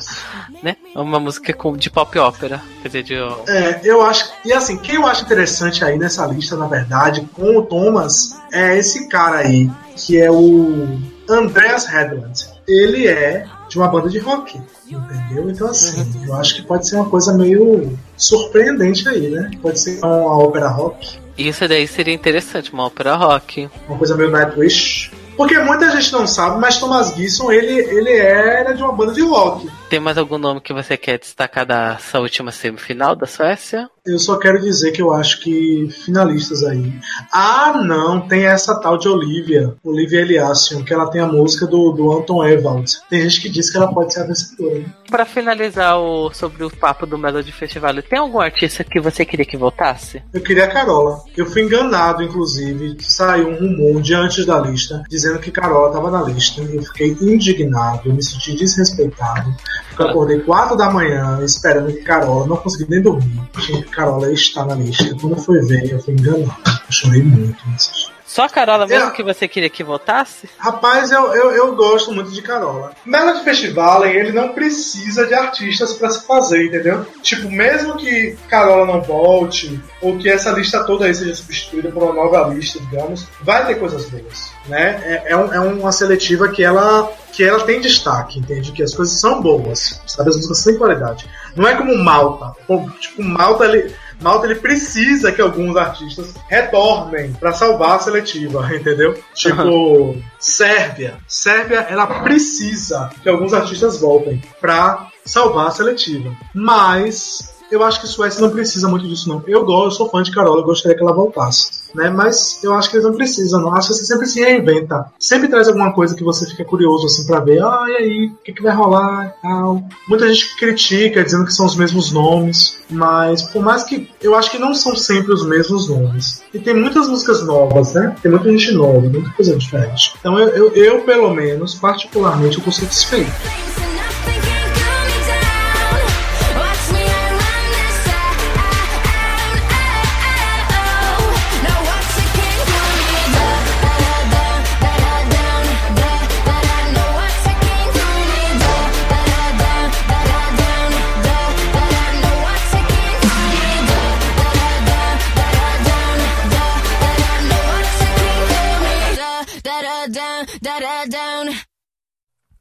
né? 0.62 0.78
Uma 0.94 1.20
música 1.20 1.56
de 1.76 1.90
pop 1.90 2.20
ópera. 2.20 2.62
Quer 2.84 2.88
dizer, 2.88 3.04
de. 3.04 3.16
É, 3.52 3.82
eu 3.84 4.04
acho. 4.04 4.32
E 4.46 4.54
assim, 4.54 4.78
quem 4.78 4.94
eu 4.94 5.08
acho 5.08 5.24
interessante 5.24 5.84
aí 5.84 5.98
nessa 5.98 6.24
lista, 6.28 6.56
na 6.56 6.68
verdade, 6.68 7.28
com 7.34 7.58
o 7.58 7.64
Thomas, 7.64 8.40
é 8.52 8.78
esse 8.78 9.10
cara 9.10 9.38
aí, 9.40 9.68
que 9.96 10.22
é 10.22 10.30
o. 10.30 11.00
Andreas 11.28 11.92
Hedlund. 11.92 12.48
Ele 12.68 13.08
é 13.08 13.44
de 13.68 13.76
uma 13.80 13.88
banda 13.88 14.08
de 14.08 14.20
rock, 14.20 14.62
entendeu? 14.88 15.50
Então, 15.50 15.68
assim, 15.68 16.06
eu 16.28 16.36
acho 16.36 16.58
que 16.58 16.62
pode 16.62 16.88
ser 16.88 16.98
uma 16.98 17.10
coisa 17.10 17.34
meio 17.34 17.98
surpreendente 18.16 19.10
aí, 19.10 19.30
né? 19.30 19.50
Pode 19.64 19.80
ser 19.80 19.98
uma 19.98 20.38
ópera 20.38 20.68
rock, 20.68 21.20
Isso 21.38 21.68
daí 21.68 21.88
seria 21.88 22.14
interessante, 22.14 22.74
uma 22.74 22.86
ópera 22.86 23.16
rock. 23.16 23.70
uma 23.88 23.98
coisa 23.98 24.16
meio 24.16 24.32
Nightwish. 24.32 25.12
Porque 25.38 25.58
muita 25.60 25.92
gente 25.92 26.12
não 26.12 26.26
sabe, 26.26 26.60
mas 26.60 26.80
Thomas 26.80 27.16
Gibson, 27.16 27.52
ele, 27.52 27.74
ele 27.74 28.12
era 28.12 28.74
de 28.74 28.82
uma 28.82 28.92
banda 28.92 29.14
de 29.14 29.22
rock. 29.22 29.70
Tem 29.90 30.02
mais 30.02 30.18
algum 30.18 30.38
nome 30.38 30.60
que 30.60 30.74
você 30.74 30.98
quer 30.98 31.18
destacar 31.18 31.66
dessa 31.66 32.20
última 32.20 32.52
semifinal 32.52 33.16
da 33.16 33.26
Suécia? 33.26 33.90
Eu 34.06 34.20
só 34.20 34.38
quero 34.38 34.60
dizer 34.60 34.92
que 34.92 35.02
eu 35.02 35.14
acho 35.14 35.42
que 35.42 35.90
finalistas 36.06 36.64
aí. 36.64 36.94
Ah, 37.32 37.82
não, 37.86 38.26
tem 38.28 38.46
essa 38.46 38.80
tal 38.80 38.98
de 38.98 39.08
Olivia, 39.08 39.76
Olivia 39.84 40.22
Eliasson, 40.22 40.84
que 40.84 40.94
ela 40.94 41.10
tem 41.10 41.22
a 41.22 41.26
música 41.26 41.66
do, 41.66 41.92
do 41.92 42.12
Anton 42.12 42.46
Ewald. 42.46 42.90
Tem 43.10 43.22
gente 43.22 43.42
que 43.42 43.50
diz 43.50 43.70
que 43.70 43.78
ela 43.78 43.94
pode 43.94 44.14
ser 44.14 44.22
a 44.22 44.26
vencedora. 44.26 44.86
Pra 45.10 45.26
finalizar 45.26 45.98
o, 46.00 46.34
sobre 46.34 46.64
o 46.64 46.70
papo 46.70 47.06
do 47.06 47.18
Melody 47.18 47.52
Festival, 47.52 48.02
tem 48.02 48.20
algum 48.20 48.40
artista 48.40 48.84
que 48.84 49.00
você 49.00 49.26
queria 49.26 49.46
que 49.46 49.58
voltasse? 49.58 50.22
Eu 50.34 50.42
queria 50.42 50.66
a 50.66 50.70
Carola. 50.70 51.22
Eu 51.36 51.46
fui 51.46 51.62
enganado, 51.62 52.24
inclusive. 52.24 52.98
Saiu 53.02 53.50
um 53.50 53.56
rumor 53.56 54.02
de 54.02 54.14
antes 54.14 54.46
da 54.46 54.60
lista, 54.60 55.04
dizendo 55.10 55.40
que 55.40 55.52
Carola 55.52 55.88
estava 55.88 56.12
na 56.12 56.24
lista. 56.24 56.62
Eu 56.62 56.84
fiquei 56.84 57.18
indignado, 57.22 58.04
eu 58.06 58.14
me 58.14 58.24
senti 58.24 58.56
desrespeitado. 58.56 59.54
Eu 59.98 60.08
acordei 60.08 60.40
4 60.40 60.76
da 60.76 60.92
manhã 60.92 61.40
esperando 61.44 61.92
que 61.92 62.04
Carola, 62.04 62.48
não 62.48 62.58
consegui 62.58 62.90
nem 62.90 63.02
dormir. 63.02 63.42
Tinha 63.60 63.82
que 63.82 63.90
Carola 63.90 64.32
estar 64.32 64.66
na 64.66 64.76
lista. 64.76 65.16
Quando 65.20 65.36
eu 65.36 65.42
fui 65.42 65.60
ver, 65.62 65.92
eu 65.92 66.00
fui 66.00 66.14
enganado. 66.14 66.56
Eu 66.66 66.92
chorei 66.92 67.24
muito 67.24 67.58
nesse 67.70 67.94
dia. 67.94 68.17
Só 68.28 68.44
a 68.44 68.50
Carola 68.50 68.86
mesmo 68.86 69.08
É. 69.08 69.12
que 69.12 69.24
você 69.24 69.48
queria 69.48 69.70
que 69.70 69.84
voltasse? 69.86 70.50
Rapaz, 70.58 71.12
eu, 71.12 71.34
eu, 71.34 71.52
eu 71.52 71.76
gosto 71.76 72.12
muito 72.12 72.30
de 72.30 72.42
Carola. 72.42 72.92
Melody 73.06 73.42
Festival, 73.44 74.06
ele 74.06 74.34
não 74.34 74.50
precisa 74.50 75.26
de 75.26 75.34
artistas 75.34 75.94
pra 75.94 76.10
se 76.10 76.28
fazer, 76.28 76.66
entendeu? 76.66 77.06
Tipo, 77.22 77.50
mesmo 77.50 77.96
que 77.96 78.38
Carola 78.50 78.86
não 78.86 79.02
volte, 79.02 79.80
ou 80.02 80.18
que 80.18 80.30
essa 80.30 80.52
lista 80.52 80.84
toda 80.84 81.06
aí 81.06 81.16
seja 81.16 81.34
substituída 81.36 81.90
por 81.90 82.04
uma 82.04 82.14
nova 82.14 82.54
lista, 82.54 82.80
digamos, 82.82 83.26
vai 83.42 83.66
ter 83.66 83.76
coisas 83.76 84.06
boas, 84.10 84.52
né? 84.68 85.02
É, 85.26 85.32
é, 85.32 85.38
um- 85.38 85.54
é 85.54 85.60
uma 85.62 85.92
seletiva 85.94 86.50
que 86.50 86.62
ela, 86.64 87.10
que 87.32 87.46
ela 87.46 87.64
tem 87.64 87.80
destaque, 87.80 88.40
entende? 88.40 88.74
Que 88.74 88.84
as 88.84 88.94
coisas 88.94 89.18
são 89.20 89.42
boas, 89.42 90.02
sabe? 90.06 90.30
As 90.32 90.36
músicas 90.36 90.64
têm 90.66 90.78
qualidade. 90.78 91.26
Não 91.56 91.66
é 91.66 91.76
como 91.76 91.96
Malta. 91.98 92.52
Tipo, 93.00 93.24
Malta, 93.24 93.64
ele... 93.66 93.96
Malta 94.22 94.46
ele 94.46 94.56
precisa 94.56 95.32
que 95.32 95.42
alguns 95.42 95.76
artistas 95.76 96.34
retornem 96.50 97.34
pra 97.34 97.54
salvar 97.54 97.98
a 97.98 98.00
seletiva, 98.00 98.68
entendeu? 98.74 99.18
Tipo, 99.34 100.18
Sérvia. 100.40 101.18
Sérvia, 101.28 101.86
ela 101.90 102.22
precisa 102.22 103.10
que 103.22 103.30
alguns 103.30 103.54
artistas 103.54 104.00
voltem 104.00 104.42
pra 104.60 105.08
salvar 105.26 105.68
a 105.68 105.72
seletiva. 105.72 106.36
Mas 106.54 107.57
eu 107.72 107.84
acho 107.84 108.02
que 108.02 108.08
Suécia 108.08 108.42
não 108.42 108.50
precisa 108.50 108.88
muito 108.88 109.08
disso, 109.08 109.28
não. 109.30 109.44
Eu 109.48 109.66
gosto, 109.66 109.86
eu 109.86 109.92
sou 109.92 110.10
fã 110.10 110.24
de 110.24 110.32
Carola, 110.32 110.62
eu 110.62 110.66
gostaria 110.66 110.98
que 110.98 111.04
ela 111.04 111.14
voltasse. 111.14 111.88
Né? 111.94 112.10
Mas 112.10 112.64
eu 112.64 112.74
acho 112.74 112.90
que 112.90 112.98
eles 112.98 113.06
não 113.06 113.16
precisam, 113.16 113.62
não. 113.62 113.74
Acho 113.74 113.90
que 113.90 113.96
você 113.96 114.06
sempre 114.06 114.28
se 114.28 114.40
reinventa. 114.40 115.06
Sempre 115.20 115.48
traz 115.48 115.68
alguma 115.68 115.94
coisa 115.94 116.16
que 116.16 116.24
você 116.24 116.46
fica 116.46 116.64
curioso 116.64 117.06
assim 117.06 117.26
pra 117.26 117.40
ver. 117.40 117.64
Ah, 117.64 117.86
e 117.88 117.96
aí? 117.96 118.26
O 118.28 118.44
que, 118.44 118.54
que 118.54 118.62
vai 118.62 118.76
rolar? 118.76 119.34
Tal. 119.42 119.84
Muita 120.08 120.28
gente 120.28 120.56
critica, 120.58 121.24
dizendo 121.24 121.46
que 121.46 121.54
são 121.54 121.66
os 121.66 121.76
mesmos 121.76 122.12
nomes. 122.12 122.78
Mas 122.90 123.42
por 123.42 123.64
mais 123.64 123.84
que. 123.84 124.10
Eu 124.22 124.36
acho 124.36 124.52
que 124.52 124.60
não 124.60 124.74
são 124.74 124.96
sempre 124.96 125.34
os 125.34 125.46
mesmos 125.46 125.90
nomes. 125.90 126.42
E 126.54 126.60
tem 126.60 126.74
muitas 126.74 127.08
músicas 127.08 127.44
novas, 127.46 127.94
né? 127.94 128.16
Tem 128.22 128.32
muita 128.32 128.50
gente 128.52 128.72
nova, 128.74 129.02
muita 129.02 129.30
coisa 129.32 129.56
diferente. 129.56 130.14
Então 130.20 130.38
eu, 130.38 130.50
eu, 130.50 130.74
eu, 130.74 131.02
pelo 131.02 131.34
menos, 131.34 131.76
particularmente, 131.76 132.58
eu 132.58 132.64
tô 132.64 132.72
satisfeito. 132.72 133.32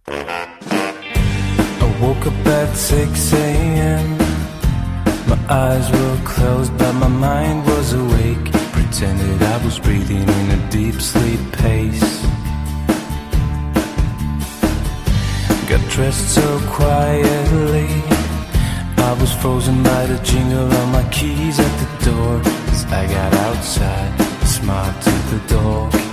I 0.09 1.99
woke 2.01 2.27
up 2.27 2.47
at 2.47 2.77
6 2.77 3.33
a.m. 3.33 4.19
My 5.29 5.39
eyes 5.49 5.91
were 5.91 6.21
closed, 6.25 6.77
but 6.79 6.93
my 6.93 7.09
mind 7.09 7.67
was 7.67 7.93
awake. 7.93 8.53
Pretended 8.73 9.43
I 9.43 9.65
was 9.65 9.81
breathing 9.81 10.23
in 10.23 10.51
a 10.51 10.71
deep 10.71 11.01
sleep 11.01 11.41
pace. 11.53 12.23
Got 15.69 15.91
dressed 15.91 16.35
so 16.35 16.61
quietly. 16.67 17.89
I 18.99 19.17
was 19.21 19.33
frozen 19.33 19.83
by 19.83 20.07
the 20.07 20.23
jingle 20.23 20.73
of 20.73 20.89
my 20.93 21.03
keys 21.11 21.59
at 21.59 21.79
the 21.81 22.11
door. 22.11 22.41
As 22.71 22.85
I 22.85 23.07
got 23.07 23.35
outside, 23.35 24.13
smiled 24.45 25.03
to 25.03 25.11
the 25.35 25.41
dog. 25.49 26.06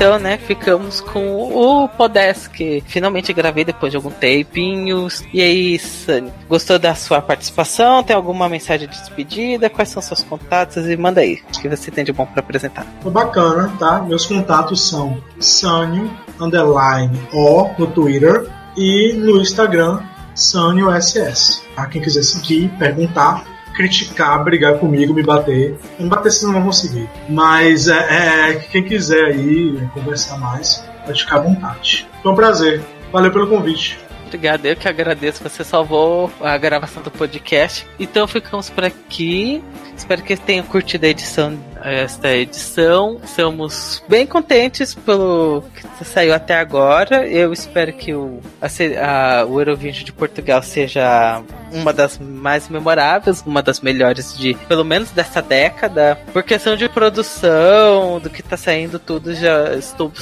Então, 0.00 0.18
né, 0.18 0.38
ficamos 0.38 0.98
com 1.02 1.52
o 1.52 1.86
Podesk. 1.86 2.82
Finalmente 2.86 3.34
gravei 3.34 3.66
depois 3.66 3.92
de 3.92 3.98
algum 3.98 4.10
tempinho. 4.10 5.06
E 5.30 5.42
aí, 5.42 5.78
Sunny, 5.78 6.32
gostou 6.48 6.78
da 6.78 6.94
sua 6.94 7.20
participação? 7.20 8.02
Tem 8.02 8.16
alguma 8.16 8.48
mensagem 8.48 8.88
de 8.88 8.98
despedida? 8.98 9.68
Quais 9.68 9.90
são 9.90 10.00
seus 10.00 10.24
contatos? 10.24 10.88
E 10.88 10.96
manda 10.96 11.20
aí, 11.20 11.42
o 11.54 11.60
que 11.60 11.68
você 11.68 11.90
tem 11.90 12.02
de 12.02 12.14
bom 12.14 12.24
pra 12.24 12.40
apresentar. 12.40 12.86
Foi 13.02 13.12
bacana, 13.12 13.70
tá? 13.78 14.00
Meus 14.00 14.24
contatos 14.24 14.88
são 14.88 15.22
Sânio 15.38 16.10
underline 16.40 17.20
O 17.34 17.68
no 17.78 17.86
Twitter 17.88 18.48
e 18.78 19.12
no 19.12 19.38
Instagram 19.38 20.00
Sânio 20.34 20.88
SS. 20.98 21.60
Tá? 21.76 21.84
Quem 21.84 22.00
quiser 22.00 22.22
seguir, 22.22 22.70
perguntar, 22.78 23.44
criticar, 23.74 24.42
brigar 24.44 24.78
comigo, 24.78 25.12
me 25.14 25.22
bater. 25.22 25.76
Não 25.98 26.08
bater 26.08 26.30
se 26.32 26.44
não 26.44 26.52
vão 26.52 26.64
conseguir. 26.64 27.08
Mas 27.28 27.88
é, 27.88 28.50
é, 28.50 28.54
quem 28.70 28.82
quiser 28.84 29.24
aí 29.26 29.80
conversar 29.94 30.38
mais, 30.38 30.84
pode 31.04 31.22
ficar 31.22 31.36
à 31.36 31.40
vontade. 31.40 32.06
Foi 32.22 32.32
um 32.32 32.34
prazer. 32.34 32.82
Valeu 33.12 33.30
pelo 33.32 33.46
convite. 33.48 33.98
Obrigado, 34.26 34.64
eu 34.64 34.76
que 34.76 34.86
agradeço. 34.88 35.42
Você 35.42 35.64
salvou 35.64 36.30
a 36.40 36.56
gravação 36.56 37.02
do 37.02 37.10
podcast. 37.10 37.84
Então 37.98 38.28
ficamos 38.28 38.70
por 38.70 38.84
aqui. 38.84 39.60
Espero 39.96 40.22
que 40.22 40.36
tenham 40.36 40.64
curtido 40.64 41.04
a 41.04 41.08
edição, 41.08 41.58
esta 41.82 42.28
edição. 42.32 43.20
Somos 43.26 44.02
bem 44.08 44.24
contentes 44.24 44.94
pelo 44.94 45.64
que 45.98 46.04
saiu 46.04 46.32
até 46.32 46.56
agora. 46.56 47.26
Eu 47.26 47.52
espero 47.52 47.92
que 47.92 48.14
o, 48.14 48.38
a, 48.62 48.66
a- 48.68 49.44
o 49.46 49.60
Eurovision 49.60 50.04
de 50.04 50.12
Portugal 50.12 50.62
seja 50.62 51.42
uma 51.72 51.92
das 51.92 52.18
mais 52.18 52.68
memoráveis, 52.68 53.42
uma 53.46 53.62
das 53.62 53.80
melhores 53.80 54.36
de, 54.36 54.54
pelo 54.68 54.84
menos 54.84 55.10
dessa 55.10 55.40
década. 55.40 56.18
Por 56.32 56.42
questão 56.42 56.76
de 56.76 56.88
produção, 56.88 58.20
do 58.20 58.30
que 58.30 58.42
tá 58.42 58.56
saindo 58.56 58.98
tudo, 58.98 59.34
já 59.34 59.74
estou 59.74 60.12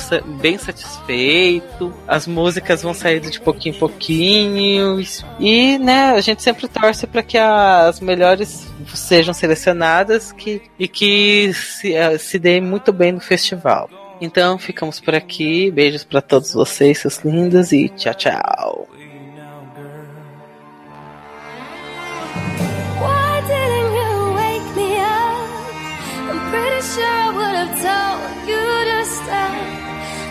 bem 0.40 0.58
satisfeito. 0.58 1.92
As 2.06 2.26
músicas 2.26 2.82
vão 2.82 2.94
saindo 2.94 3.30
de 3.30 3.40
pouquinho 3.40 3.74
em 3.74 3.78
pouquinho. 3.78 5.00
E, 5.38 5.78
né, 5.78 6.10
a 6.10 6.20
gente 6.20 6.42
sempre 6.42 6.68
torce 6.68 7.06
para 7.06 7.22
que 7.22 7.38
as 7.38 8.00
melhores 8.00 8.66
sejam 8.94 9.34
selecionadas 9.34 10.32
que, 10.32 10.62
e 10.78 10.88
que 10.88 11.52
se, 11.54 11.94
eh, 11.94 12.18
se 12.18 12.38
deem 12.38 12.60
muito 12.60 12.92
bem 12.92 13.12
no 13.12 13.20
festival. 13.20 13.90
Então 14.20 14.58
ficamos 14.58 15.00
por 15.00 15.14
aqui. 15.14 15.70
Beijos 15.70 16.04
para 16.04 16.20
todos 16.20 16.52
vocês, 16.52 16.98
seus 16.98 17.18
lindos, 17.18 17.72
e 17.72 17.88
tchau, 17.88 18.14
tchau. 18.14 18.88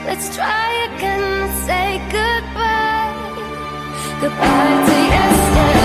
Let's 0.08 0.34
try 0.34 0.88
again 0.96 1.52
say 1.66 2.00
goodbye. 2.10 3.12
Goodbye 4.22 4.86
to 4.88 4.96
yesterday. 5.14 5.77